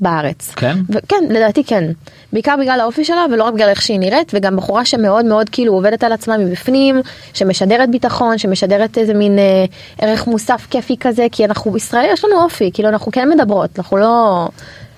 בארץ. 0.00 0.52
כן? 0.56 0.76
וכן, 0.88 1.24
לדעתי 1.30 1.64
כן. 1.64 1.84
בעיקר 2.32 2.54
בגלל 2.60 2.80
האופי 2.80 3.04
שלה 3.04 3.26
ולא 3.32 3.44
רק 3.44 3.54
בגלל 3.54 3.68
איך 3.68 3.82
שהיא 3.82 4.00
נראית 4.00 4.32
וגם 4.34 4.56
בחורה 4.56 4.84
שמאוד 4.84 5.24
מאוד 5.24 5.48
כאילו 5.48 5.72
עובדת 5.72 6.04
על 6.04 6.12
עצמה 6.12 6.38
מבפנים, 6.38 7.00
שמשדרת 7.34 7.90
ביטחון, 7.90 8.38
שמשדרת 8.38 8.98
איזה 8.98 9.14
מין 9.14 9.38
אה, 9.38 9.64
ערך 9.98 10.26
מוסף 10.26 10.66
כיפי 10.70 10.96
כזה, 11.00 11.26
כי 11.32 11.44
אנחנו 11.44 11.70
בישראל 11.70 12.06
יש 12.12 12.24
לנו 12.24 12.42
אופי, 12.42 12.70
כאילו 12.74 12.88
אנחנו 12.88 13.12
כן 13.12 13.28
מדברות, 13.28 13.78
אנחנו 13.78 13.96
לא, 13.96 14.48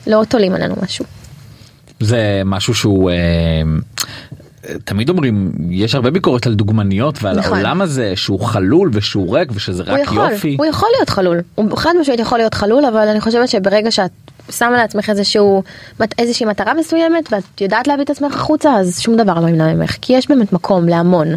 לא 0.06 0.22
תולים 0.28 0.54
עלינו 0.54 0.74
משהו. 0.82 1.04
זה 2.00 2.42
משהו 2.44 2.74
שהוא 2.74 3.10
אה, 3.10 3.16
תמיד 4.84 5.08
אומרים 5.08 5.52
יש 5.70 5.94
הרבה 5.94 6.10
ביקורת 6.10 6.46
על 6.46 6.54
דוגמניות 6.54 7.22
ועל 7.22 7.38
נכון. 7.38 7.52
העולם 7.52 7.82
הזה 7.82 8.12
שהוא 8.16 8.40
חלול 8.40 8.90
ושהוא 8.92 9.38
ריק 9.38 9.48
ושזה 9.54 9.82
הוא 9.82 9.92
רק 9.92 10.00
יכול, 10.00 10.30
יופי. 10.30 10.56
הוא 10.58 10.66
יכול 10.66 10.88
להיות 10.96 11.10
חלול, 11.10 11.40
הוא 11.54 11.76
חד 11.76 11.90
משמעית 12.00 12.20
יכול 12.20 12.38
להיות 12.38 12.54
חלול, 12.54 12.84
אבל 12.84 13.08
אני 13.08 13.20
חושבת 13.20 13.48
שברגע 13.48 13.90
שאת 13.90 14.10
שמה 14.50 14.70
לעצמך 14.70 15.10
איזשהו, 15.10 15.62
איזושהי 16.18 16.46
מטרה 16.46 16.74
מסוימת 16.74 17.32
ואת 17.32 17.60
יודעת 17.60 17.86
להביא 17.86 18.04
את 18.04 18.10
עצמך 18.10 18.34
החוצה 18.34 18.76
אז 18.76 19.00
שום 19.00 19.16
דבר 19.16 19.40
לא 19.40 19.48
ימנע 19.48 19.74
ממך 19.74 19.96
כי 20.00 20.12
יש 20.12 20.28
באמת 20.28 20.52
מקום 20.52 20.88
להמון. 20.88 21.28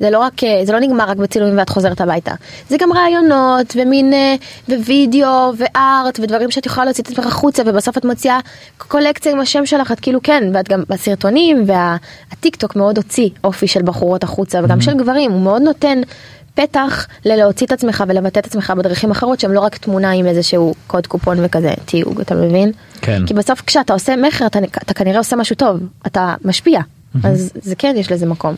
זה 0.00 0.10
לא 0.10 0.18
רק, 0.18 0.44
אה, 0.44 0.60
זה 0.64 0.72
לא 0.72 0.80
נגמר 0.80 1.04
רק 1.04 1.16
בצילומים 1.16 1.58
ואת 1.58 1.68
חוזרת 1.68 2.00
הביתה. 2.00 2.32
זה 2.68 2.76
גם 2.80 2.92
רעיונות 2.92 3.76
ומין, 3.76 4.12
אה, 4.12 4.34
ווידאו 4.68 5.52
וארט 5.56 6.20
ודברים 6.22 6.50
שאת 6.50 6.66
יכולה 6.66 6.84
להוציא 6.84 7.04
את 7.04 7.08
עצמך 7.08 7.26
החוצה 7.26 7.62
ובסוף 7.66 7.98
את 7.98 8.04
מוציאה 8.04 8.38
קולקציה 8.78 9.32
עם 9.32 9.40
השם 9.40 9.66
שלך 9.66 9.92
את 9.92 10.00
כאילו 10.00 10.20
כן 10.22 10.50
ואת 10.54 10.68
גם 10.68 10.82
בסרטונים 10.88 11.64
והטיק 11.66 12.56
טוק 12.56 12.76
מאוד 12.76 12.96
הוציא 12.96 13.28
אופי 13.44 13.66
של 13.66 13.82
בחורות 13.82 14.24
החוצה 14.24 14.60
וגם 14.64 14.80
של 14.80 14.94
גברים 14.94 15.32
הוא 15.32 15.40
מאוד 15.40 15.62
נותן. 15.62 16.00
פתח 16.54 17.06
ללהוציא 17.24 17.66
את 17.66 17.72
עצמך 17.72 18.04
ולבטא 18.08 18.38
את 18.38 18.46
עצמך 18.46 18.72
בדרכים 18.78 19.10
אחרות 19.10 19.40
שהם 19.40 19.52
לא 19.52 19.60
רק 19.60 19.76
תמונה 19.76 20.10
עם 20.10 20.26
איזשהו 20.26 20.74
קוד 20.86 21.06
קופון 21.06 21.36
וכזה 21.44 21.74
תיוג 21.84 22.20
אתה 22.20 22.34
מבין? 22.34 22.72
כן. 23.00 23.26
כי 23.26 23.34
בסוף 23.34 23.60
כשאתה 23.60 23.92
עושה 23.92 24.16
מכר 24.16 24.46
אתה, 24.46 24.58
אתה 24.58 24.94
כנראה 24.94 25.18
עושה 25.18 25.36
משהו 25.36 25.56
טוב 25.56 25.80
אתה 26.06 26.34
משפיע 26.44 26.80
אז 27.24 27.52
זה 27.54 27.74
כן 27.76 27.94
יש 27.98 28.12
לזה 28.12 28.26
מקום. 28.26 28.54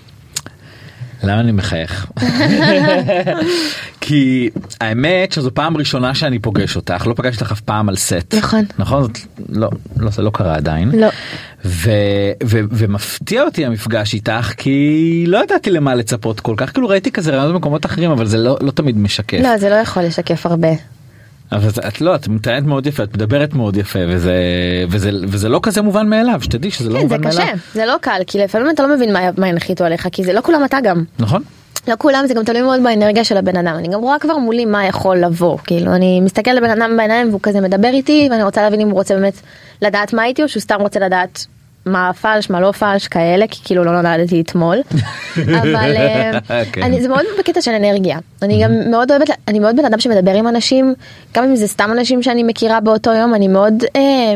למה 1.23 1.41
אני 1.41 1.53
מחייך? 1.53 2.07
כי 4.01 4.51
האמת 4.81 5.33
שזו 5.33 5.51
פעם 5.55 5.77
ראשונה 5.77 6.15
שאני 6.15 6.39
פוגש 6.39 6.77
אותך, 6.77 7.07
לא 7.07 7.15
פגשתי 7.15 7.41
אותך 7.45 7.53
אף 7.53 7.61
פעם 7.61 7.89
על 7.89 7.97
סט. 7.97 8.35
נכון. 8.39 8.65
נכון? 8.79 9.03
זאת- 9.03 9.19
לא, 9.49 9.69
לא, 9.97 10.11
זה 10.11 10.23
לא 10.23 10.31
קרה 10.31 10.55
עדיין. 10.55 10.91
לא. 10.91 11.09
ו, 11.65 11.91
ו, 12.45 12.61
ומפתיע 12.71 13.43
אותי 13.43 13.67
המפגש 13.67 14.15
איתך 14.15 14.53
כי 14.57 15.25
לא 15.27 15.43
ידעתי 15.45 15.71
למה 15.71 15.95
לצפות 15.95 16.41
כל 16.41 16.55
כך, 16.57 16.73
כאילו 16.73 16.89
ראיתי 16.89 17.11
כזה 17.13 17.31
רעיונות 17.31 17.55
במקומות 17.55 17.87
אחרים 17.87 18.11
אבל 18.11 18.27
זה 18.27 18.39
לא, 18.39 18.57
לא 18.61 18.71
תמיד 18.71 18.99
משקף. 18.99 19.39
לא 19.43 19.59
זה 19.59 19.69
לא 19.71 19.75
יכול 19.75 20.03
לשקף 20.03 20.47
הרבה. 20.47 20.69
אבל 21.53 21.69
את- 21.69 21.79
את 21.79 22.01
לא, 22.01 22.15
את 22.15 22.29
מתארת 22.29 22.63
מאוד 22.63 22.87
יפה, 22.87 23.03
את 23.03 23.15
מדברת 23.15 23.55
מאוד 23.55 23.77
יפה 23.77 23.99
וזה, 24.09 24.35
וזה, 24.91 25.11
וזה 25.29 25.49
לא 25.49 25.61
כזה 25.63 25.83
מובן 25.83 26.09
מאליו, 26.09 26.41
שתדעי 26.43 26.71
שזה 26.71 26.89
לא 26.91 26.95
כן 27.01 27.09
זה 27.09 27.17
מובן 27.17 27.31
קשה 27.31 27.39
מאליו. 27.39 27.57
זה 27.75 27.87
לא 27.87 27.95
קל 28.01 28.21
כי 28.27 28.39
לפעמים 28.39 28.71
אתה 28.71 28.83
לא 28.83 28.95
מבין 28.97 29.13
מה, 29.13 29.21
מה 29.39 29.49
ינחיתו 29.49 29.85
עליך 29.85 30.09
כי 30.13 30.25
זה 30.25 30.33
לא 30.33 30.41
כולם 30.41 30.65
אתה 30.65 30.79
גם. 30.83 31.05
נכון? 31.19 31.43
לא 31.89 31.95
כולם 31.99 32.25
זה 32.29 32.35
גם 32.35 32.45
תלוי 32.45 32.63
מאוד 32.63 32.83
באנרגיה 32.83 33.25
של 33.25 33.37
הבן 33.37 33.57
אדם 33.57 33.75
אני 33.79 33.89
גם 33.89 34.01
רואה 34.01 34.19
כבר 34.19 34.37
מולי 34.37 34.65
מה 34.65 34.87
יכול 34.87 35.17
לבוא 35.17 35.59
כאילו 35.65 35.95
אני 35.95 36.21
מסתכל 36.21 36.51
לבן 36.51 36.71
אדם 36.71 36.97
בעיניים 36.97 37.29
והוא 37.29 37.41
כזה 37.43 37.61
מדבר 37.61 37.89
איתי 37.89 38.29
ואני 38.31 38.43
רוצה 38.43 38.63
להבין 38.63 38.81
אם 38.81 38.89
הוא 38.89 38.95
רוצה 38.99 39.15
באמת 39.15 39.41
לדעת 39.83 40.13
מה 40.13 40.25
איתי 40.25 40.43
או 40.43 40.49
שהוא 40.49 40.61
סתם 40.61 40.77
רוצה 40.81 41.01
לדעת 41.01 41.47
מה 41.87 42.13
פלש 42.13 42.51
מה 42.51 42.61
לא 42.61 42.73
פלש 42.73 43.09
כאלה 43.09 43.47
כי 43.51 43.61
כאילו 43.65 43.85
לא 43.85 44.03
נולדתי 44.03 44.41
אתמול 44.41 44.77
אבל 45.61 45.97
אה, 45.97 46.39
כן. 46.73 46.83
אני 46.83 47.03
זה 47.03 47.09
מאוד 47.09 47.25
בקטע 47.39 47.61
של 47.61 47.71
אנרגיה 47.71 48.19
אני 48.43 48.63
גם 48.65 48.91
מאוד 48.91 49.11
אוהבת 49.11 49.31
אני 49.49 49.59
מאוד 49.59 49.77
בן 49.77 49.85
אדם 49.85 50.01
שמדבר 50.01 50.35
עם 50.35 50.49
אנשים 50.49 50.95
גם 51.35 51.45
אם 51.45 51.57
זה 51.57 51.67
סתם 51.67 51.91
אנשים 51.93 52.23
שאני 52.23 52.43
מכירה 52.43 52.81
באותו 52.81 53.13
יום 53.13 53.35
אני 53.35 53.49
מאוד. 53.49 53.85
אה, 53.97 54.35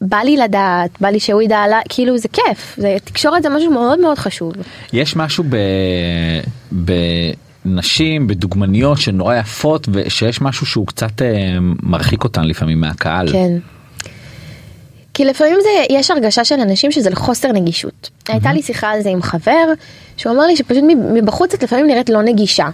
בא 0.00 0.16
לי 0.16 0.36
לדעת, 0.36 0.90
בא 1.00 1.08
לי 1.08 1.20
שהוא 1.20 1.42
ידע 1.42 1.58
עליי, 1.58 1.82
כאילו 1.88 2.18
זה 2.18 2.28
כיף, 2.28 2.74
זה, 2.78 2.96
תקשורת 3.04 3.42
זה 3.42 3.48
משהו 3.48 3.70
מאוד 3.70 4.00
מאוד 4.00 4.18
חשוב. 4.18 4.52
יש 4.92 5.16
משהו 5.16 5.44
ב... 5.48 5.56
בנשים, 7.64 8.26
בדוגמניות 8.26 8.98
שנורא 8.98 9.36
יפות 9.36 9.88
ושיש 9.92 10.40
משהו 10.40 10.66
שהוא 10.66 10.86
קצת 10.86 11.22
אה, 11.22 11.56
מרחיק 11.82 12.24
אותן 12.24 12.44
לפעמים 12.44 12.80
מהקהל. 12.80 13.32
כן. 13.32 13.52
כי 15.14 15.24
לפעמים 15.24 15.58
זה, 15.62 15.68
יש 15.90 16.10
הרגשה 16.10 16.44
של 16.44 16.60
אנשים 16.60 16.92
שזה 16.92 17.10
לחוסר 17.10 17.52
נגישות. 17.52 18.10
הייתה 18.28 18.52
לי 18.52 18.62
שיחה 18.62 18.90
על 18.90 19.02
זה 19.02 19.08
עם 19.08 19.22
חבר, 19.22 19.72
שהוא 20.16 20.32
אמר 20.32 20.46
לי 20.46 20.56
שפשוט 20.56 20.84
מבחוץ 21.12 21.54
את 21.54 21.62
לפעמים 21.62 21.86
נראית 21.86 22.10
לא 22.10 22.22
נגישה. 22.22 22.68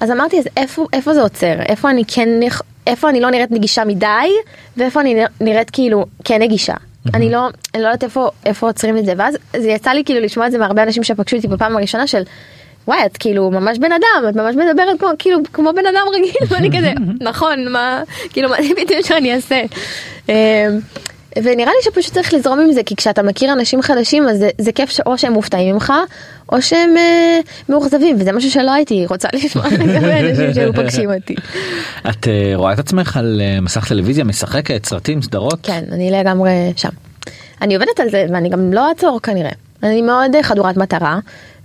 אז 0.00 0.10
אמרתי, 0.10 0.38
אז 0.38 0.48
איפה, 0.56 0.86
איפה 0.92 1.14
זה 1.14 1.22
עוצר? 1.22 1.54
איפה 1.68 1.90
אני 1.90 2.04
כן, 2.04 2.28
איפה 2.86 3.10
אני 3.10 3.20
לא 3.20 3.30
נראית 3.30 3.50
נגישה 3.50 3.84
מדי, 3.84 4.06
ואיפה 4.76 5.00
אני 5.00 5.24
נראית 5.40 5.70
כאילו 5.70 6.04
כן 6.24 6.42
נגישה. 6.42 6.74
אני 7.14 7.30
לא, 7.30 7.48
אני 7.74 7.82
לא 7.82 7.88
יודעת 7.88 8.04
איפה, 8.04 8.30
איפה 8.46 8.66
עוצרים 8.66 8.98
את 8.98 9.04
זה, 9.04 9.12
ואז 9.16 9.36
זה 9.56 9.68
יצא 9.68 9.90
לי 9.90 10.04
כאילו 10.04 10.20
לשמוע 10.20 10.46
את 10.46 10.52
זה 10.52 10.58
מהרבה 10.58 10.82
אנשים 10.82 11.04
שפגשו 11.04 11.36
אותי 11.36 11.48
בפעם 11.48 11.76
הראשונה 11.76 12.06
של 12.06 12.22
וואי 12.88 13.06
את 13.06 13.16
כאילו 13.16 13.50
ממש 13.50 13.78
בן 13.78 13.92
אדם 13.92 14.28
את 14.28 14.36
ממש 14.36 14.54
מדברת 14.56 15.00
כמו 15.00 15.08
כאילו 15.18 15.38
כמו 15.52 15.72
בן 15.72 15.86
אדם 15.86 16.06
רגיל 16.14 16.32
ואני 16.48 16.78
כזה 16.78 16.92
נכון 17.20 17.68
מה 17.68 18.02
כאילו 18.32 18.48
מה 18.48 18.56
זה 18.62 18.68
בדיוק 18.82 19.06
שאני 19.06 19.34
אעשה. 19.34 19.62
ונראה 21.42 21.72
לי 21.72 21.82
שפשוט 21.82 22.14
צריך 22.14 22.34
לזרום 22.34 22.60
עם 22.60 22.72
זה 22.72 22.82
כי 22.82 22.96
כשאתה 22.96 23.22
מכיר 23.22 23.52
אנשים 23.52 23.82
חדשים 23.82 24.28
אז 24.28 24.38
זה, 24.38 24.50
זה 24.58 24.72
כיף 24.72 24.90
שאו 24.90 25.18
שהם 25.18 25.32
מופתעים 25.32 25.74
ממך 25.74 25.92
או 26.52 26.62
שהם 26.62 26.96
אה, 26.96 27.40
מאוכזבים 27.68 28.16
וזה 28.20 28.32
משהו 28.32 28.50
שלא 28.50 28.72
הייתי 28.72 29.06
רוצה 29.06 29.28
לשמוע 29.32 29.68
לגבי 29.80 30.30
אנשים 30.30 30.54
שהיו 30.54 30.72
פוגשים 30.72 31.10
אותי. 31.12 31.34
את 32.10 32.28
אה, 32.28 32.52
רואה 32.54 32.72
את 32.72 32.78
עצמך 32.78 33.16
על 33.16 33.40
אה, 33.44 33.60
מסך 33.60 33.88
טלוויזיה, 33.88 34.24
משחקת, 34.24 34.86
סרטים, 34.86 35.22
סדרות? 35.22 35.58
כן 35.62 35.84
אני 35.92 36.10
לגמרי 36.10 36.72
שם. 36.76 36.88
אני 37.60 37.74
עובדת 37.74 38.00
על 38.00 38.10
זה 38.10 38.26
ואני 38.32 38.48
גם 38.48 38.72
לא 38.72 38.88
אעצור 38.88 39.20
כנראה. 39.22 39.52
אני 39.82 40.02
מאוד 40.02 40.34
אה, 40.34 40.42
חדורת 40.42 40.76
מטרה 40.76 41.18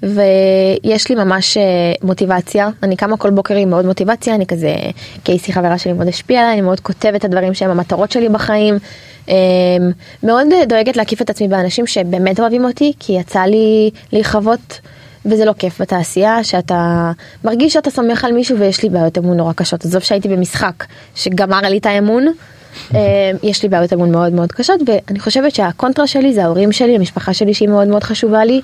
ויש 0.03 1.09
לי 1.09 1.15
ממש 1.15 1.57
מוטיבציה 2.03 2.69
אני 2.83 2.95
קמה 2.95 3.17
כל 3.17 3.29
בוקר 3.29 3.55
עם 3.55 3.69
מאוד 3.69 3.85
מוטיבציה 3.85 4.35
אני 4.35 4.45
כזה 4.45 4.75
קייסי 5.23 5.53
חברה 5.53 5.77
שלי 5.77 5.93
מאוד 5.93 6.07
השפיעה 6.07 6.41
עליי 6.41 6.53
אני 6.53 6.61
מאוד 6.61 6.79
כותבת 6.79 7.15
את 7.15 7.25
הדברים 7.25 7.53
שהם 7.53 7.71
המטרות 7.71 8.11
שלי 8.11 8.29
בחיים. 8.29 8.77
אה, 9.29 9.35
מאוד 10.23 10.47
דואגת 10.69 10.97
להקיף 10.97 11.21
את 11.21 11.29
עצמי 11.29 11.47
באנשים 11.47 11.87
שבאמת 11.87 12.39
אוהבים 12.39 12.65
אותי 12.65 12.93
כי 12.99 13.13
יצא 13.13 13.39
לי 13.39 13.91
להיחוות 14.11 14.79
וזה 15.25 15.45
לא 15.45 15.53
כיף 15.59 15.81
בתעשייה 15.81 16.43
שאתה 16.43 17.11
מרגיש 17.43 17.73
שאתה 17.73 17.89
סומך 17.89 18.25
על 18.25 18.31
מישהו 18.31 18.59
ויש 18.59 18.83
לי 18.83 18.89
בעיות 18.89 19.17
אמון 19.17 19.37
נורא 19.37 19.53
קשות 19.53 19.85
עזוב 19.85 20.01
שהייתי 20.01 20.29
במשחק 20.29 20.85
שגמר 21.15 21.59
לי 21.61 21.77
את 21.77 21.85
האמון. 21.85 22.27
אה, 22.95 23.31
יש 23.43 23.63
לי 23.63 23.69
בעיות 23.69 23.93
אמון 23.93 24.11
מאוד 24.11 24.33
מאוד 24.33 24.51
קשות 24.51 24.79
ואני 24.87 25.19
חושבת 25.19 25.55
שהקונטרה 25.55 26.07
שלי 26.07 26.33
זה 26.33 26.43
ההורים 26.43 26.71
שלי 26.71 26.95
המשפחה 26.95 27.33
שלי 27.33 27.53
שהיא 27.53 27.69
מאוד 27.69 27.87
מאוד 27.87 28.03
חשובה 28.03 28.45
לי. 28.45 28.61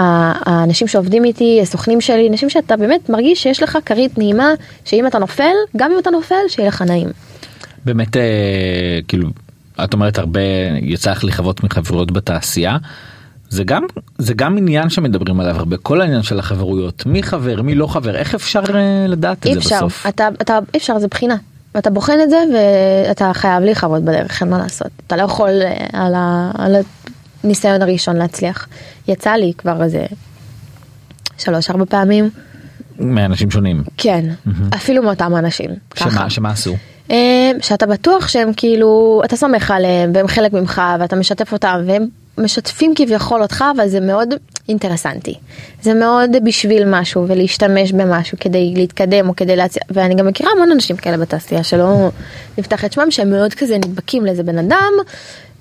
האנשים 0.00 0.88
שעובדים 0.88 1.24
איתי 1.24 1.58
הסוכנים 1.62 2.00
שלי 2.00 2.28
אנשים 2.28 2.50
שאתה 2.50 2.76
באמת 2.76 3.08
מרגיש 3.08 3.42
שיש 3.42 3.62
לך 3.62 3.78
כרית 3.86 4.18
נעימה 4.18 4.52
שאם 4.84 5.06
אתה 5.06 5.18
נופל 5.18 5.52
גם 5.76 5.92
אם 5.92 5.98
אתה 5.98 6.10
נופל 6.10 6.34
שיהיה 6.48 6.68
לך 6.68 6.82
נעים. 6.82 7.08
באמת 7.84 8.16
אה, 8.16 8.22
כאילו 9.08 9.28
את 9.84 9.92
אומרת 9.92 10.18
הרבה 10.18 10.40
יצא 10.82 11.10
לך 11.10 11.24
לחוות 11.24 11.64
מחברויות 11.64 12.12
בתעשייה. 12.12 12.76
זה 13.50 13.64
גם 13.64 13.82
זה 14.18 14.34
גם 14.34 14.58
עניין 14.58 14.90
שמדברים 14.90 15.40
עליו 15.40 15.56
הרבה 15.56 15.76
כל 15.76 16.00
העניין 16.00 16.22
של 16.22 16.38
החברויות 16.38 17.06
מי 17.06 17.22
חבר 17.22 17.62
מי 17.62 17.74
לא 17.74 17.86
חבר 17.86 18.16
איך 18.16 18.34
אפשר 18.34 18.62
אה, 18.74 19.06
לדעת 19.08 19.46
את 19.46 19.52
זה 19.52 19.58
אפשר 19.58 19.76
בסוף. 19.76 20.06
אתה 20.06 20.28
אתה 20.42 20.58
אי 20.74 20.78
אפשר 20.78 20.98
זה 20.98 21.08
בחינה. 21.08 21.36
אתה 21.78 21.90
בוחן 21.90 22.18
את 22.22 22.30
זה 22.30 22.36
ואתה 22.54 23.30
חייב 23.34 23.62
להיחוות 23.62 24.02
בדרך 24.02 24.42
אין 24.42 24.50
מה 24.50 24.58
לעשות 24.58 24.90
אתה 25.06 25.16
לא 25.16 25.22
יכול 25.22 25.48
אה, 25.48 25.86
על, 25.92 26.14
ה, 26.14 26.50
על 26.58 26.76
הניסיון 27.44 27.82
הראשון 27.82 28.16
להצליח 28.16 28.68
יצא 29.08 29.30
לי 29.30 29.52
כבר 29.58 29.82
איזה 29.82 30.06
שלוש 31.38 31.70
ארבע 31.70 31.84
פעמים 31.84 32.30
מאנשים 32.98 33.50
שונים. 33.50 33.82
כן 33.96 34.24
אפילו 34.74 35.02
מאותם 35.02 35.36
אנשים. 35.36 35.70
ככה. 35.90 36.10
שמה 36.10 36.30
שמה 36.30 36.50
עשו. 36.50 36.76
אה, 37.10 37.50
שאתה 37.60 37.86
בטוח 37.86 38.28
שהם 38.28 38.52
כאילו 38.56 39.22
אתה 39.24 39.36
סומך 39.36 39.70
עליהם 39.70 40.10
והם 40.14 40.28
חלק 40.28 40.52
ממך 40.52 40.82
ואתה 41.00 41.16
משתף 41.16 41.52
אותם 41.52 41.80
והם 41.86 42.06
משתפים 42.38 42.92
כביכול 42.96 43.42
אותך 43.42 43.64
אבל 43.76 43.88
זה 43.88 44.00
מאוד 44.00 44.28
אינטרסנטי 44.68 45.34
זה 45.82 45.94
מאוד 45.94 46.30
בשביל 46.44 46.82
משהו 46.86 47.28
ולהשתמש 47.28 47.92
במשהו 47.92 48.38
כדי 48.40 48.72
להתקדם 48.76 49.28
או 49.28 49.36
כדי 49.36 49.56
להציע 49.56 49.82
ואני 49.90 50.14
גם 50.14 50.26
מכירה 50.26 50.50
המון 50.56 50.72
אנשים 50.72 50.96
כאלה 50.96 51.16
בתעשייה 51.16 51.62
שלא 51.64 52.10
נפתח 52.58 52.84
את 52.84 52.92
שמם 52.92 53.10
שהם 53.10 53.30
מאוד 53.30 53.54
כזה 53.54 53.76
נדבקים 53.76 54.24
לאיזה 54.24 54.42
בן 54.42 54.58
אדם 54.58 54.92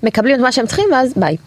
מקבלים 0.03 0.35
את 0.35 0.39
מה 0.39 0.51
שהם 0.51 0.65
צריכים 0.65 0.85
ואז 0.91 1.13
ביי. 1.15 1.37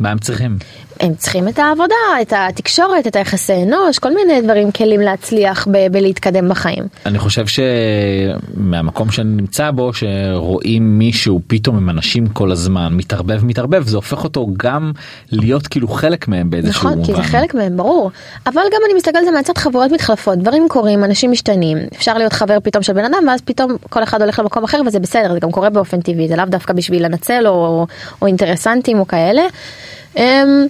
מה 0.00 0.10
הם 0.10 0.18
צריכים? 0.18 0.58
הם 1.02 1.14
צריכים 1.14 1.48
את 1.48 1.58
העבודה, 1.58 1.94
את 2.22 2.32
התקשורת, 2.36 3.06
את 3.06 3.16
היחסי 3.16 3.62
אנוש, 3.62 3.98
כל 3.98 4.14
מיני 4.14 4.40
דברים, 4.40 4.72
כלים 4.72 5.00
להצליח 5.00 5.68
ב- 5.70 5.86
בלהתקדם 5.92 6.48
בחיים. 6.48 6.84
אני 7.06 7.18
חושב 7.18 7.44
שמהמקום 7.46 9.10
שאני 9.10 9.28
נמצא 9.28 9.70
בו 9.70 9.90
שרואים 9.92 10.98
מישהו 10.98 11.40
פתאום 11.46 11.76
עם 11.76 11.90
אנשים 11.90 12.26
כל 12.26 12.52
הזמן 12.52 12.94
מתערבב 12.94 13.44
מתערבב 13.44 13.86
זה 13.86 13.96
הופך 13.96 14.24
אותו 14.24 14.46
גם 14.56 14.92
להיות 15.32 15.66
כאילו 15.66 15.88
חלק 15.88 16.28
מהם 16.28 16.50
באיזשהו 16.50 16.80
נכון, 16.80 16.98
מובן. 16.98 17.14
כי 17.14 17.22
זה 17.22 17.22
חלק 17.22 17.54
מהם, 17.54 17.76
ברור. 17.76 18.10
אבל 18.46 18.62
גם 18.72 18.80
אני 18.86 18.94
מסתכלת 18.94 19.16
על 19.16 19.24
זה 19.24 19.30
מהצד 19.30 19.58
חברויות 19.58 19.92
מתחלפות, 19.92 20.38
דברים 20.38 20.66
קורים, 20.68 21.04
אנשים 21.04 21.30
משתנים. 21.30 21.78
אפשר 21.96 22.18
להיות 22.18 22.32
חבר 22.32 22.58
פתאום 22.62 22.82
של 22.82 22.92
בן 22.92 23.04
אדם, 23.04 23.24
ואז 23.28 23.40
פתאום 23.40 23.76
כל 23.90 24.02
אחד 24.02 24.22
הולך 24.22 24.38
למקום 24.38 24.64
אחר 24.64 24.80
וזה 24.86 25.00
בסדר, 25.00 25.32
זה 25.32 25.40
גם 25.40 25.50
קורה 25.50 25.70
באופן 25.70 26.00
טבעי, 26.00 26.28
זה 26.28 26.36
לאו 26.36 26.44
דווקא 26.44 26.72
בשביל 26.72 27.04
לנצל 27.04 27.46
או, 27.46 27.86
או 28.22 28.26
אינטרסנטים 28.26 28.98
או 28.98 29.06
כאלה. 29.06 29.42
אמ, 30.16 30.66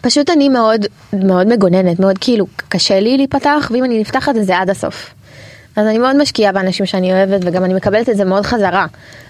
פשוט 0.00 0.30
אני 0.30 0.48
מאוד 0.48 0.86
מאוד 1.12 1.46
מגוננת, 1.46 2.00
מאוד 2.00 2.18
כאילו 2.20 2.46
קשה 2.68 3.00
לי 3.00 3.16
להיפתח, 3.16 3.70
ואם 3.74 3.84
אני 3.84 4.00
נפתחת 4.00 4.34
זה 4.42 4.58
עד 4.58 4.70
הסוף. 4.70 5.14
אז 5.76 5.86
אני 5.86 5.98
מאוד 5.98 6.16
משקיעה 6.16 6.52
באנשים 6.52 6.86
שאני 6.86 7.12
אוהבת 7.12 7.40
וגם 7.44 7.64
אני 7.64 7.74
מקבלת 7.74 8.08
את 8.08 8.16
זה 8.16 8.24
מאוד 8.24 8.46
חזרה. 8.46 8.86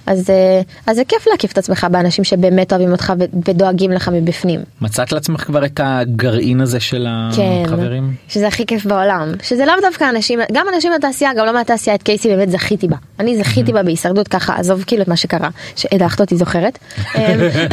אז, 0.08 0.30
אה, 0.30 0.60
אז 0.86 0.96
זה 0.96 1.02
כיף 1.08 1.26
להקיף 1.30 1.52
את 1.52 1.58
עצמך 1.58 1.86
באנשים 1.90 2.24
שבאמת 2.24 2.72
אוהבים 2.72 2.92
אותך 2.92 3.12
ודואגים 3.44 3.90
לך 3.90 4.10
מבפנים. 4.12 4.60
מצאת 4.80 5.12
לעצמך 5.12 5.40
כבר 5.44 5.64
את 5.64 5.80
הגרעין 5.82 6.60
הזה 6.60 6.80
של 6.80 7.06
כן, 7.36 7.62
החברים? 7.64 8.14
שזה 8.28 8.46
הכי 8.46 8.66
כיף 8.66 8.86
בעולם, 8.86 9.32
שזה 9.42 9.66
לאו 9.66 9.74
דווקא 9.82 10.04
אנשים, 10.10 10.40
גם 10.52 10.66
אנשים 10.74 10.92
מהתעשייה, 10.92 11.30
גם 11.36 11.46
לא 11.46 11.52
מהתעשייה, 11.52 11.96
את 11.96 12.02
קייסי 12.02 12.28
באמת 12.28 12.50
זכיתי 12.50 12.88
בה. 12.88 12.96
אני 13.20 13.36
זכיתי 13.36 13.72
בה 13.72 13.82
בהישרדות 13.82 14.28
ככה, 14.28 14.56
עזוב 14.56 14.84
כאילו 14.86 15.02
את 15.02 15.08
מה 15.08 15.16
שקרה, 15.16 15.48
שהדחת 15.76 16.20
אותי 16.20 16.36
זוכרת, 16.36 16.78
אמ, 17.14 17.20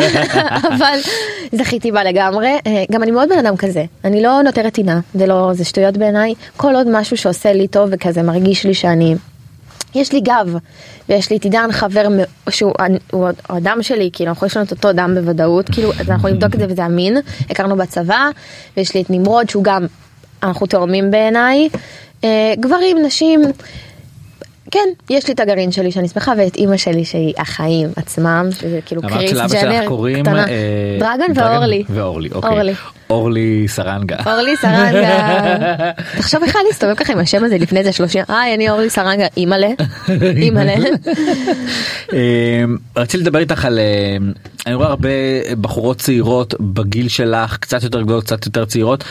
אבל 0.75 0.99
זכיתי 1.51 1.91
בה 1.91 2.03
לגמרי, 2.03 2.57
אה, 2.67 2.83
גם 2.91 3.03
אני 3.03 3.11
מאוד 3.11 3.29
בן 3.29 3.37
אדם 3.37 3.57
כזה, 3.57 3.85
אני 4.03 4.23
לא 4.23 4.41
נותרת 4.41 4.73
טינה, 4.73 4.99
זה 5.13 5.27
לא, 5.27 5.49
זה 5.53 5.65
שטויות 5.65 5.97
בעיניי, 5.97 6.33
כל 6.57 6.75
עוד 6.75 6.87
משהו 6.91 7.17
שעושה 7.17 7.53
לי 7.53 7.67
טוב 7.67 7.89
וכזה 7.91 8.23
מרגיש 8.23 8.65
לי 8.65 8.73
שאני... 8.73 9.15
יש 9.95 10.11
לי 10.11 10.21
גב, 10.21 10.57
ויש 11.09 11.29
לי 11.29 11.37
את 11.37 11.43
עידן 11.43 11.71
חבר 11.71 12.07
שהוא 12.49 12.73
הוא 13.11 13.27
האדם 13.49 13.77
שלי, 13.81 14.09
כאילו 14.13 14.29
אנחנו 14.29 14.47
יש 14.47 14.57
לנו 14.57 14.65
את 14.65 14.71
אותו 14.71 14.93
דם 14.93 15.15
בוודאות, 15.15 15.69
כאילו 15.69 15.91
אז 15.99 16.09
אנחנו 16.09 16.29
נבדוק 16.29 16.55
את 16.55 16.59
זה 16.59 16.65
וזה 16.69 16.85
אמין, 16.85 17.17
הכרנו 17.49 17.75
בצבא, 17.75 18.29
ויש 18.77 18.95
לי 18.95 19.01
את 19.01 19.09
נמרוד 19.09 19.49
שהוא 19.49 19.63
גם, 19.63 19.85
אנחנו 20.43 20.65
תאומים 20.65 21.11
בעיניי, 21.11 21.69
אה, 22.23 22.53
גברים, 22.59 22.97
נשים, 23.05 23.41
כן, 24.75 25.13
יש 25.13 25.27
לי 25.27 25.33
את 25.33 25.39
הגרעין 25.39 25.71
שלי 25.71 25.91
שאני 25.91 26.07
שמחה, 26.07 26.33
ואת 26.37 26.55
אימא 26.55 26.77
שלי 26.77 27.05
שהיא 27.05 27.33
החיים 27.37 27.89
עצמם, 27.95 28.49
שזה 28.51 28.79
כאילו 28.85 29.01
קריס 29.01 29.33
ג'נר 29.53 29.87
קוראים 29.87 30.23
קטנה, 30.25 30.47
אה, 30.47 30.97
דרגן 30.99 31.31
ואורלי, 31.35 31.83
ואורלי, 31.89 32.29
אוקיי. 32.31 32.49
אורלי. 32.49 32.73
אורלי 33.09 33.67
סרנגה. 33.67 34.15
אורלי 34.25 34.57
סרנגה. 34.57 35.91
תחשוב 36.17 36.43
בכלל 36.47 36.61
להסתובב 36.67 36.95
ככה 36.95 37.13
עם 37.13 37.19
השם 37.19 37.43
הזה 37.43 37.57
לפני 37.57 37.83
זה 37.83 37.91
30, 37.91 38.23
היי 38.27 38.55
אני 38.55 38.69
אורלי 38.69 38.89
סרנגה, 38.89 39.25
אימא'לה, 39.37 39.69
אימא'לה. 40.43 40.73
אמ, 42.13 42.77
רציתי 42.97 43.23
לדבר 43.23 43.39
איתך 43.39 43.65
על 43.65 43.79
אמ, 43.79 44.31
אני 44.65 44.75
רואה 44.75 44.87
הרבה 44.87 45.09
בחורות 45.61 45.97
צעירות 45.97 46.53
בגיל 46.59 47.07
שלך 47.07 47.57
קצת 47.57 47.83
יותר 47.83 48.01
גדולות 48.01 48.23
קצת 48.23 48.45
יותר 48.45 48.65
צעירות. 48.65 49.03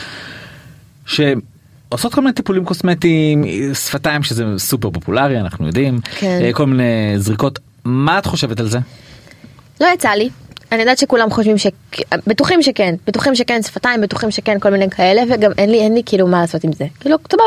שעושות 1.97 2.13
כל 2.13 2.21
מיני 2.21 2.33
טיפולים 2.33 2.65
קוסמטיים 2.65 3.43
שפתיים 3.73 4.23
שזה 4.23 4.43
סופר 4.57 4.89
פופולרי 4.89 5.39
אנחנו 5.39 5.67
יודעים 5.67 5.99
כן. 6.19 6.39
אה, 6.43 6.53
כל 6.53 6.65
מיני 6.65 6.83
זריקות 7.17 7.59
מה 7.85 8.17
את 8.19 8.25
חושבת 8.25 8.59
על 8.59 8.67
זה? 8.67 8.79
לא 9.81 9.87
יצא 9.93 10.09
לי. 10.09 10.29
אני 10.71 10.79
יודעת 10.79 10.97
שכולם 10.97 11.29
חושבים 11.29 11.57
ש... 11.57 11.67
בטוחים 12.27 12.61
שכן, 12.61 12.95
בטוחים 13.07 13.35
שכן 13.35 13.61
שפתיים, 13.63 14.01
בטוחים 14.01 14.31
שכן 14.31 14.59
כל 14.59 14.69
מיני 14.69 14.89
כאלה, 14.89 15.21
וגם 15.29 15.51
אין 15.57 15.71
לי, 15.71 15.81
אין 15.81 15.93
לי 15.93 16.01
כאילו 16.05 16.27
מה 16.27 16.41
לעשות 16.41 16.63
עם 16.63 16.73
זה. 16.73 16.85
כאילו, 16.99 17.17
סבבה. 17.31 17.43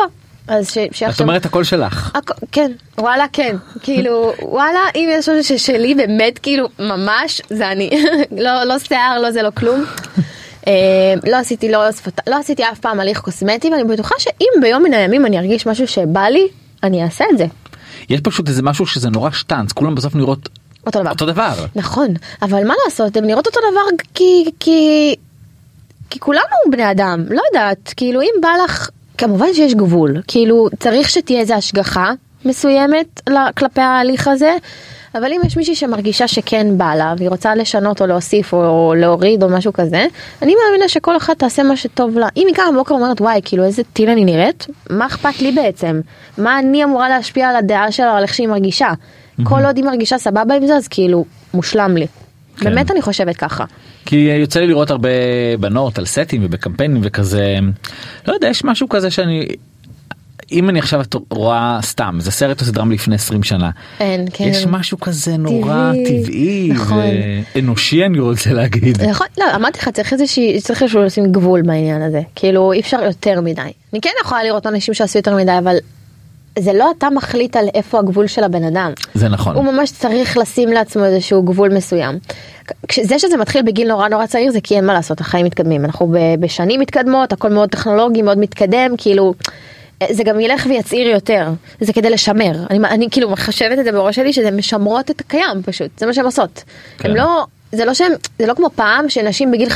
אז 0.49 0.71
ש... 0.71 0.79
את 0.79 0.95
שעכשיו... 0.95 1.27
אומרת 1.27 1.47
הכל 1.47 1.65
שלך. 1.65 2.17
הכ- 2.17 2.45
כן, 2.53 2.71
וואלה 2.99 3.25
כן, 3.33 3.57
כאילו, 3.83 4.33
וואלה, 4.43 4.81
אם 4.95 5.09
יש 5.13 5.29
משהו 5.29 5.59
ששלי 5.59 5.95
באמת, 5.95 6.39
כאילו, 6.39 6.69
ממש, 6.79 7.41
זה 7.51 7.73
אני. 7.73 7.91
לא, 8.45 8.65
לא 8.65 8.79
שיער, 8.79 9.19
לא 9.23 9.31
זה, 9.31 9.43
לא 9.43 9.51
כלום. 9.55 9.85
אה, 10.69 11.31
לא 11.31 11.37
עשיתי, 11.37 11.73
לא, 11.73 11.93
שפת... 11.93 12.21
לא 12.29 12.37
עשיתי 12.37 12.63
אף 12.63 12.79
פעם 12.79 13.01
הליך 13.01 13.21
קוסמטי, 13.21 13.71
ואני 13.71 13.85
בטוחה 13.85 14.15
שאם 14.19 14.61
ביום 14.61 14.83
מן 14.83 14.95
הימים 14.95 15.27
אני 15.27 15.39
ארגיש 15.39 15.67
משהו 15.67 15.89
שבא 15.89 16.21
לי, 16.25 16.49
אני 16.83 17.03
אעשה 17.03 17.25
את 17.33 17.39
זה. 17.39 17.47
יש 18.09 18.21
פשוט 18.21 18.49
איזה 18.49 18.63
משהו 18.63 18.87
שזה 18.87 19.11
נורא 19.11 19.31
שטאנץ 19.31 19.73
כולם 19.73 19.95
בסוף 19.95 20.15
נראות 20.15 20.49
אותו 20.87 21.01
דבר. 21.01 21.11
אותו 21.11 21.27
דבר. 21.27 21.67
נכון, 21.75 22.09
אבל 22.43 22.67
מה 22.67 22.75
לעשות, 22.85 23.17
הן 23.17 23.25
נראות 23.25 23.47
אותו 23.47 23.61
דבר 23.73 24.05
כי, 24.15 24.45
כי, 24.61 25.15
כי 26.11 26.19
כולנו 26.21 26.57
בני 26.71 26.91
אדם, 26.91 27.25
לא 27.31 27.43
יודעת, 27.53 27.95
כאילו 27.97 28.21
אם 28.21 28.41
בא 28.43 28.49
לך, 28.65 28.91
כמובן 29.19 29.47
שיש 29.55 29.75
גבול, 29.75 30.23
כאילו 30.29 30.69
צריך 30.81 31.11
שתהיה 31.11 31.41
איזה 31.41 31.57
השגחה 31.57 32.13
מסוימת 32.45 33.21
כלפי 33.57 33.81
ההליך 33.81 34.29
הזה, 34.29 34.57
אבל 35.19 35.33
אם 35.33 35.41
יש 35.47 35.57
מישהי 35.57 35.75
שמרגישה 35.75 36.29
שכן 36.29 36.67
בא 36.79 36.95
לה 36.95 37.15
והיא 37.19 37.29
רוצה 37.29 37.55
לשנות 37.55 38.01
או 38.01 38.07
להוסיף 38.07 38.53
או 38.53 38.95
להוריד 38.97 39.43
או 39.43 39.49
משהו 39.49 39.73
כזה, 39.73 40.07
אני 40.43 40.55
מאמינה 40.65 40.89
שכל 40.89 41.17
אחת 41.17 41.39
תעשה 41.39 41.63
מה 41.63 41.77
שטוב 41.77 42.19
לה. 42.19 42.29
אם 42.37 42.47
היא 42.47 42.55
קמה 42.55 42.73
בבוקר 42.73 42.95
ואומרת 42.95 43.21
וואי 43.21 43.41
כאילו 43.45 43.65
איזה 43.65 43.83
טיל 43.93 44.11
אני 44.11 44.25
נראית, 44.25 44.67
מה 44.91 45.07
אכפת 45.07 45.43
לי 45.43 45.53
בעצם? 45.53 46.01
מה 46.39 46.59
אני 46.59 46.85
אמורה 46.85 47.09
להשפיע 47.09 47.49
על 47.49 47.57
הדעה 47.57 47.93
שלה 47.93 48.17
על 48.17 48.23
איך 48.23 48.35
שהיא 48.35 48.49
מרגישה? 48.49 48.93
כל 49.43 49.65
עוד 49.65 49.77
היא 49.77 49.85
מרגישה 49.85 50.19
סבבה 50.19 50.55
עם 50.55 50.67
זה 50.67 50.75
אז 50.77 50.89
כאילו 50.89 51.25
מושלם 51.55 51.97
לי. 51.97 52.07
כן. 52.57 52.65
באמת 52.65 52.91
אני 52.91 53.03
חושבת 53.03 53.37
ככה. 53.37 53.65
כי 54.07 54.17
יוצא 54.17 54.61
לי 54.61 54.67
לראות 54.67 54.91
הרבה 54.91 55.09
בנות 55.61 55.99
על 55.99 56.07
סטים 56.07 56.45
ובקמפיינים 56.45 57.01
וכזה 57.05 57.59
לא 58.29 58.33
יודע 58.33 58.49
יש 58.49 58.65
משהו 58.65 58.89
כזה 58.89 59.11
שאני 59.11 59.47
אם 60.53 60.69
אני 60.69 60.79
עכשיו 60.79 61.01
רואה 61.31 61.79
סתם 61.83 62.17
זה 62.21 62.31
סרט 62.31 62.61
או 62.61 62.67
סדרה 62.67 62.85
מלפני 62.85 63.15
20 63.15 63.43
שנה 63.43 63.71
אין, 64.01 64.27
כן. 64.33 64.45
יש 64.45 64.67
משהו 64.67 65.01
כזה 65.01 65.37
נורא 65.37 65.93
טבעי, 65.93 66.23
טבעי 66.23 66.71
נכון. 66.75 67.03
ואנושי 67.55 68.05
אני 68.05 68.21
רוצה 68.21 68.53
להגיד 68.53 69.03
נכון, 69.03 69.27
לא, 69.39 69.45
אמרתי 69.55 69.79
לך, 69.79 69.89
צריך 69.89 70.13
איזושהי, 70.13 70.61
צריך 70.61 70.83
איזשהו 70.83 71.03
לשים 71.03 71.33
גבול 71.33 71.63
בעניין 71.63 72.03
הזה. 72.03 72.21
כאילו, 72.35 72.73
אי 72.73 72.81
אפשר 72.81 73.03
יותר 73.03 73.41
מדי. 73.41 73.63
אני 73.93 74.01
כן 74.01 74.11
יכולה 74.25 74.45
לראות 74.45 74.67
אנשים 74.67 74.95
שעשו 74.95 75.19
יותר 75.19 75.37
מדי, 75.37 75.59
אבל 75.59 75.77
זה 76.59 76.73
לא 76.73 76.91
אתה 76.99 77.11
מחליט 77.11 77.57
על 77.57 77.69
איפה 77.75 77.99
הגבול 77.99 78.27
של 78.27 78.45
הבן 78.45 78.65
אדם. 78.65 78.93
זה 79.15 79.29
נכון 79.29 79.57
הוא 79.57 79.65
ממש 79.65 79.91
צריך 79.91 80.37
לשים 80.37 80.69
לעצמו 80.69 81.05
איזשהו 81.05 81.43
גבול 81.43 81.75
מסוים. 81.75 82.19
זה 83.03 83.19
שזה 83.19 83.37
מתחיל 83.37 83.63
בגיל 83.63 83.89
נורא 83.89 84.09
נורא 84.09 84.27
צעיר 84.27 84.53
זה 84.53 84.61
כי 84.61 84.77
אין 84.77 84.87
מה 84.87 84.93
לעשות, 84.93 85.21
החיים 85.21 85.47
מתקדמים. 85.47 85.85
אנחנו 85.85 86.15
בשנים 86.41 86.81
מתקדמות, 86.81 87.33
הכל 87.33 87.49
מאוד 87.49 87.69
טכנולוגי, 87.69 88.23
מאוד 88.23 88.39
מתקדם, 88.39 88.95
כאילו... 88.99 89.35
זה 90.11 90.25
גם 90.25 90.41
ילך 90.41 90.67
ויצעיר 90.69 91.09
יותר, 91.09 91.49
זה 91.81 91.93
כדי 91.93 92.11
לשמר. 92.11 92.53
אני, 92.71 92.79
אני 92.79 93.09
כאילו 93.11 93.31
מחשבת 93.31 93.79
את 93.79 93.85
זה 93.85 93.93
בראש 93.93 94.17
שלי 94.17 94.33
שזה 94.33 94.51
משמרות 94.51 95.11
את 95.11 95.21
הקיים 95.21 95.63
פשוט, 95.63 95.99
זה 95.99 96.07
מה 96.07 96.15
שהן 96.15 96.25
עושות. 96.25 96.65
כן. 96.99 97.11
הם 97.11 97.17
לא, 97.17 97.45
זה 97.73 97.85
לא 97.85 97.95
שהם, 97.95 98.13
זה 98.39 98.47
לא 98.47 98.55
כמו 98.55 98.71
פעם 98.75 99.09
שנשים 99.09 99.53
בגיל 99.53 99.69
50-60 99.69 99.73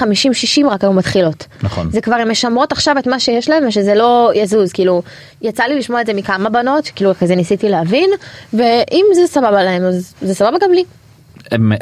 רק 0.70 0.84
היו 0.84 0.92
מתחילות. 0.92 1.46
נכון. 1.62 1.90
זה 1.90 2.00
כבר 2.00 2.14
הן 2.14 2.30
משמרות 2.30 2.72
עכשיו 2.72 2.98
את 2.98 3.06
מה 3.06 3.20
שיש 3.20 3.48
להם 3.48 3.68
ושזה 3.68 3.94
לא 3.94 4.32
יזוז, 4.34 4.72
כאילו, 4.72 5.02
יצא 5.42 5.64
לי 5.64 5.78
לשמוע 5.78 6.00
את 6.00 6.06
זה 6.06 6.14
מכמה 6.14 6.48
בנות, 6.48 6.90
כאילו 6.94 7.12
כזה 7.20 7.36
ניסיתי 7.36 7.68
להבין, 7.68 8.10
ואם 8.52 9.06
זה 9.14 9.26
סבבה 9.26 9.62
להם 9.62 9.82
אז 9.84 10.14
זה 10.22 10.34
סבבה 10.34 10.56
גם 10.62 10.72
לי. 10.72 10.84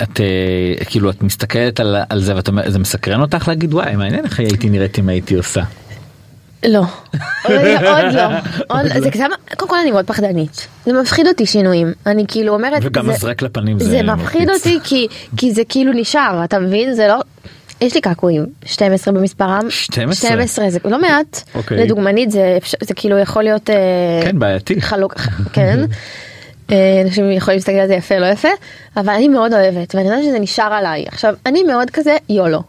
את 0.03 0.21
אה, 0.21 0.85
כאילו 0.85 1.11
את 1.11 1.23
מסתכלת 1.23 1.81
על, 1.81 1.97
על 2.09 2.21
זה 2.21 2.37
ואת 2.37 2.49
אומרת 2.49 2.73
זה 2.73 2.79
מסקרן 2.79 3.21
אותך 3.21 3.49
להגיד 3.49 3.75
וואי 3.75 3.97
מעניין 3.97 4.25
איך 4.25 4.41
הייתי 4.41 4.71
נראית 4.71 4.99
אם 4.99 5.09
הייתי 5.09 5.35
עושה. 5.35 5.63
לא, 6.69 6.79
עוד 7.49 8.15
לא, 8.15 8.23
עוד, 8.69 8.87
זה 9.03 9.11
קצת, 9.11 9.25
קודם 9.57 9.71
כל 9.71 9.77
אני 9.83 9.91
מאוד 9.91 10.07
פחדנית, 10.07 10.67
זה 10.87 10.93
מפחיד 10.93 11.27
אותי 11.27 11.47
שינויים, 11.47 11.93
אני 12.07 12.25
כאילו 12.29 12.55
אומרת, 12.55 12.81
וגם 12.83 13.07
זה- 13.07 13.13
מזרק 13.13 13.43
לפנים 13.43 13.79
זה 13.79 13.85
זה 13.91 14.03
מפחיד 14.03 14.43
מלחיץ. 14.49 14.59
אותי 14.67 14.79
כי, 14.85 15.07
כי 15.37 15.53
זה 15.53 15.63
כאילו 15.69 15.93
נשאר, 15.93 16.45
אתה 16.45 16.59
מבין? 16.59 16.95
זה 16.95 17.09
לא, 17.09 17.15
יש 17.81 17.95
לי 17.95 18.01
קעקועים, 18.01 18.47
12 18.65 19.15
במספרם, 19.15 19.71
12? 19.71 20.31
12 20.31 20.71
זה 20.71 20.79
לא 20.85 21.01
מעט, 21.01 21.43
אוקיי. 21.55 21.79
לדוגמנית 21.85 22.31
זה, 22.31 22.55
אפשר- 22.57 22.79
זה 22.85 22.95
כאילו 22.95 23.19
יכול 23.19 23.43
להיות, 23.43 23.71
אה, 23.71 23.77
כן 24.23 24.39
בעייתי. 24.39 24.81
חלוק, 24.81 25.15
כן. 25.53 25.81
אה, 26.73 27.03
אנשים 27.05 27.31
יכולים 27.33 27.57
להסתכל 27.59 27.73
על 27.73 27.89
זה 27.89 27.95
יפה 27.95 28.19
לא 28.19 28.27
יפה 28.27 28.49
אבל 28.97 29.09
אני 29.11 29.29
מאוד 29.29 29.53
אוהבת 29.53 29.95
ואני 29.95 30.09
יודעת 30.09 30.25
שזה 30.25 30.39
נשאר 30.39 30.73
עליי 30.73 31.05
עכשיו 31.09 31.35
אני 31.47 31.63
מאוד 31.63 31.91
כזה 31.91 32.17
יולו. 32.29 32.63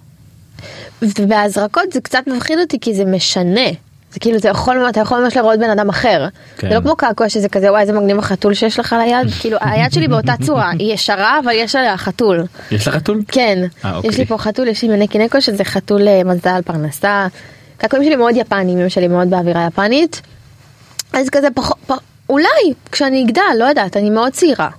ובהזרקות 1.01 1.93
זה 1.93 2.01
קצת 2.01 2.23
מפחיד 2.27 2.59
אותי 2.59 2.79
כי 2.79 2.93
זה 2.93 3.05
משנה. 3.05 3.69
זה 4.13 4.19
כאילו 4.19 4.37
אתה 4.37 4.49
יכול 4.49 4.89
אתה 4.89 4.99
יכול 4.99 5.23
ממש 5.23 5.37
לראות 5.37 5.59
בן 5.59 5.69
אדם 5.69 5.89
אחר. 5.89 6.27
כן. 6.57 6.69
זה 6.69 6.75
לא 6.75 6.81
כמו 6.81 6.95
קעקוע 6.95 7.29
שזה 7.29 7.49
כזה 7.49 7.71
וואי 7.71 7.81
איזה 7.81 7.93
מגניב 7.93 8.19
החתול 8.19 8.53
שיש 8.53 8.79
לך 8.79 8.93
על 8.93 9.01
היד 9.01 9.27
כאילו 9.39 9.57
היד 9.61 9.91
שלי 9.91 10.07
באותה 10.07 10.33
צורה 10.41 10.71
היא 10.79 10.93
ישרה 10.93 11.39
אבל 11.43 11.51
יש 11.55 11.75
עליה 11.75 11.97
חתול. 11.97 12.45
יש 12.71 12.87
לך 12.87 12.95
חתול? 12.95 13.21
כן, 13.27 13.59
אה, 13.85 13.95
אוקיי. 13.95 14.09
יש 14.09 14.17
לי 14.17 14.25
פה 14.25 14.37
חתול, 14.37 14.67
יש 14.67 14.81
לי 14.81 14.87
מנקי 14.87 15.17
נקו 15.17 15.41
שזה 15.41 15.63
חתול 15.63 16.07
אה, 16.07 16.23
מזל 16.23 16.61
פרנסה. 16.65 17.27
קעקועים 17.77 18.05
שלי 18.05 18.15
מאוד 18.15 18.35
יפנים, 18.35 18.79
אמא 18.79 18.89
שלי 18.89 19.07
מאוד 19.07 19.29
באווירה 19.29 19.67
יפנית. 19.67 20.21
אז 21.13 21.29
כזה 21.29 21.47
פחות, 21.53 21.77
פח, 21.87 21.99
אולי 22.29 22.73
כשאני 22.91 23.23
אגדל, 23.23 23.41
לא 23.59 23.65
יודעת, 23.65 23.97
אני 23.97 24.09
מאוד 24.09 24.31
צעירה. 24.31 24.69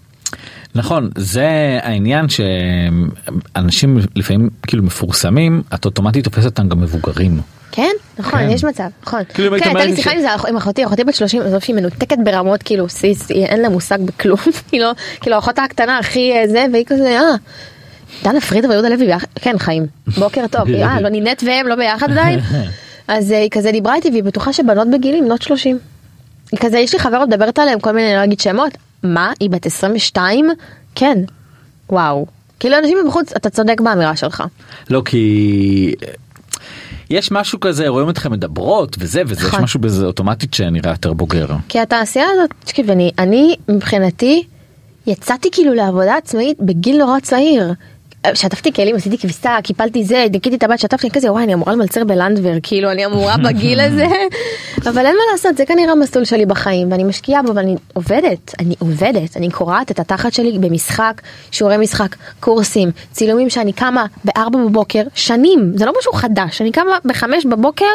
נכון 0.75 1.11
זה 1.19 1.49
העניין 1.83 2.27
שאנשים 2.29 3.99
לפעמים 4.17 4.51
כאילו 4.67 4.83
מפורסמים 4.83 5.63
את 5.75 5.85
אוטומטית 5.85 6.25
תופסת 6.25 6.45
אותם 6.45 6.69
גם 6.69 6.81
מבוגרים. 6.81 7.41
כן? 7.73 7.91
נכון, 8.19 8.39
כן. 8.41 8.51
יש 8.51 8.65
מצב, 8.65 8.89
נכון. 9.03 9.21
כאילו, 9.35 9.59
כן, 9.59 9.65
הייתה 9.69 9.85
לי 9.85 9.97
שיחה 9.97 10.11
ש- 10.11 10.15
עם 10.15 10.21
זה 10.21 10.29
עם 10.49 10.57
אחותי, 10.57 10.87
אחותי 10.87 11.05
בת 11.05 11.15
30, 11.15 11.43
עזוב 11.43 11.63
שהיא 11.63 11.77
מנותקת 11.77 12.17
ברמות 12.25 12.63
כאילו 12.63 12.89
סיס, 12.89 13.31
אין 13.31 13.61
לה 13.63 13.69
מושג 13.69 13.99
בכלום, 14.01 14.39
כאילו, 14.69 14.87
כאילו 15.21 15.39
אחותה 15.39 15.63
הקטנה 15.63 15.99
הכי 15.99 16.33
אה, 16.33 16.49
זה, 16.49 16.67
והיא 16.73 16.85
כזה, 16.87 17.19
אה, 17.21 17.35
דנה 18.25 18.41
פרידה 18.41 18.69
ויהודה 18.69 18.89
לוי 18.89 19.07
ביחד, 19.07 19.27
כן 19.35 19.59
חיים, 19.59 19.87
בוקר 20.19 20.45
טוב, 20.51 20.69
אה, 20.75 21.01
לא 21.01 21.09
נינת 21.09 21.43
והם 21.47 21.67
לא 21.67 21.75
ביחד 21.75 22.11
עדיין? 22.13 22.41
אז 23.09 23.33
אה, 23.33 23.39
היא 23.39 23.51
כזה 23.51 23.73
דיברה 23.73 23.95
איתי 23.95 24.09
והיא 24.11 24.23
בטוחה 24.25 24.53
שבנות 24.53 24.89
בגילים, 24.91 25.25
בנות 25.25 25.43
30. 25.43 25.79
היא 26.53 26.61
כזה, 26.61 26.79
יש 26.79 26.93
לי 26.93 26.99
חברות 26.99 27.29
מדברת 27.29 27.59
עליהם 27.59 27.81
כל 27.81 27.93
מיני, 27.93 28.15
לא 28.15 28.25
אגיד 28.25 28.41
שמות, 28.41 28.73
מה, 29.03 29.33
היא 29.41 29.51
בת 29.51 29.67
22? 29.67 30.51
כן, 30.95 31.19
וואו. 31.91 32.27
כאילו 32.61 32.79
אנשים 32.79 32.99
מבחוץ, 33.05 33.33
אתה 33.37 33.51
צודק 33.51 33.81
באמירה 33.81 34.17
שלך. 34.17 34.43
לא 34.91 35.03
כי 35.05 35.95
יש 37.11 37.33
משהו 37.33 37.61
כזה 37.61 37.89
רואים 37.89 38.11
אתכם 38.11 38.33
מדברות 38.33 38.97
וזה 38.99 39.23
וזה 39.27 39.41
יש 39.41 39.47
נכון. 39.47 39.63
משהו 39.63 39.81
בזה 39.81 40.07
אוטומטית 40.07 40.55
שנראה 40.55 40.91
יותר 40.91 41.13
בוגר. 41.13 41.47
כי 41.69 41.79
התעשייה 41.79 42.27
הזאת, 42.35 42.55
תקשיב, 42.65 42.91
אני, 42.91 43.11
אני 43.19 43.57
מבחינתי, 43.69 44.43
יצאתי 45.07 45.49
כאילו 45.53 45.75
לעבודה 45.75 46.17
עצמאית 46.17 46.57
בגיל 46.61 46.99
נורא 46.99 47.21
צעיר. 47.21 47.73
שטפתי 48.35 48.73
כלים, 48.73 48.97
עשיתי 48.97 49.19
כביסה, 49.19 49.57
קיפלתי 49.63 50.05
זה, 50.05 50.27
דיכאתי 50.31 50.57
את 50.57 50.63
הבית, 50.63 50.81
שטפתי 50.81 51.11
כזה, 51.11 51.33
וואי, 51.33 51.45
אני 51.45 51.55
אמורה 51.55 51.73
למלצר 51.73 52.05
בלנדבר, 52.05 52.53
כאילו, 52.63 52.91
אני 52.91 53.07
אמורה 53.07 53.37
בגיל 53.37 53.81
הזה, 53.87 54.07
אבל 54.91 55.07
אין 55.07 55.17
מה 55.17 55.23
לעשות, 55.33 55.57
זה 55.57 55.67
כנראה 55.67 55.93
המסלול 55.93 56.25
שלי 56.25 56.47
בחיים, 56.47 56.93
ואני 56.93 57.05
משקיעה 57.05 57.43
בו, 57.43 57.55
ואני 57.55 57.77
עובדת, 57.93 58.55
אני 58.59 58.75
עובדת, 58.79 59.37
אני 59.37 59.51
קורעת 59.51 59.91
את 59.91 60.01
התחת 60.01 60.33
שלי 60.33 60.59
במשחק, 60.59 61.23
שיעורי 61.51 61.77
משחק, 61.77 62.17
קורסים, 62.41 62.91
צילומים 63.13 63.51
שאני 63.51 63.73
קמה 63.73 64.07
בארבע 64.25 64.59
בבוקר, 64.59 65.03
שנים, 65.15 65.73
זה 65.75 65.87
לא 65.87 65.93
משהו 65.99 66.13
חדש, 66.13 66.61
אני 66.61 66.73
קמה 66.73 66.99
בחמש 67.05 67.47
בבוקר 67.47 67.95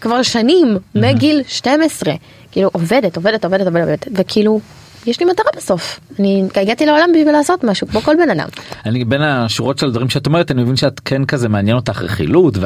כבר 0.00 0.22
שנים, 0.22 0.78
מגיל 0.94 1.42
12, 1.46 2.14
כאילו, 2.52 2.70
עובדת, 2.72 3.16
עובדת, 3.16 3.44
עובדת, 3.44 3.66
עובדת, 3.66 4.08
וכאילו, 4.14 4.60
יש 5.06 5.20
לי 5.20 5.26
מטרה 5.26 5.50
בסוף. 5.56 6.00
אני 6.18 6.44
הגעתי 6.54 6.86
לעולם 6.86 7.10
בשביל 7.14 7.32
לעשות 7.32 7.64
משהו, 7.64 7.86
כמו 7.86 8.00
כל 8.00 8.16
בן 8.16 8.30
אדם. 8.30 8.48
אני 8.86 9.04
בין 9.04 9.22
השורות 9.22 9.78
של 9.78 9.86
הדברים 9.86 10.08
שאת 10.08 10.26
אומרת, 10.26 10.50
אני 10.50 10.62
מבין 10.62 10.76
שאת 10.76 11.00
כן 11.04 11.24
כזה 11.24 11.48
מעניין 11.48 11.76
אותך 11.76 12.02
רכילות, 12.02 12.58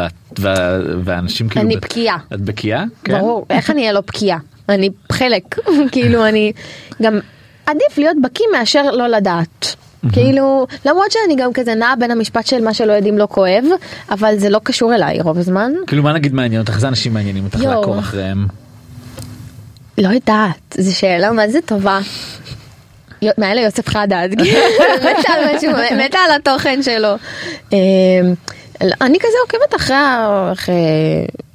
ואנשים 1.05 1.49
כאילו... 1.49 1.67
אני 1.67 1.77
בקיאה. 1.77 2.17
את 2.35 2.41
בקיאה? 2.41 2.85
כן. 3.05 3.19
ברור, 3.19 3.47
איך 3.51 3.71
אני 3.71 3.81
אהיה 3.81 3.93
לא 3.93 4.01
בקיאה? 4.01 4.39
אני 4.69 4.91
חלק, 5.13 5.59
כאילו 5.93 6.27
אני 6.27 6.53
גם 7.03 7.19
עדיף 7.67 7.99
להיות 7.99 8.17
בקיא 8.23 8.47
מאשר 8.53 8.83
לא 8.91 9.07
לדעת. 9.09 9.77
כאילו 10.13 10.67
למרות 10.87 11.13
שאני 11.13 11.37
גם 11.37 11.53
כזה 11.53 11.75
נעה 11.75 11.97
בין 11.97 12.11
המשפט 12.11 12.47
של 12.47 12.65
מה 12.65 12.75
שלא 12.75 12.93
יודעים 12.93 13.19
לא 13.19 13.29
כואב 13.31 13.65
אבל 14.11 14.39
זה 14.39 14.51
לא 14.51 14.61
קשור 14.65 14.95
אליי 14.95 15.21
רוב 15.21 15.39
הזמן. 15.39 15.73
כאילו 15.87 16.03
מה 16.03 16.13
נגיד 16.13 16.35
מעניין 16.35 16.61
אותך? 16.61 16.75
איזה 16.75 16.89
אנשים 16.89 17.15
מעניינים 17.15 17.45
אותך 17.45 17.61
לעקוב 17.61 17.99
אחריהם? 17.99 18.47
לא 20.03 20.09
יודעת, 20.09 20.77
זו 20.79 20.97
שאלה 20.97 21.33
מה 21.33 21.49
זה 21.49 21.59
טובה. 21.67 22.01
מעלה 23.39 23.61
יוסף 23.61 23.89
חדד, 23.89 24.29
מתה 26.05 26.19
על 26.19 26.31
התוכן 26.37 26.83
שלו. 26.83 27.09
אמ, 27.73 27.79
אני 29.01 29.19
כזה 29.19 29.37
עוקבת 29.43 29.77
אחרי 29.77 30.77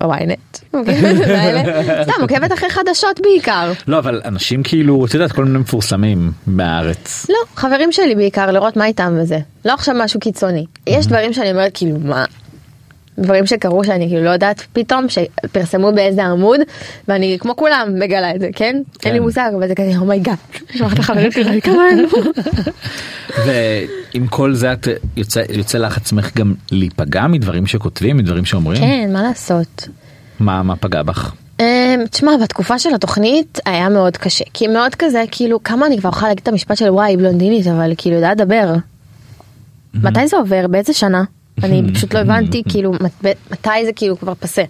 הוויינט, 0.02 0.58
סתם 2.04 2.22
עוקבת 2.22 2.54
אחרי 2.54 2.70
חדשות 2.70 3.20
בעיקר. 3.22 3.72
לא 3.88 4.00
אבל 4.00 4.22
אנשים 4.26 4.64
כאילו, 4.64 5.06
את 5.06 5.14
יודעת, 5.14 5.32
כל 5.32 5.46
מיני 5.46 5.60
מפורסמים 5.60 6.32
מהארץ. 6.48 7.26
לא, 7.30 7.36
חברים 7.56 7.92
שלי 7.92 8.16
בעיקר, 8.16 8.52
לראות 8.52 8.78
מה 8.78 8.86
איתם 8.86 9.18
וזה. 9.22 9.40
לא 9.66 9.74
עכשיו 9.74 9.96
משהו 9.98 10.20
קיצוני. 10.20 10.66
יש 10.88 11.08
דברים 11.08 11.34
שאני 11.34 11.52
אומרת 11.52 11.72
כאילו 11.74 11.98
מה, 12.04 12.26
דברים 13.20 13.46
שקרו 13.46 13.84
שאני 13.84 14.08
כאילו 14.08 14.24
לא 14.24 14.30
יודעת 14.30 14.64
פתאום 14.74 15.06
שפרסמו 15.10 15.92
באיזה 15.92 16.26
עמוד 16.26 16.60
ואני 17.08 17.38
כמו 17.40 17.56
כולם 17.56 17.90
מגלה 18.00 18.36
את 18.36 18.40
זה 18.40 18.50
כן, 18.56 18.82
כן. 19.00 19.10
אין 19.10 19.14
לי 19.14 19.20
מושג 19.20 19.52
אבל 19.58 19.68
זה 19.68 19.76
כזה 19.76 19.98
oh 20.02 20.10
my 20.10 20.19
God. 20.19 20.36
ועם 23.46 24.28
כל 24.28 24.54
זה 24.54 24.74
את 24.74 24.88
יוצא, 25.18 25.42
יוצא 25.50 25.78
לך 25.78 25.98
עצמך 25.98 26.38
גם 26.38 26.54
להיפגע 26.72 27.28
מדברים 27.28 27.68
שכותבים 27.68 28.18
מדברים 28.18 28.46
שאומרים? 28.46 28.82
כן 28.82 29.10
מה 29.14 29.24
לעשות. 29.24 29.88
מה 30.40 30.64
מה 30.64 30.76
פגע 30.76 31.04
בך? 31.04 31.34
אמ, 31.60 31.66
תשמע 32.12 32.32
בתקופה 32.44 32.80
של 32.80 32.96
התוכנית 32.96 33.60
היה 33.66 33.90
מאוד 33.90 34.18
קשה 34.18 34.46
כי 34.54 34.68
מאוד 34.68 34.96
כזה 34.96 35.24
כאילו 35.32 35.64
כמה 35.64 35.86
אני 35.86 35.98
כבר 35.98 36.10
יכולה 36.10 36.28
להגיד 36.28 36.42
את 36.42 36.48
המשפט 36.48 36.78
של 36.78 36.90
וואי 36.90 37.18
בלונדינית 37.18 37.68
אבל 37.68 37.94
כאילו 37.98 38.16
יודעת 38.16 38.40
לדבר. 38.40 38.74
מתי 39.94 40.28
זה 40.28 40.38
עובר 40.38 40.68
באיזה 40.68 40.94
שנה 40.94 41.24
אני 41.64 41.84
פשוט 41.94 42.14
לא 42.14 42.20
הבנתי 42.20 42.64
כאילו 42.70 42.92
מתי 43.52 43.86
זה 43.86 43.94
כאילו 43.94 44.20
כבר 44.20 44.34
פסה. 44.40 44.64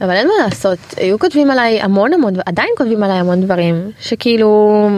אבל 0.00 0.10
אין 0.10 0.26
מה 0.26 0.44
לעשות 0.44 0.78
היו 0.96 1.18
כותבים 1.18 1.50
עליי 1.50 1.80
המון 1.80 2.12
המון 2.12 2.34
עדיין 2.46 2.68
כותבים 2.76 3.02
עליי 3.02 3.18
המון 3.18 3.40
דברים 3.40 3.90
שכאילו. 4.00 4.90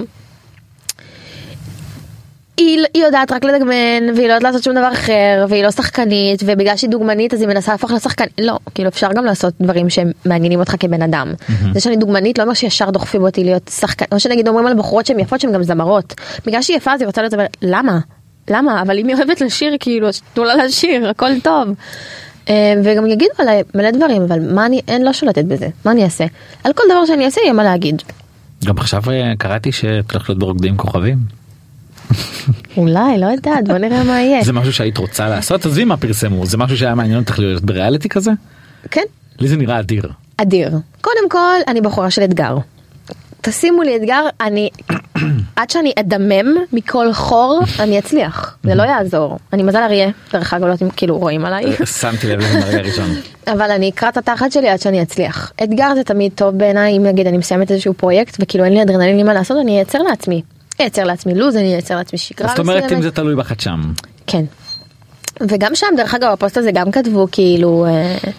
היא, 2.57 2.85
היא 2.95 3.05
יודעת 3.05 3.33
רק 3.33 3.45
לדגמן 3.45 4.15
והיא 4.17 4.29
לא 4.29 4.33
יודעת 4.33 4.43
לעשות 4.43 4.63
שום 4.63 4.75
דבר 4.75 4.93
אחר 4.93 5.47
והיא 5.49 5.65
לא 5.65 5.71
שחקנית 5.71 6.43
ובגלל 6.47 6.77
שהיא 6.77 6.91
דוגמנית 6.91 7.35
אז 7.35 7.41
היא 7.41 7.49
מנסה 7.49 7.73
להפוך 7.73 7.91
לשחקנית 7.91 8.33
לא 8.41 8.59
כאילו 8.75 8.89
אפשר 8.89 9.13
גם 9.13 9.25
לעשות 9.25 9.55
דברים 9.61 9.87
שמעניינים 9.91 10.61
אותך 10.61 10.75
כבן 10.81 11.03
אדם 11.03 11.33
mm-hmm. 11.33 11.65
זה 11.75 11.81
שאני 11.81 11.97
דוגמנית 11.97 12.39
לא 12.39 12.43
אומר 12.43 12.55
שישר 12.55 12.91
דוחפים 12.91 13.23
אותי 13.23 13.45
להיות 13.45 13.71
שחקנית 13.75 14.13
או 14.13 14.21
שנגיד 14.21 14.49
אומרים 14.49 14.67
על 14.67 14.75
בחורות 14.79 15.07
שהן 15.07 15.21
יפות 15.21 15.41
שהן 15.41 15.53
גם 15.53 15.63
זמרות 15.63 16.15
בגלל 16.47 16.63
שהיא 16.63 16.77
יפה 16.77 16.93
אז 16.93 17.01
היא 17.01 17.07
רוצה 17.07 17.21
להיות 17.23 17.33
זמרת 17.33 17.57
למה 17.63 17.99
למה? 18.49 18.83
אבל 18.83 18.99
אם 18.99 19.09
היא 19.09 19.17
אוהבת 19.17 19.41
לשיר 19.41 19.77
כאילו, 19.81 20.09
תנו 20.35 20.45
לה 20.45 20.65
לשיר, 20.65 21.09
הכל 21.09 21.41
טוב. 21.43 21.69
אה, 22.49 22.75
וגם 22.85 23.07
יגידו 23.07 23.33
עליי 23.39 23.63
מלא 23.75 23.91
דברים, 23.91 24.23
אבל 24.23 24.55
מה 24.55 24.67
אני, 24.67 24.81
אין 24.89 25.05
לא 25.05 25.13
שולטת 25.13 25.45
בזה, 25.45 25.69
מה 25.85 25.93
אני 25.93 26.05
אעשה? 26.05 26.25
על 26.65 26.73
כל 26.73 26.83
דבר 26.91 27.07
שאני 27.07 27.25
אעשה 27.25 27.41
יהיה 27.41 27.53
מה 27.53 27.65
להגיד. 27.65 28.03
גם 28.65 28.79
עכשיו 28.79 29.03
אה, 29.11 29.33
קראתי 29.39 29.73
שאת 29.73 30.11
הולכת 30.13 30.29
להיות 30.29 30.39
ברוקדים 30.39 30.77
כוכבים. 30.77 31.19
אולי, 32.77 33.19
לא 33.19 33.27
יודעת, 33.27 33.69
בוא 33.69 33.79
נראה 33.79 34.05
מה 34.05 34.21
יהיה. 34.21 34.45
זה 34.45 34.53
משהו 34.53 34.73
שהיית 34.73 34.99
רוצה 34.99 35.29
לעשות? 35.29 35.67
עזבי 35.67 35.85
מה 35.85 35.97
פרסמו, 35.97 36.47
זה 36.47 36.59
משהו 36.59 36.77
שהיה 36.77 36.95
מעניין 36.95 37.19
אותך 37.19 37.39
להיות 37.39 37.63
בריאליטי 37.63 38.09
כזה? 38.09 38.31
כן. 38.91 39.05
לי 39.39 39.49
זה 39.49 39.57
נראה 39.57 39.81
אדיר. 39.81 40.09
אדיר. 40.37 40.71
קודם 41.01 41.29
כל, 41.31 41.57
אני 41.69 41.81
בחורה 41.81 42.11
של 42.11 42.25
אתגר. 42.25 42.57
תשימו 43.41 43.83
לי 43.83 43.97
אתגר, 43.97 44.25
אני, 44.41 44.69
עד 45.57 45.71
שאני 45.71 45.93
אדמם 45.99 46.57
מכל 46.73 47.13
חור, 47.13 47.61
אני 47.79 47.99
אצליח, 47.99 48.57
זה 48.63 48.75
לא 48.75 48.83
יעזור. 48.83 49.39
אני 49.53 49.63
מזל 49.63 49.83
אריה, 49.83 50.09
דרך 50.33 50.55
אגב, 50.55 50.65
לא 50.65 50.67
יודעת 50.67 50.83
אם 50.83 50.91
כאילו 50.91 51.19
רואים 51.19 51.45
עליי. 51.45 51.65
שמתי 52.01 52.27
לב 52.27 52.39
לזה 52.39 52.61
ברגע 52.61 52.81
ראשון. 52.81 53.11
אבל 53.53 53.71
אני 53.71 53.89
אקרא 53.89 54.09
את 54.09 54.17
התחת 54.17 54.53
שלי 54.53 54.69
עד 54.69 54.81
שאני 54.81 55.03
אצליח. 55.03 55.53
אתגר 55.63 55.95
זה 55.95 56.05
תמיד 56.05 56.33
טוב 56.35 56.59
בעיניי, 56.59 56.97
אם 56.97 57.03
נגיד 57.03 57.27
אני 57.27 57.39
מסיימת 57.39 57.71
איזשהו 57.71 57.95
פרויקט 57.95 58.37
וכאילו 58.41 58.65
אין 58.65 58.73
לי 58.73 58.83
אדרנלין 58.83 59.17
לי 59.17 59.23
מה 59.23 59.35
לעשות, 59.35 59.57
אני 59.61 59.79
אייצר 59.79 59.99
לעצמי. 59.99 60.43
אייצר 60.81 61.05
לעצמי 61.05 61.35
לוז, 61.35 61.57
אני 61.57 61.75
אייצר 61.75 61.97
לעצמי 61.97 62.19
שגרה. 62.19 62.49
זאת 62.49 62.59
אומרת 62.59 62.93
אם 62.93 63.03
זה 63.03 63.11
תלוי 63.11 63.35
בך 63.37 63.53
את 63.53 63.61
שם. 63.61 63.81
כן. 64.27 64.45
וגם 65.41 65.75
שם, 65.75 65.87
דרך 65.97 66.15
אגב, 66.15 66.33
הפוסט 66.33 66.57
הזה 66.57 66.71
גם 66.73 66.91
כתבו 66.91 67.27
כאילו... 67.33 67.85
אה, 67.85 67.91
אה, 67.91 68.31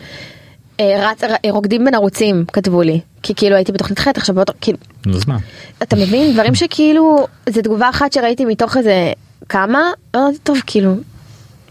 רץ, 1.00 1.22
רוקדים 1.50 1.86
בין 1.86 1.96
ערוצים 1.96 2.46
כתבו 2.54 2.82
לי 2.82 3.00
כי 3.24 3.36
כאילו 3.36 3.56
הייתי 3.56 3.72
בתוכנית 3.72 4.00
חטא 4.00 4.20
עכשיו 4.20 4.36
באותו 4.36 4.54
כאילו 4.62 4.78
אז 5.16 5.28
מה 5.28 5.38
אתה 5.84 5.96
מבין 5.96 6.34
דברים 6.34 6.56
שכאילו 6.56 7.28
זה 7.50 7.62
תגובה 7.62 7.90
אחת 7.90 8.14
שראיתי 8.14 8.46
מתוך 8.46 8.78
איזה 8.78 9.14
כמה 9.50 9.92
לא 10.14 10.22
טוב 10.44 10.58
כאילו 10.66 10.96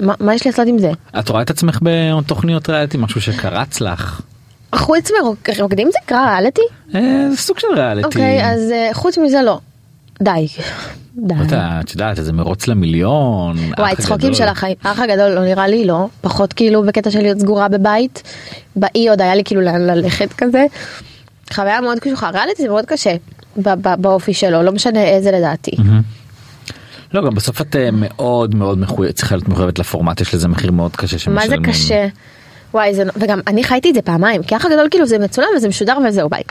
מה, 0.00 0.14
מה 0.20 0.34
יש 0.34 0.46
לעשות 0.46 0.66
עם 0.66 0.78
זה 0.78 0.90
את 1.18 1.28
רואה 1.28 1.42
את 1.42 1.50
עצמך 1.50 1.78
בתוכניות 1.82 2.68
ריאליטי 2.68 2.98
משהו 3.00 3.20
שקרץ 3.20 3.80
לך. 3.80 4.20
חוץ 4.74 5.10
מרוקדים 5.58 5.90
זה 5.92 5.98
קרה 6.06 6.30
ריאליטי? 6.30 6.62
אה, 6.94 7.26
סוג 7.34 7.58
של 7.58 7.68
ריאליטי. 7.76 8.06
אוקיי 8.06 8.52
אז 8.52 8.70
אה, 8.70 8.88
חוץ 8.92 9.18
מזה 9.18 9.42
לא. 9.42 9.58
די. 10.22 10.46
די. 11.16 11.34
את 11.80 11.90
יודעת 11.90 12.18
איזה 12.18 12.32
מרוץ 12.32 12.66
למיליון. 12.66 13.56
וואי 13.78 13.96
צחוקים 13.96 14.34
של 14.34 14.48
החיים. 14.48 14.76
האח 14.84 14.98
הגדול 14.98 15.28
לא 15.28 15.44
נראה 15.44 15.68
לי 15.68 15.84
לא. 15.84 16.06
פחות 16.20 16.52
כאילו 16.52 16.82
בקטע 16.82 17.10
של 17.10 17.20
להיות 17.20 17.38
סגורה 17.38 17.68
בבית. 17.68 18.22
באי 18.76 19.08
עוד 19.08 19.20
היה 19.20 19.34
לי 19.34 19.44
כאילו 19.44 19.60
לאן 19.60 19.80
ללכת 19.80 20.32
כזה. 20.32 20.64
חוויה 21.52 21.80
מאוד 21.80 21.98
קשוחה. 21.98 22.30
ריאליטי 22.30 22.62
זה 22.62 22.68
מאוד 22.68 22.86
קשה 22.86 23.16
באופי 23.82 24.34
שלו 24.34 24.62
לא 24.62 24.72
משנה 24.72 25.04
איזה 25.04 25.30
לדעתי. 25.30 25.70
לא 27.14 27.26
גם 27.26 27.34
בסוף 27.34 27.60
את 27.60 27.76
אה, 27.76 27.88
מאוד 27.92 28.54
מאוד 28.54 28.78
מחויבת 28.78 29.14
צריכה 29.14 29.36
להיות 29.36 29.48
מחויבת 29.48 29.78
לפורמט 29.78 30.20
יש 30.20 30.34
לזה 30.34 30.48
מחיר 30.48 30.72
מאוד 30.72 30.96
קשה 30.96 31.18
שמשלמים. 31.18 31.50
מה 31.50 31.56
זה 31.56 31.70
קשה? 31.72 32.06
וואי 32.74 32.94
זה 32.94 33.02
וגם 33.16 33.40
אני 33.46 33.64
חייתי 33.64 33.90
את 33.90 33.94
זה 33.94 34.02
פעמיים 34.02 34.42
כי 34.42 34.54
האח 34.54 34.64
הגדול 34.64 34.88
כאילו 34.90 35.06
זה 35.06 35.18
מצולם 35.18 35.46
וזה 35.56 35.68
משודר 35.68 35.98
וזהו 36.08 36.28
ביי. 36.28 36.42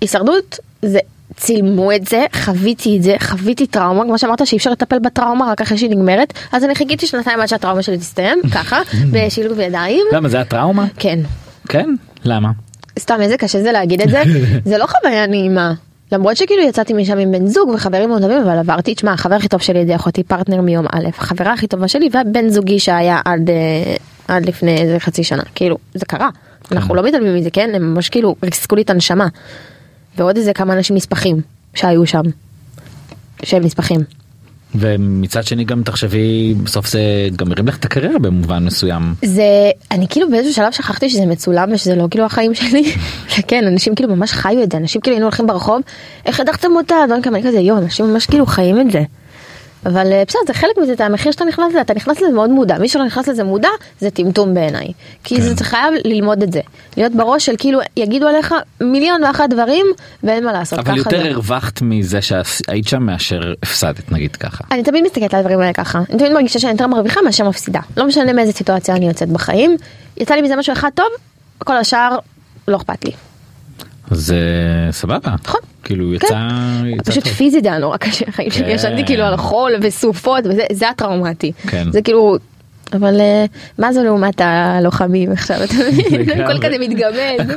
הישרדות 0.00 0.58
זה 0.82 0.98
צילמו 1.36 1.92
את 1.92 2.06
זה 2.06 2.26
חוויתי 2.32 2.96
את 2.96 3.02
זה 3.02 3.16
חוויתי 3.20 3.66
טראומה 3.66 4.04
כמו 4.04 4.18
שאמרת 4.18 4.46
שאי 4.46 4.58
אפשר 4.58 4.70
לטפל 4.70 4.98
בטראומה 4.98 5.50
רק 5.50 5.60
אחרי 5.60 5.78
שהיא 5.78 5.90
נגמרת 5.90 6.32
אז 6.52 6.64
אני 6.64 6.74
חיכיתי 6.74 7.06
שנתיים 7.06 7.40
עד 7.40 7.48
שהטראומה 7.48 7.82
שלי 7.82 7.98
תסתיים 7.98 8.38
ככה 8.54 8.80
בשילוב 9.10 9.60
ידיים. 9.60 10.06
למה 10.12 10.28
זה 10.28 10.40
הטראומה? 10.40 10.86
כן. 10.96 11.18
כן? 11.68 11.94
למה? 12.24 12.50
סתם 12.98 13.20
איזה 13.20 13.36
קשה 13.36 13.62
זה 13.62 13.72
להגיד 13.72 14.00
את 14.00 14.08
זה 14.08 14.22
זה 14.70 14.78
לא 14.78 14.86
חוויה 14.86 15.26
נעימה. 15.26 15.72
למרות 16.12 16.36
שכאילו 16.36 16.62
יצאתי 16.62 16.92
משם 16.92 17.18
עם 17.18 17.32
בן 17.32 17.46
זוג 17.46 17.68
וחברים 17.68 18.08
מאוד 18.08 18.22
טובים 18.22 18.38
אבל 18.42 18.58
עברתי 18.58 18.94
תשמע 18.94 19.12
החבר 19.12 19.34
הכי 19.34 19.48
טוב 19.48 19.60
שלי 19.60 19.86
זה 19.86 19.96
אחותי 19.96 20.22
פרטנר 20.22 20.60
מיום 20.60 20.86
א' 20.92 21.08
החברה 21.18 21.52
הכי 21.52 21.66
טובה 21.66 21.88
שלי 21.88 22.08
והבן 22.12 22.48
זוגי 22.48 22.78
שהיה 22.78 23.20
עד 23.24 23.50
אה, 23.50 23.94
עד 24.28 24.46
לפני 24.46 24.76
איזה 24.76 25.00
חצי 25.00 25.24
שנה 25.24 25.42
כאילו 25.54 25.78
זה 25.94 26.06
קרה 26.06 26.28
אנחנו 26.72 26.94
לא 26.94 27.02
מתעלמים 27.02 27.34
מזה 27.34 27.50
כן 27.50 27.70
הם 27.74 27.94
ממש 27.94 28.08
כאילו 28.08 28.36
ריסקו 28.42 28.76
לי 28.76 28.82
את 28.82 28.90
הנשמה. 28.90 29.26
ועוד 30.20 30.36
איזה 30.36 30.52
כמה 30.52 30.72
אנשים 30.72 30.96
נספחים 30.96 31.40
שהיו 31.74 32.06
שם. 32.06 32.22
שהם 33.42 33.62
נספחים. 33.62 34.00
ומצד 34.74 35.44
שני 35.44 35.64
גם 35.64 35.82
תחשבי 35.82 36.54
בסוף 36.62 36.88
זה 36.88 37.00
גם 37.36 37.52
הרים 37.52 37.68
לך 37.68 37.76
את 37.76 37.84
הקריירה 37.84 38.18
במובן 38.18 38.64
מסוים. 38.64 39.14
זה 39.24 39.70
אני 39.90 40.06
כאילו 40.08 40.30
באיזשהו 40.30 40.54
שלב 40.54 40.72
שכחתי 40.72 41.10
שזה 41.10 41.26
מצולם 41.26 41.72
ושזה 41.72 41.94
לא 41.94 42.06
כאילו 42.10 42.24
החיים 42.24 42.54
שלי. 42.54 42.92
כן 43.48 43.66
אנשים 43.66 43.94
כאילו 43.94 44.16
ממש 44.16 44.32
חיו 44.32 44.62
את 44.62 44.72
זה 44.72 44.78
אנשים 44.78 45.00
כאילו 45.00 45.14
היינו 45.14 45.26
הולכים 45.26 45.46
ברחוב 45.46 45.80
איך 46.26 46.40
הדחתם 46.40 46.68
אותה 46.76 46.94
אני 47.26 47.42
כזה 47.42 47.58
יואו 47.58 47.78
אנשים 47.78 48.06
ממש 48.06 48.26
כאילו 48.26 48.46
חיים 48.46 48.80
את 48.80 48.90
זה. 48.90 49.02
אבל 49.86 50.12
אה, 50.12 50.22
בסדר 50.28 50.40
זה 50.46 50.54
חלק 50.54 50.78
מזה 50.82 50.94
זה 50.94 51.06
המחיר 51.06 51.32
שאתה 51.32 51.44
נכנס 51.44 51.70
לזה 51.70 51.80
אתה 51.80 51.94
נכנס 51.94 52.20
לזה 52.20 52.32
מאוד 52.32 52.50
מודע. 52.50 52.78
מי 52.78 52.88
שלא 52.88 53.04
נכנס 53.04 53.28
לזה 53.28 53.44
מודע 53.44 53.68
זה 54.00 54.10
טמטום 54.10 54.54
בעיניי. 54.54 54.92
כי 55.24 55.36
כן. 55.36 55.42
זה 55.42 55.64
חייב 55.64 55.94
ללמוד 56.04 56.42
את 56.42 56.52
זה. 56.52 56.60
להיות 56.96 57.12
בראש 57.12 57.46
של 57.46 57.54
כאילו 57.58 57.80
יגידו 57.96 58.26
עליך 58.26 58.54
מיליון 58.80 59.24
ואחת 59.24 59.50
דברים 59.50 59.86
ואין 60.24 60.44
מה 60.44 60.52
לעשות 60.52 60.78
אבל 60.78 60.96
יותר 60.96 61.22
זה. 61.22 61.30
הרווחת 61.30 61.82
מזה 61.82 62.18
שהיית 62.22 62.88
שם 62.88 63.02
מאשר 63.02 63.54
הפסדת 63.62 64.12
נגיד 64.12 64.36
ככה. 64.36 64.64
אני 64.70 64.82
תמיד 64.82 65.04
מסתכלת 65.04 65.34
על 65.34 65.40
הדברים 65.40 65.60
האלה 65.60 65.72
ככה. 65.72 65.98
אני 66.10 66.18
תמיד 66.18 66.32
מרגישה 66.32 66.58
שאני 66.58 66.72
יותר 66.72 66.86
מרוויחה 66.86 67.20
מאשר 67.24 67.48
מפסידה. 67.48 67.80
לא 67.96 68.06
משנה 68.06 68.32
מאיזה 68.32 68.52
סיטואציה 68.52 68.96
אני 68.96 69.08
יוצאת 69.08 69.28
בחיים. 69.28 69.76
יצא 70.16 70.34
לי 70.34 70.42
מזה 70.42 70.56
משהו 70.56 70.72
אחד 70.72 70.90
טוב 70.94 71.06
כל 71.58 71.76
השאר 71.76 72.18
לא 72.68 72.76
אכפת 72.76 73.04
לי 73.04 73.12
זה 74.10 74.38
סבבה. 74.90 75.34
נכון. 75.44 75.60
כאילו 75.84 76.06
כן. 76.08 76.14
יצא... 76.26 76.36
יצא 76.86 77.10
פשוט 77.10 77.24
טוב. 77.24 77.32
פיזית 77.32 77.64
זה 77.64 77.70
היה 77.70 77.78
נורא 77.78 77.96
קשה 77.96 78.24
החיים 78.28 78.50
שלי 78.54 78.64
כן. 78.64 78.70
ישנתי 78.70 79.04
כאילו 79.06 79.24
על 79.24 79.36
חול 79.36 79.72
וסופות 79.82 80.46
וזה 80.46 80.62
זה 80.72 80.88
הטראומטי 80.88 81.52
כן. 81.68 81.92
זה 81.92 82.02
כאילו 82.02 82.36
אבל 82.92 83.20
אה, 83.20 83.44
מה 83.78 83.92
זה 83.92 84.02
לעומת 84.02 84.40
הלוחמים 84.40 85.32
עכשיו 85.32 85.64
אתה 85.64 85.74
מבין. 85.74 86.40
הכל 86.40 86.58
כזה 86.58 86.76
מתגמד. 86.78 87.50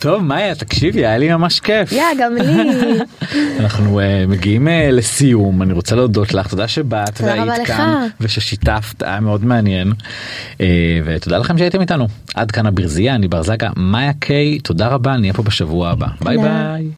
טוב 0.00 0.22
מאיה 0.22 0.54
תקשיבי 0.54 1.06
היה 1.06 1.18
לי 1.18 1.28
ממש 1.28 1.60
כיף. 1.60 1.92
יא 1.92 2.02
גם 2.18 2.34
לי 2.34 2.42
אנחנו 3.60 4.00
uh, 4.00 4.02
מגיעים 4.28 4.68
uh, 4.68 4.70
לסיום 4.92 5.62
אני 5.62 5.72
רוצה 5.72 5.96
להודות 5.96 6.34
לך 6.34 6.46
תודה 6.46 6.68
שבאת 6.68 7.20
והיית 7.20 7.58
לך. 7.62 7.68
כאן 7.68 8.08
וששיתפת 8.20 9.02
היה 9.02 9.20
מאוד 9.20 9.44
מעניין 9.44 9.92
uh, 9.92 10.60
ותודה 11.04 11.38
לכם 11.38 11.58
שהייתם 11.58 11.80
איתנו 11.80 12.06
עד 12.34 12.50
כאן 12.50 12.66
הברזייה 12.66 13.14
אני 13.14 13.28
בר 13.28 13.42
זגה 13.42 13.70
מאיה 13.76 14.12
קיי 14.12 14.58
תודה 14.58 14.88
רבה 14.88 15.16
נהיה 15.16 15.32
פה 15.32 15.42
בשבוע 15.42 15.90
הבא 15.90 16.06
ביי. 16.20 16.38
ביי. 16.38 16.90